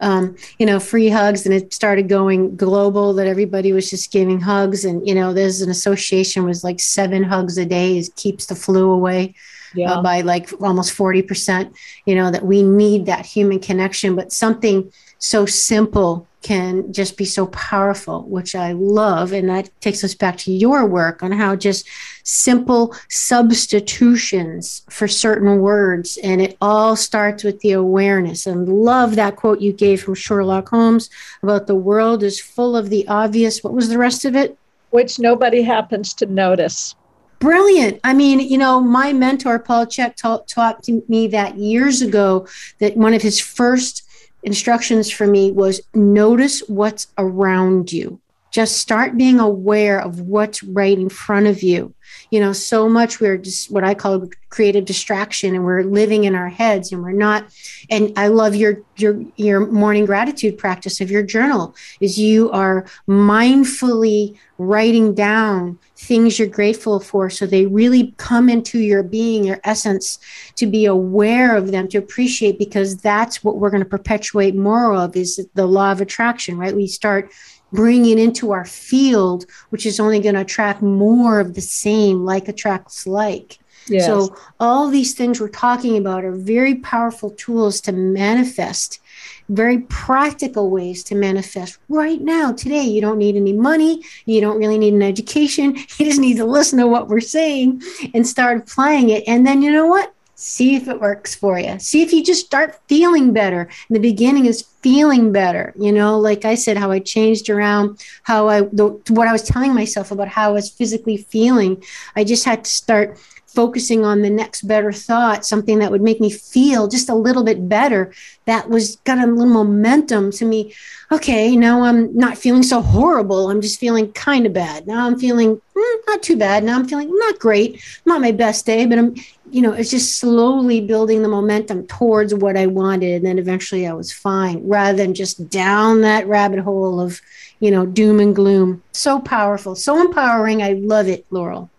um, 0.00 0.36
you 0.58 0.66
know, 0.66 0.78
free 0.78 1.08
hugs, 1.08 1.44
and 1.44 1.54
it 1.54 1.72
started 1.72 2.08
going 2.08 2.56
global 2.56 3.12
that 3.14 3.26
everybody 3.26 3.72
was 3.72 3.90
just 3.90 4.12
giving 4.12 4.40
hugs. 4.40 4.84
And, 4.84 5.06
you 5.06 5.14
know, 5.14 5.32
there's 5.32 5.60
an 5.60 5.70
association 5.70 6.44
was 6.44 6.62
like 6.62 6.80
seven 6.80 7.24
hugs 7.24 7.58
a 7.58 7.66
day 7.66 8.02
keeps 8.16 8.46
the 8.46 8.54
flu 8.54 8.90
away. 8.90 9.34
Uh, 9.70 9.80
yeah. 9.80 9.92
Uh, 9.92 10.02
by 10.02 10.22
like 10.22 10.50
almost 10.62 10.96
40%, 10.96 11.74
you 12.06 12.14
know, 12.14 12.30
that 12.30 12.44
we 12.44 12.62
need 12.62 13.04
that 13.04 13.26
human 13.26 13.60
connection, 13.60 14.16
but 14.16 14.32
something 14.32 14.90
so 15.18 15.46
simple 15.46 16.26
can 16.40 16.92
just 16.92 17.16
be 17.16 17.24
so 17.24 17.46
powerful, 17.48 18.22
which 18.28 18.54
I 18.54 18.72
love. 18.72 19.32
And 19.32 19.48
that 19.48 19.70
takes 19.80 20.04
us 20.04 20.14
back 20.14 20.36
to 20.38 20.52
your 20.52 20.86
work 20.86 21.22
on 21.22 21.32
how 21.32 21.56
just 21.56 21.86
simple 22.22 22.94
substitutions 23.08 24.82
for 24.88 25.08
certain 25.08 25.60
words. 25.60 26.16
And 26.22 26.40
it 26.40 26.56
all 26.60 26.94
starts 26.94 27.42
with 27.42 27.60
the 27.60 27.72
awareness. 27.72 28.46
And 28.46 28.68
love 28.68 29.16
that 29.16 29.36
quote 29.36 29.60
you 29.60 29.72
gave 29.72 30.02
from 30.02 30.14
Sherlock 30.14 30.68
Holmes 30.68 31.10
about 31.42 31.66
the 31.66 31.74
world 31.74 32.22
is 32.22 32.40
full 32.40 32.76
of 32.76 32.88
the 32.88 33.06
obvious. 33.08 33.64
What 33.64 33.74
was 33.74 33.88
the 33.88 33.98
rest 33.98 34.24
of 34.24 34.36
it? 34.36 34.56
Which 34.90 35.18
nobody 35.18 35.62
happens 35.62 36.14
to 36.14 36.26
notice. 36.26 36.94
Brilliant. 37.40 38.00
I 38.02 38.14
mean, 38.14 38.40
you 38.40 38.58
know, 38.58 38.80
my 38.80 39.12
mentor, 39.12 39.58
Paul 39.58 39.86
Chek, 39.86 40.16
taught, 40.16 40.48
taught 40.48 40.88
me 41.08 41.28
that 41.28 41.56
years 41.56 42.02
ago 42.02 42.48
that 42.78 42.96
one 42.96 43.14
of 43.14 43.22
his 43.22 43.38
first 43.38 44.07
instructions 44.48 45.10
for 45.10 45.26
me 45.26 45.52
was 45.52 45.82
notice 45.94 46.60
what's 46.68 47.08
around 47.18 47.92
you. 47.92 48.18
Just 48.50 48.78
start 48.78 49.18
being 49.18 49.38
aware 49.38 50.00
of 50.00 50.22
what's 50.22 50.62
right 50.62 50.98
in 50.98 51.10
front 51.10 51.46
of 51.46 51.62
you. 51.62 51.94
You 52.30 52.40
know, 52.40 52.54
so 52.54 52.88
much 52.88 53.20
we're 53.20 53.36
just 53.36 53.70
what 53.70 53.84
I 53.84 53.92
call 53.92 54.26
creative 54.48 54.86
distraction 54.86 55.54
and 55.54 55.66
we're 55.66 55.82
living 55.82 56.24
in 56.24 56.34
our 56.34 56.48
heads 56.48 56.90
and 56.90 57.02
we're 57.02 57.12
not 57.12 57.44
and 57.90 58.18
I 58.18 58.28
love 58.28 58.56
your 58.56 58.80
your 58.96 59.22
your 59.36 59.66
morning 59.66 60.06
gratitude 60.06 60.56
practice 60.56 61.02
of 61.02 61.10
your 61.10 61.22
journal 61.22 61.74
is 62.00 62.18
you 62.18 62.50
are 62.50 62.86
mindfully 63.06 64.38
writing 64.56 65.14
down 65.14 65.78
things 65.98 66.38
you're 66.38 66.46
grateful 66.46 67.00
for. 67.00 67.28
So 67.28 67.44
they 67.44 67.66
really 67.66 68.14
come 68.18 68.48
into 68.48 68.78
your 68.78 69.02
being 69.02 69.44
your 69.44 69.60
essence 69.64 70.18
to 70.54 70.64
be 70.64 70.86
aware 70.86 71.56
of 71.56 71.72
them 71.72 71.88
to 71.88 71.98
appreciate 71.98 72.56
because 72.56 72.98
that's 72.98 73.42
what 73.42 73.56
we're 73.56 73.70
going 73.70 73.82
to 73.82 73.88
perpetuate 73.88 74.54
more 74.54 74.94
of 74.94 75.16
is 75.16 75.44
the 75.54 75.66
law 75.66 75.90
of 75.90 76.00
attraction 76.00 76.56
right? 76.56 76.74
We 76.74 76.86
start 76.86 77.32
bringing 77.72 78.18
into 78.18 78.52
our 78.52 78.64
field 78.64 79.44
which 79.70 79.84
is 79.84 79.98
only 79.98 80.20
going 80.20 80.36
to 80.36 80.40
attract 80.40 80.82
more 80.82 81.40
of 81.40 81.54
the 81.54 81.60
same 81.60 82.24
like 82.24 82.48
attracts 82.48 83.06
like 83.06 83.57
yes. 83.90 84.06
so 84.06 84.36
all 84.60 84.88
these 84.88 85.14
things 85.14 85.40
we're 85.40 85.48
talking 85.48 85.96
about 85.96 86.24
are 86.24 86.32
very 86.32 86.76
powerful 86.76 87.30
tools 87.30 87.80
to 87.82 87.92
manifest 87.92 89.00
very 89.48 89.78
practical 89.78 90.70
ways 90.70 91.02
to 91.04 91.14
manifest 91.14 91.78
right 91.88 92.20
now, 92.20 92.52
today. 92.52 92.82
You 92.82 93.00
don't 93.00 93.18
need 93.18 93.36
any 93.36 93.52
money. 93.52 94.02
You 94.26 94.40
don't 94.40 94.58
really 94.58 94.78
need 94.78 94.94
an 94.94 95.02
education. 95.02 95.76
You 95.98 96.06
just 96.06 96.20
need 96.20 96.36
to 96.36 96.44
listen 96.44 96.78
to 96.78 96.86
what 96.86 97.08
we're 97.08 97.20
saying 97.20 97.82
and 98.14 98.26
start 98.26 98.58
applying 98.58 99.08
it. 99.10 99.24
And 99.26 99.44
then 99.44 99.62
you 99.62 99.72
know 99.72 99.86
what? 99.86 100.14
See 100.36 100.76
if 100.76 100.86
it 100.86 101.00
works 101.00 101.34
for 101.34 101.58
you. 101.58 101.78
See 101.80 102.02
if 102.02 102.12
you 102.12 102.22
just 102.22 102.46
start 102.46 102.78
feeling 102.88 103.32
better. 103.32 103.68
The 103.90 103.98
beginning 103.98 104.46
is 104.46 104.62
feeling 104.80 105.32
better. 105.32 105.74
You 105.76 105.90
know, 105.90 106.20
like 106.20 106.44
I 106.44 106.54
said, 106.54 106.76
how 106.76 106.92
I 106.92 107.00
changed 107.00 107.50
around 107.50 108.04
how 108.22 108.48
I, 108.48 108.60
the, 108.60 109.00
what 109.08 109.26
I 109.26 109.32
was 109.32 109.42
telling 109.42 109.74
myself 109.74 110.12
about 110.12 110.28
how 110.28 110.50
I 110.50 110.52
was 110.52 110.70
physically 110.70 111.16
feeling. 111.16 111.82
I 112.14 112.22
just 112.22 112.44
had 112.44 112.64
to 112.64 112.70
start 112.70 113.18
focusing 113.48 114.04
on 114.04 114.20
the 114.20 114.30
next 114.30 114.62
better 114.62 114.92
thought, 114.92 115.44
something 115.44 115.78
that 115.78 115.90
would 115.90 116.02
make 116.02 116.20
me 116.20 116.30
feel 116.30 116.86
just 116.86 117.08
a 117.08 117.14
little 117.14 117.42
bit 117.42 117.66
better. 117.68 118.12
That 118.44 118.68
was 118.68 118.96
got 118.96 119.18
a 119.18 119.26
little 119.26 119.46
momentum 119.46 120.30
to 120.32 120.44
me. 120.44 120.74
Okay, 121.10 121.56
now 121.56 121.82
I'm 121.82 122.14
not 122.14 122.36
feeling 122.36 122.62
so 122.62 122.82
horrible. 122.82 123.50
I'm 123.50 123.62
just 123.62 123.80
feeling 123.80 124.12
kind 124.12 124.44
of 124.44 124.52
bad. 124.52 124.86
Now 124.86 125.06
I'm 125.06 125.18
feeling 125.18 125.60
mm, 125.74 125.96
not 126.06 126.22
too 126.22 126.36
bad. 126.36 126.62
Now 126.62 126.78
I'm 126.78 126.86
feeling 126.86 127.10
not 127.10 127.38
great. 127.38 127.82
Not 128.04 128.20
my 128.20 128.32
best 128.32 128.66
day, 128.66 128.84
but 128.84 128.98
I'm, 128.98 129.14
you 129.50 129.62
know, 129.62 129.72
it's 129.72 129.90
just 129.90 130.18
slowly 130.18 130.82
building 130.82 131.22
the 131.22 131.28
momentum 131.28 131.86
towards 131.86 132.34
what 132.34 132.58
I 132.58 132.66
wanted. 132.66 133.14
And 133.14 133.26
then 133.26 133.38
eventually 133.38 133.86
I 133.86 133.94
was 133.94 134.12
fine 134.12 134.60
rather 134.68 134.98
than 134.98 135.14
just 135.14 135.48
down 135.48 136.02
that 136.02 136.28
rabbit 136.28 136.58
hole 136.58 137.00
of, 137.00 137.22
you 137.60 137.70
know, 137.70 137.86
doom 137.86 138.20
and 138.20 138.36
gloom. 138.36 138.82
So 138.92 139.18
powerful, 139.20 139.74
so 139.74 139.98
empowering. 139.98 140.62
I 140.62 140.74
love 140.74 141.08
it, 141.08 141.24
Laurel. 141.30 141.70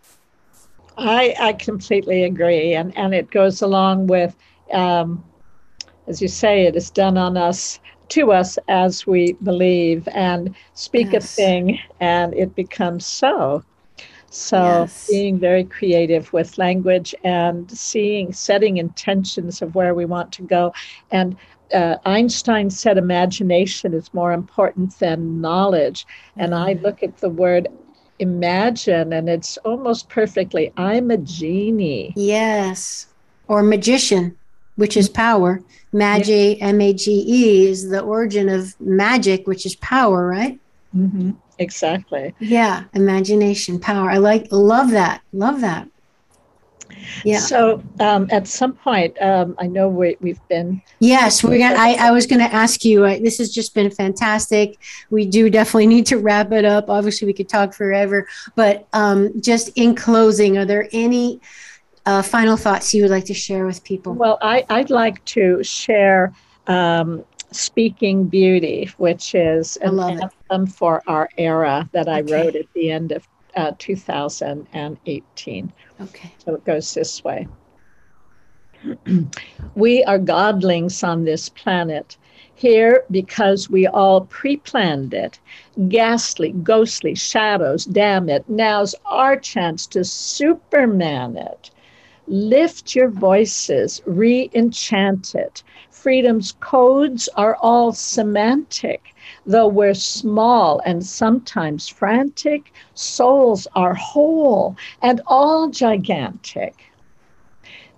I, 1.00 1.36
I 1.40 1.54
completely 1.54 2.24
agree. 2.24 2.74
And, 2.74 2.96
and 2.98 3.14
it 3.14 3.32
goes 3.32 3.62
along 3.62 4.08
with, 4.08 4.36
um, 4.74 5.24
as 6.08 6.22
you 6.22 6.28
say, 6.28 6.66
it 6.66 6.76
is 6.76 6.90
done 6.90 7.18
on 7.18 7.38
us, 7.38 7.80
to 8.10 8.32
us 8.32 8.58
as 8.68 9.06
we 9.06 9.34
believe 9.44 10.08
and 10.14 10.56
speak 10.74 11.14
yes. 11.14 11.24
a 11.24 11.28
thing, 11.28 11.80
and 12.00 12.34
it 12.34 12.56
becomes 12.56 13.06
so. 13.06 13.64
So 14.32 14.58
yes. 14.58 15.08
being 15.10 15.40
very 15.40 15.64
creative 15.64 16.32
with 16.34 16.58
language 16.58 17.16
and 17.24 17.70
seeing, 17.72 18.34
setting 18.34 18.78
intentions 18.78 19.62
of 19.62 19.76
where 19.76 19.96
we 19.96 20.06
want 20.06 20.32
to 20.34 20.44
go. 20.44 20.74
And 21.12 21.36
uh, 21.74 21.98
Einstein 22.06 22.70
said 22.70 22.98
imagination 22.98 23.94
is 23.94 24.14
more 24.14 24.32
important 24.32 24.98
than 25.00 25.42
knowledge. 25.42 26.06
And 26.36 26.54
I 26.54 26.74
mm-hmm. 26.74 26.86
look 26.86 27.04
at 27.04 27.18
the 27.18 27.30
word 27.30 27.68
imagine, 28.20 29.14
and 29.14 29.30
it's 29.30 29.58
almost 29.58 30.10
perfectly 30.10 30.72
I'm 30.78 31.12
a 31.12 31.18
genie. 31.18 32.14
Yes. 32.16 33.08
Or 33.48 33.64
magician, 33.64 34.38
which 34.76 34.96
is 34.96 35.10
power. 35.10 35.62
Magi, 35.92 36.54
M 36.62 36.82
A 36.82 36.94
G 36.94 37.24
E, 37.28 37.68
is 37.68 37.90
the 37.90 38.02
origin 38.02 38.48
of 38.50 38.80
magic, 38.80 39.48
which 39.48 39.66
is 39.66 39.76
power, 39.78 40.28
right? 40.28 40.60
Mm-hmm. 40.96 41.32
Exactly. 41.58 42.34
Yeah. 42.40 42.86
Imagination, 42.94 43.80
power. 43.80 44.10
I 44.10 44.18
like, 44.18 44.48
love 44.52 44.92
that. 44.92 45.22
Love 45.34 45.62
that. 45.62 45.88
Yeah. 47.24 47.40
So 47.40 47.84
um, 48.00 48.28
at 48.32 48.48
some 48.48 48.74
point, 48.74 49.20
um, 49.22 49.56
I 49.60 49.68
know 49.68 49.88
we, 49.90 50.18
we've 50.22 50.46
been. 50.48 50.82
Yes, 51.00 51.44
we're 51.44 51.58
gonna. 51.58 51.76
I, 51.78 51.96
I 52.00 52.12
was 52.12 52.26
going 52.26 52.40
to 52.40 52.54
ask 52.54 52.86
you. 52.86 53.06
Uh, 53.06 53.20
this 53.20 53.38
has 53.38 53.54
just 53.54 53.74
been 53.74 53.92
fantastic. 53.92 54.78
We 55.10 55.26
do 55.26 55.50
definitely 55.50 55.88
need 55.88 56.06
to 56.08 56.18
wrap 56.18 56.52
it 56.52 56.66
up. 56.66 56.90
Obviously, 56.90 57.26
we 57.26 57.34
could 57.34 57.50
talk 57.50 57.74
forever, 57.74 58.28
but 58.56 58.88
um, 58.94 59.40
just 59.42 59.70
in 59.76 59.96
closing, 59.96 60.58
are 60.58 60.66
there 60.66 60.88
any 60.92 61.42
uh, 62.06 62.22
final 62.22 62.58
thoughts 62.58 62.94
you 62.94 63.04
would 63.04 63.12
like 63.12 63.26
to 63.26 63.34
share 63.34 63.66
with 63.66 63.84
people? 63.84 64.14
Well, 64.14 64.38
I, 64.42 64.66
I'd 64.70 64.90
like 64.90 65.24
to 65.26 65.64
share 65.64 66.34
um, 66.68 67.24
Speaking 67.52 68.26
Beauty, 68.26 68.90
which 68.98 69.36
is 69.36 69.78
an 69.78 70.00
anthem 70.00 70.64
it. 70.64 70.70
for 70.70 71.04
our 71.08 71.30
era 71.38 71.90
that 71.94 72.08
I 72.08 72.22
okay. 72.22 72.34
wrote 72.34 72.56
at 72.56 72.72
the 72.74 72.92
end 72.92 73.12
of 73.12 73.28
uh, 73.56 73.74
2018. 73.78 75.74
Okay. 76.02 76.32
So 76.46 76.56
it 76.56 76.66
goes 76.66 76.94
this 76.94 77.24
way. 77.24 77.48
we 79.76 80.04
are 80.06 80.20
godlings 80.20 81.04
on 81.08 81.26
this 81.26 81.50
planet. 81.50 82.18
here 82.56 83.04
because 83.10 83.70
we 83.70 83.88
all 83.88 84.22
pre 84.22 84.58
planned 84.58 85.14
it. 85.14 85.40
Ghastly, 85.88 86.52
ghostly 86.64 87.16
shadows, 87.16 87.86
damn 87.86 88.30
it. 88.30 88.48
Now's 88.50 88.96
our 89.06 89.38
chance 89.38 89.88
to 89.88 90.04
superman 90.04 91.38
it. 91.38 91.72
Lift 92.28 92.96
your 92.96 93.10
voices, 93.10 94.02
re 94.06 94.50
enchant 94.54 95.36
it. 95.36 95.64
Freedom's 95.90 96.54
codes 96.60 97.30
are 97.36 97.56
all 97.62 97.94
semantic. 97.94 99.16
Though 99.50 99.68
we're 99.68 99.96
small 99.96 100.80
and 100.86 101.04
sometimes 101.04 101.88
frantic, 101.88 102.72
souls 102.94 103.68
are 103.76 103.96
whole 103.96 104.76
and 105.02 105.22
all 105.26 105.70
gigantic. 105.70 106.76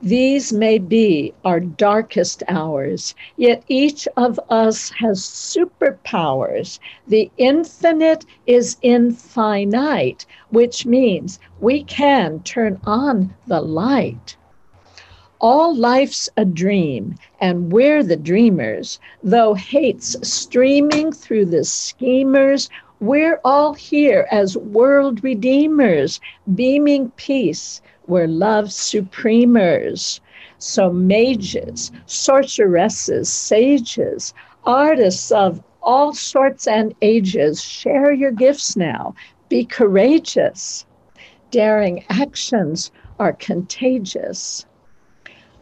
These 0.01 0.53
may 0.53 0.77
be 0.77 1.33
our 1.43 1.59
darkest 1.59 2.41
hours, 2.47 3.15
yet 3.35 3.65
each 3.67 4.07
of 4.15 4.39
us 4.49 4.91
has 4.91 5.19
superpowers. 5.19 6.79
The 7.09 7.29
infinite 7.35 8.25
is 8.47 8.77
infinite, 8.81 10.25
which 10.51 10.85
means 10.85 11.37
we 11.59 11.83
can 11.83 12.39
turn 12.43 12.79
on 12.85 13.35
the 13.45 13.59
light. 13.59 14.37
All 15.43 15.75
life's 15.75 16.29
a 16.37 16.45
dream, 16.45 17.15
and 17.39 17.71
we're 17.71 18.03
the 18.03 18.15
dreamers. 18.15 18.99
Though 19.23 19.55
hate's 19.55 20.15
streaming 20.21 21.11
through 21.11 21.45
the 21.45 21.63
schemers, 21.63 22.69
we're 22.99 23.41
all 23.43 23.73
here 23.73 24.27
as 24.29 24.55
world 24.55 25.23
redeemers, 25.23 26.19
beaming 26.53 27.09
peace 27.15 27.81
were 28.05 28.27
love's 28.27 28.75
supremers. 28.75 30.19
So, 30.59 30.93
mages, 30.93 31.91
sorceresses, 32.05 33.27
sages, 33.27 34.35
artists 34.63 35.31
of 35.31 35.63
all 35.81 36.13
sorts 36.13 36.67
and 36.67 36.93
ages, 37.01 37.63
share 37.63 38.11
your 38.11 38.31
gifts 38.31 38.77
now. 38.77 39.15
Be 39.49 39.65
courageous. 39.65 40.85
Daring 41.49 42.05
actions 42.09 42.91
are 43.17 43.33
contagious. 43.33 44.67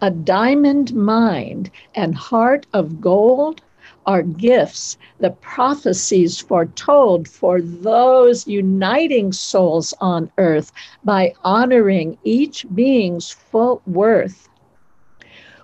A 0.01 0.09
diamond 0.09 0.93
mind 0.95 1.71
and 1.93 2.15
heart 2.15 2.65
of 2.73 3.01
gold 3.01 3.61
are 4.05 4.23
gifts, 4.23 4.97
the 5.19 5.31
prophecies 5.31 6.39
foretold 6.39 7.27
for 7.27 7.61
those 7.61 8.47
uniting 8.47 9.33
souls 9.33 9.93
on 9.99 10.31
earth 10.37 10.71
by 11.03 11.33
honoring 11.43 12.17
each 12.23 12.65
being's 12.73 13.29
full 13.29 13.81
worth. 13.85 14.47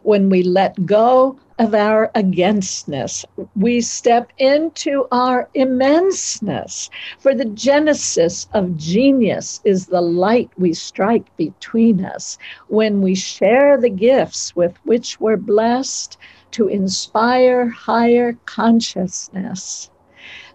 When 0.04 0.30
we 0.30 0.44
let 0.44 0.86
go 0.86 1.38
of 1.58 1.74
our 1.74 2.12
againstness, 2.16 3.26
we 3.56 3.80
step 3.82 4.32
into 4.38 5.08
our 5.12 5.50
immenseness. 5.56 6.90
For 7.20 7.34
the 7.34 7.46
genesis 7.46 8.48
of 8.54 8.78
genius 8.78 9.62
is 9.64 9.86
the 9.86 10.02
light 10.02 10.50
we 10.58 10.74
strike 10.74 11.36
between 11.38 12.04
us. 12.04 12.38
When 12.68 13.02
we 13.02 13.16
share 13.16 13.78
the 13.78 13.90
gifts 13.90 14.56
with 14.56 14.76
which 14.84 15.20
we're 15.20 15.38
blessed, 15.38 16.18
to 16.56 16.70
inspire 16.70 17.68
higher 17.68 18.32
consciousness. 18.46 19.90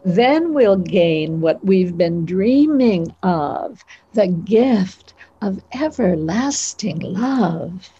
Then 0.03 0.55
we'll 0.55 0.79
gain 0.79 1.43
what 1.43 1.63
we've 1.63 1.95
been 1.95 2.25
dreaming 2.25 3.15
of 3.23 3.85
the 4.15 4.29
gift 4.29 5.13
of 5.43 5.63
everlasting 5.75 7.01
love, 7.01 7.91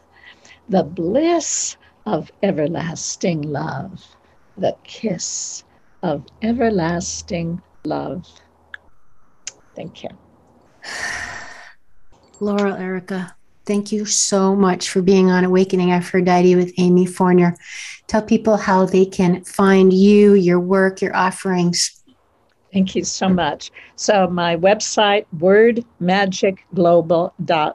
the 0.67 0.83
bliss 0.83 1.77
of 2.07 2.33
everlasting 2.43 3.43
love, 3.43 4.03
the 4.57 4.75
kiss 4.85 5.65
of 6.03 6.25
everlasting 6.43 7.61
love. 7.85 8.27
Thank 9.75 10.03
you. 10.03 10.11
Laurel 12.41 12.77
Airica, 12.77 13.33
Thank 13.67 13.93
you 13.93 14.05
so 14.05 14.57
much 14.57 14.91
for 14.91 15.03
being 15.03 15.31
on 15.31 15.45
Awakening 15.45 15.93
Aphrodite 15.93 16.57
with 16.57 16.73
Amy 16.79 17.07
Fournier. 17.07 17.55
Tell 18.09 18.23
people 18.23 18.57
how 18.57 18.85
they 18.85 19.07
can 19.07 19.45
find 19.45 19.93
you, 19.93 20.35
your 20.35 20.59
work, 20.59 21.01
your 21.01 21.15
offerings. 21.15 22.03
Thank 22.73 22.97
you 22.97 23.05
so 23.05 23.29
much. 23.29 23.71
So, 23.95 24.27
my 24.27 24.57
website, 24.57 25.27
wordmagicglobal.com 25.37 27.75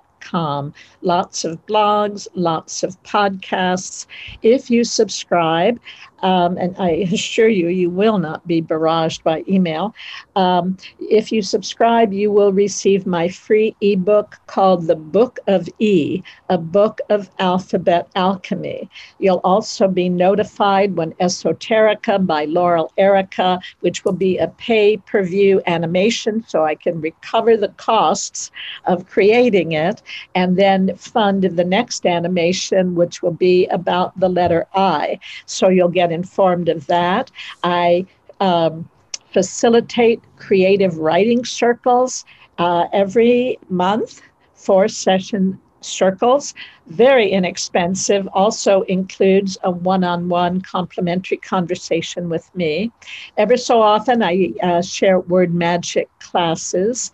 Lots 1.01 1.45
of 1.45 1.65
blogs, 1.65 2.27
lots 2.35 2.83
of 2.83 3.01
podcasts. 3.03 4.05
If 4.41 4.69
you 4.69 4.83
subscribe, 4.83 5.79
um, 6.19 6.57
and 6.57 6.75
I 6.77 6.89
assure 7.11 7.49
you, 7.49 7.67
you 7.67 7.89
will 7.89 8.17
not 8.17 8.45
be 8.47 8.61
barraged 8.61 9.23
by 9.23 9.43
email. 9.47 9.93
Um, 10.35 10.77
if 10.99 11.31
you 11.31 11.41
subscribe, 11.41 12.13
you 12.13 12.31
will 12.31 12.51
receive 12.51 13.05
my 13.05 13.29
free 13.29 13.75
ebook 13.81 14.39
called 14.47 14.87
The 14.87 14.95
Book 14.95 15.39
of 15.47 15.67
E, 15.79 16.21
a 16.49 16.57
book 16.57 16.99
of 17.09 17.29
alphabet 17.39 18.07
alchemy. 18.15 18.89
You'll 19.19 19.41
also 19.43 19.87
be 19.87 20.09
notified 20.09 20.95
when 20.95 21.13
Esoterica 21.13 22.25
by 22.25 22.45
Laurel 22.45 22.91
Airica, 22.97 23.61
which 23.81 24.03
will 24.05 24.13
be 24.13 24.37
a 24.37 24.47
pay 24.47 24.97
per 24.97 25.23
view 25.23 25.61
animation, 25.67 26.43
so 26.47 26.63
I 26.63 26.75
can 26.75 27.01
recover 27.01 27.57
the 27.57 27.69
costs 27.69 28.51
of 28.85 29.07
creating 29.07 29.73
it 29.73 30.01
and 30.33 30.57
then 30.57 30.95
fund 30.95 31.43
the 31.43 31.63
next 31.63 32.05
animation, 32.05 32.95
which 32.95 33.21
will 33.21 33.31
be 33.31 33.65
about 33.67 34.17
the 34.19 34.29
letter 34.29 34.65
I. 34.73 35.19
So 35.45 35.69
you'll 35.69 35.89
get 35.89 36.04
informed 36.11 36.69
of 36.69 36.87
that. 36.87 37.31
I 37.63 38.05
um, 38.39 38.89
facilitate 39.31 40.21
creative 40.37 40.97
writing 40.97 41.43
circles 41.45 42.25
uh, 42.57 42.85
every 42.93 43.59
month, 43.69 44.21
four 44.53 44.87
session 44.87 45.59
circles. 45.85 46.53
Very 46.87 47.29
inexpensive. 47.29 48.27
Also 48.33 48.81
includes 48.83 49.57
a 49.63 49.71
one 49.71 50.03
on 50.03 50.29
one 50.29 50.61
complimentary 50.61 51.37
conversation 51.37 52.29
with 52.29 52.53
me. 52.55 52.91
Ever 53.37 53.57
so 53.57 53.81
often, 53.81 54.21
I 54.21 54.53
uh, 54.61 54.81
share 54.81 55.19
word 55.19 55.53
magic 55.53 56.09
classes. 56.19 57.11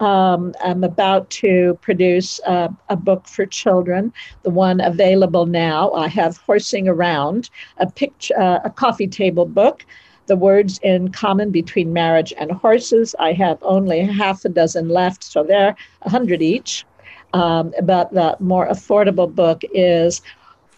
Um, 0.00 0.54
I'm 0.64 0.82
about 0.82 1.30
to 1.30 1.78
produce 1.82 2.40
a, 2.46 2.74
a, 2.88 2.96
book 2.96 3.28
for 3.28 3.46
children, 3.46 4.12
the 4.42 4.50
one 4.50 4.80
available 4.80 5.46
now. 5.46 5.92
I 5.92 6.08
have 6.08 6.38
Horsing 6.38 6.88
Around, 6.88 7.50
a, 7.78 7.88
picture, 7.88 8.36
uh, 8.38 8.60
a 8.64 8.70
coffee 8.70 9.06
table 9.06 9.46
book 9.46 9.84
the 10.26 10.36
words 10.36 10.78
in 10.82 11.10
common 11.10 11.50
between 11.50 11.92
marriage 11.92 12.32
and 12.38 12.50
horses. 12.52 13.14
I 13.18 13.32
have 13.32 13.58
only 13.62 14.00
half 14.00 14.44
a 14.44 14.48
dozen 14.48 14.88
left, 14.88 15.24
so 15.24 15.42
they're 15.42 15.76
a 16.02 16.10
hundred 16.10 16.42
each. 16.42 16.84
Um, 17.32 17.72
but 17.82 18.12
the 18.12 18.36
more 18.40 18.68
affordable 18.68 19.32
book 19.32 19.62
is 19.72 20.20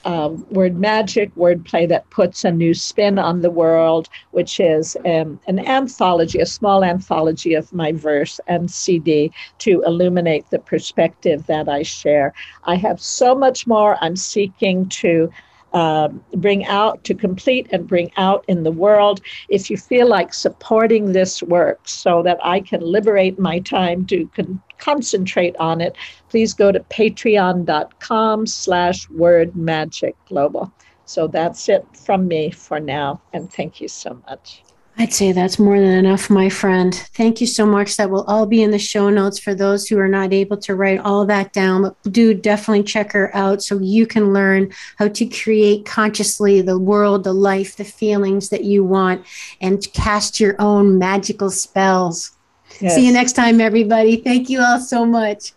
um, 0.05 0.47
word 0.51 0.79
magic, 0.79 1.35
wordplay 1.35 1.89
that 1.89 2.09
puts 2.11 2.45
a 2.45 2.51
new 2.51 2.75
spin 2.75 3.19
on 3.19 3.41
the 3.41 3.51
world, 3.51 4.09
which 4.33 4.61
is 4.61 4.97
um, 5.07 5.41
an 5.47 5.59
anthology, 5.67 6.41
a 6.41 6.47
small 6.47 6.85
anthology 6.85 7.55
of 7.55 7.73
my 7.73 7.93
verse 7.93 8.39
and 8.47 8.71
CD 8.71 9.33
to 9.59 9.83
illuminate 9.87 10.49
the 10.51 10.59
perspective 10.59 11.47
that 11.47 11.69
I 11.69 11.83
share. 11.83 12.35
I 12.65 12.77
have 12.77 13.01
so 13.01 13.35
much 13.35 13.67
more 13.67 13.97
I'm 14.01 14.17
seeking 14.17 14.89
to 14.91 15.31
uh, 15.73 16.09
bring 16.37 16.65
out, 16.67 17.03
to 17.03 17.15
complete 17.15 17.67
and 17.73 17.89
bring 17.89 18.13
out 18.17 18.45
in 18.47 18.63
the 18.63 18.71
world. 18.71 19.21
If 19.49 19.69
you 19.71 19.77
feel 19.77 20.07
like 20.07 20.33
supporting 20.33 21.13
this 21.13 21.43
work 21.43 21.81
so 21.89 22.23
that 22.23 22.39
I 22.45 22.61
can 22.61 22.81
liberate 22.81 23.41
my 23.41 23.59
time 23.59 24.07
to 24.07 24.27
con- 24.37 24.63
concentrate 24.79 25.57
on 25.57 25.81
it, 25.81 25.97
please 26.35 26.53
go 26.53 26.73
to 26.73 26.81
patreon.com 26.81 28.45
slash 28.45 29.09
word 29.11 29.55
magic 29.55 30.17
global. 30.27 30.73
So 31.05 31.29
that's 31.29 31.69
it 31.69 31.87
from 31.97 32.27
me 32.27 32.51
for 32.51 32.81
now. 32.81 33.23
And 33.33 33.53
thank 33.53 33.81
you 33.81 33.87
so 33.87 34.21
much. 34.29 34.65
I'd 34.99 35.13
say 35.13 35.31
that's 35.31 35.61
more 35.61 35.79
than 35.79 35.97
enough, 35.97 36.29
my 36.31 36.49
friend. 36.49 36.93
Thank 37.15 37.41
you 37.41 37.47
so 37.47 37.65
much. 37.65 37.97
That 37.97 38.11
will 38.11 38.25
all 38.25 38.47
be 38.47 38.65
in 38.65 38.73
the 38.73 38.81
show 38.81 39.11
notes 39.11 39.39
for 39.39 39.55
those 39.55 39.87
who 39.87 39.97
are 40.01 40.09
not 40.09 40.33
able 40.33 40.57
to 40.57 40.75
write 40.75 40.99
all 40.99 41.25
that 41.27 41.53
down. 41.53 41.83
But 41.83 42.03
do 42.11 42.35
definitely 42.35 42.83
check 42.83 43.13
her 43.13 43.31
out 43.33 43.63
so 43.63 43.79
you 43.79 44.05
can 44.05 44.33
learn 44.33 44.73
how 44.99 45.07
to 45.07 45.27
create 45.27 45.87
consciously 45.87 46.63
the 46.63 46.81
world, 46.81 47.23
the 47.23 47.33
life, 47.33 47.77
the 47.77 47.85
feelings 47.85 48.49
that 48.49 48.65
you 48.65 48.83
want, 48.83 49.25
and 49.61 49.87
cast 49.93 50.41
your 50.41 50.57
own 50.59 50.99
magical 50.99 51.53
spells. 51.53 52.33
Yes. 52.81 52.97
See 52.97 53.07
you 53.07 53.13
next 53.13 53.35
time, 53.35 53.61
everybody. 53.61 54.17
Thank 54.17 54.51
you 54.51 54.61
all 54.61 54.81
so 54.81 55.07
much. 55.07 55.53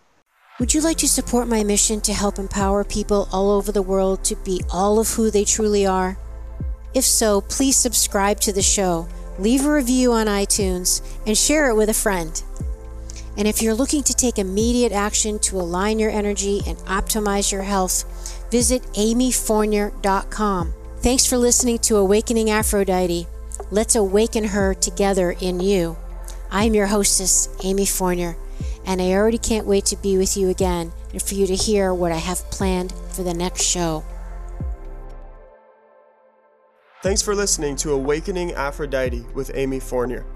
Would 0.58 0.74
you 0.74 0.80
like 0.80 0.98
to 0.98 1.08
support 1.08 1.46
my 1.46 1.62
mission 1.62 2.00
to 2.02 2.12
help 2.12 2.38
empower 2.38 2.82
people 2.84 3.28
all 3.32 3.50
over 3.50 3.70
the 3.70 3.82
world 3.82 4.24
to 4.24 4.36
be 4.36 4.60
all 4.70 4.98
of 4.98 5.10
who 5.10 5.30
they 5.30 5.44
truly 5.44 5.86
are? 5.86 6.18
If 6.94 7.04
so, 7.04 7.40
please 7.42 7.76
subscribe 7.76 8.40
to 8.40 8.52
the 8.52 8.62
show 8.62 9.08
leave 9.38 9.64
a 9.64 9.72
review 9.72 10.12
on 10.12 10.26
iTunes, 10.26 11.02
and 11.26 11.36
share 11.36 11.70
it 11.70 11.76
with 11.76 11.88
a 11.88 11.94
friend. 11.94 12.42
And 13.36 13.46
if 13.46 13.62
you're 13.62 13.74
looking 13.74 14.02
to 14.02 14.14
take 14.14 14.38
immediate 14.38 14.92
action 14.92 15.38
to 15.40 15.60
align 15.60 15.98
your 15.98 16.10
energy 16.10 16.60
and 16.66 16.76
optimize 16.78 17.52
your 17.52 17.62
health, 17.62 18.50
visit 18.50 18.82
amyfournier.com. 18.94 20.74
Thanks 20.98 21.24
for 21.24 21.38
listening 21.38 21.78
to 21.78 21.96
Awakening 21.96 22.50
Aphrodite. 22.50 23.28
Let's 23.70 23.94
awaken 23.94 24.44
her 24.44 24.74
together 24.74 25.36
in 25.40 25.60
you. 25.60 25.96
I'm 26.50 26.74
your 26.74 26.86
hostess, 26.86 27.48
Amy 27.62 27.86
Fournier, 27.86 28.36
and 28.86 29.00
I 29.00 29.12
already 29.12 29.38
can't 29.38 29.66
wait 29.66 29.84
to 29.86 29.96
be 29.96 30.16
with 30.16 30.36
you 30.36 30.48
again 30.48 30.92
and 31.12 31.22
for 31.22 31.34
you 31.34 31.46
to 31.46 31.54
hear 31.54 31.92
what 31.92 32.12
I 32.12 32.16
have 32.16 32.38
planned 32.50 32.92
for 33.10 33.22
the 33.22 33.34
next 33.34 33.62
show. 33.62 34.04
Thanks 37.02 37.22
for 37.22 37.34
listening 37.34 37.76
to 37.76 37.92
Awakening 37.92 38.52
Aphrodite 38.54 39.24
with 39.34 39.52
Amy 39.54 39.78
Fournier. 39.78 40.26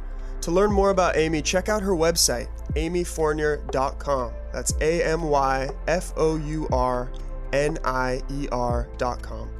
To 0.43 0.51
learn 0.51 0.73
more 0.73 0.91
about 0.91 1.17
Amy, 1.17 1.43
check 1.43 1.69
out 1.69 1.83
her 1.83 1.93
website, 1.93 2.49
amyfournier.com. 2.75 4.33
That's 4.53 4.75
A 4.81 5.03
M 5.03 5.23
Y 5.23 5.71
F 5.89 6.13
O 6.17 6.37
U 6.37 6.69
R 6.73 7.11
N 7.53 7.79
I 7.85 8.23
E 8.31 8.49
R.com. 8.51 9.51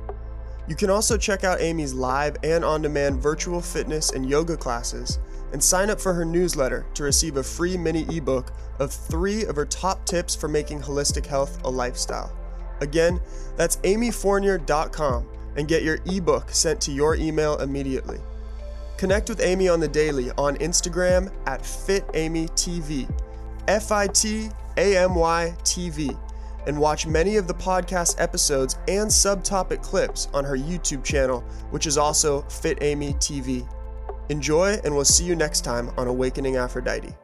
You 0.69 0.77
can 0.77 0.91
also 0.91 1.17
check 1.17 1.45
out 1.45 1.61
Amy's 1.61 1.93
live 1.93 2.37
and 2.43 2.65
on 2.65 2.83
demand 2.83 3.21
virtual 3.21 3.61
fitness 3.61 4.13
and 4.13 4.29
yoga 4.29 4.57
classes 4.57 5.19
and 5.53 5.63
sign 5.63 5.91
up 5.91 6.01
for 6.01 6.13
her 6.13 6.25
newsletter 6.25 6.87
to 6.95 7.03
receive 7.03 7.37
a 7.37 7.43
free 7.43 7.77
mini 7.77 8.07
ebook 8.17 8.53
of 8.79 8.93
three 8.93 9.45
of 9.45 9.57
her 9.57 9.67
top 9.67 10.05
tips 10.07 10.35
for 10.35 10.49
making 10.49 10.81
holistic 10.81 11.27
health 11.27 11.61
a 11.65 11.71
lifestyle. 11.71 12.35
Again, 12.81 13.21
that's 13.57 13.77
amyfournier.com 13.79 15.29
and 15.57 15.69
get 15.69 15.83
your 15.83 15.99
ebook 16.07 16.51
sent 16.51 16.81
to 16.83 16.93
your 16.93 17.15
email 17.15 17.59
immediately. 17.59 18.19
Connect 18.97 19.29
with 19.29 19.41
Amy 19.41 19.69
on 19.69 19.81
the 19.81 19.89
daily 19.89 20.31
on 20.33 20.57
Instagram 20.57 21.33
at 21.47 21.63
FitAmyTV, 21.63 23.13
F 23.69 23.93
I 23.93 24.07
T 24.07 24.49
A 24.77 24.97
M 24.97 25.15
Y 25.15 25.55
TV, 25.65 26.17
and 26.67 26.79
watch 26.79 27.07
many 27.07 27.37
of 27.37 27.47
the 27.47 27.55
podcast 27.55 28.21
episodes 28.21 28.77
and 28.89 29.09
subtopic 29.09 29.83
clips 29.83 30.29
on 30.33 30.45
her 30.45 30.57
YouTube 30.57 31.05
channel, 31.05 31.41
which 31.71 31.87
is 31.87 31.99
also 31.99 32.43
Fit 32.43 32.79
Amy 32.81 33.15
TV. 33.15 33.67
Enjoy, 34.29 34.81
and 34.85 34.95
we'll 34.95 35.05
see 35.05 35.25
you 35.25 35.35
next 35.35 35.63
time 35.63 35.91
on 35.97 36.07
Awakening 36.07 36.57
Aphrodite. 36.57 37.15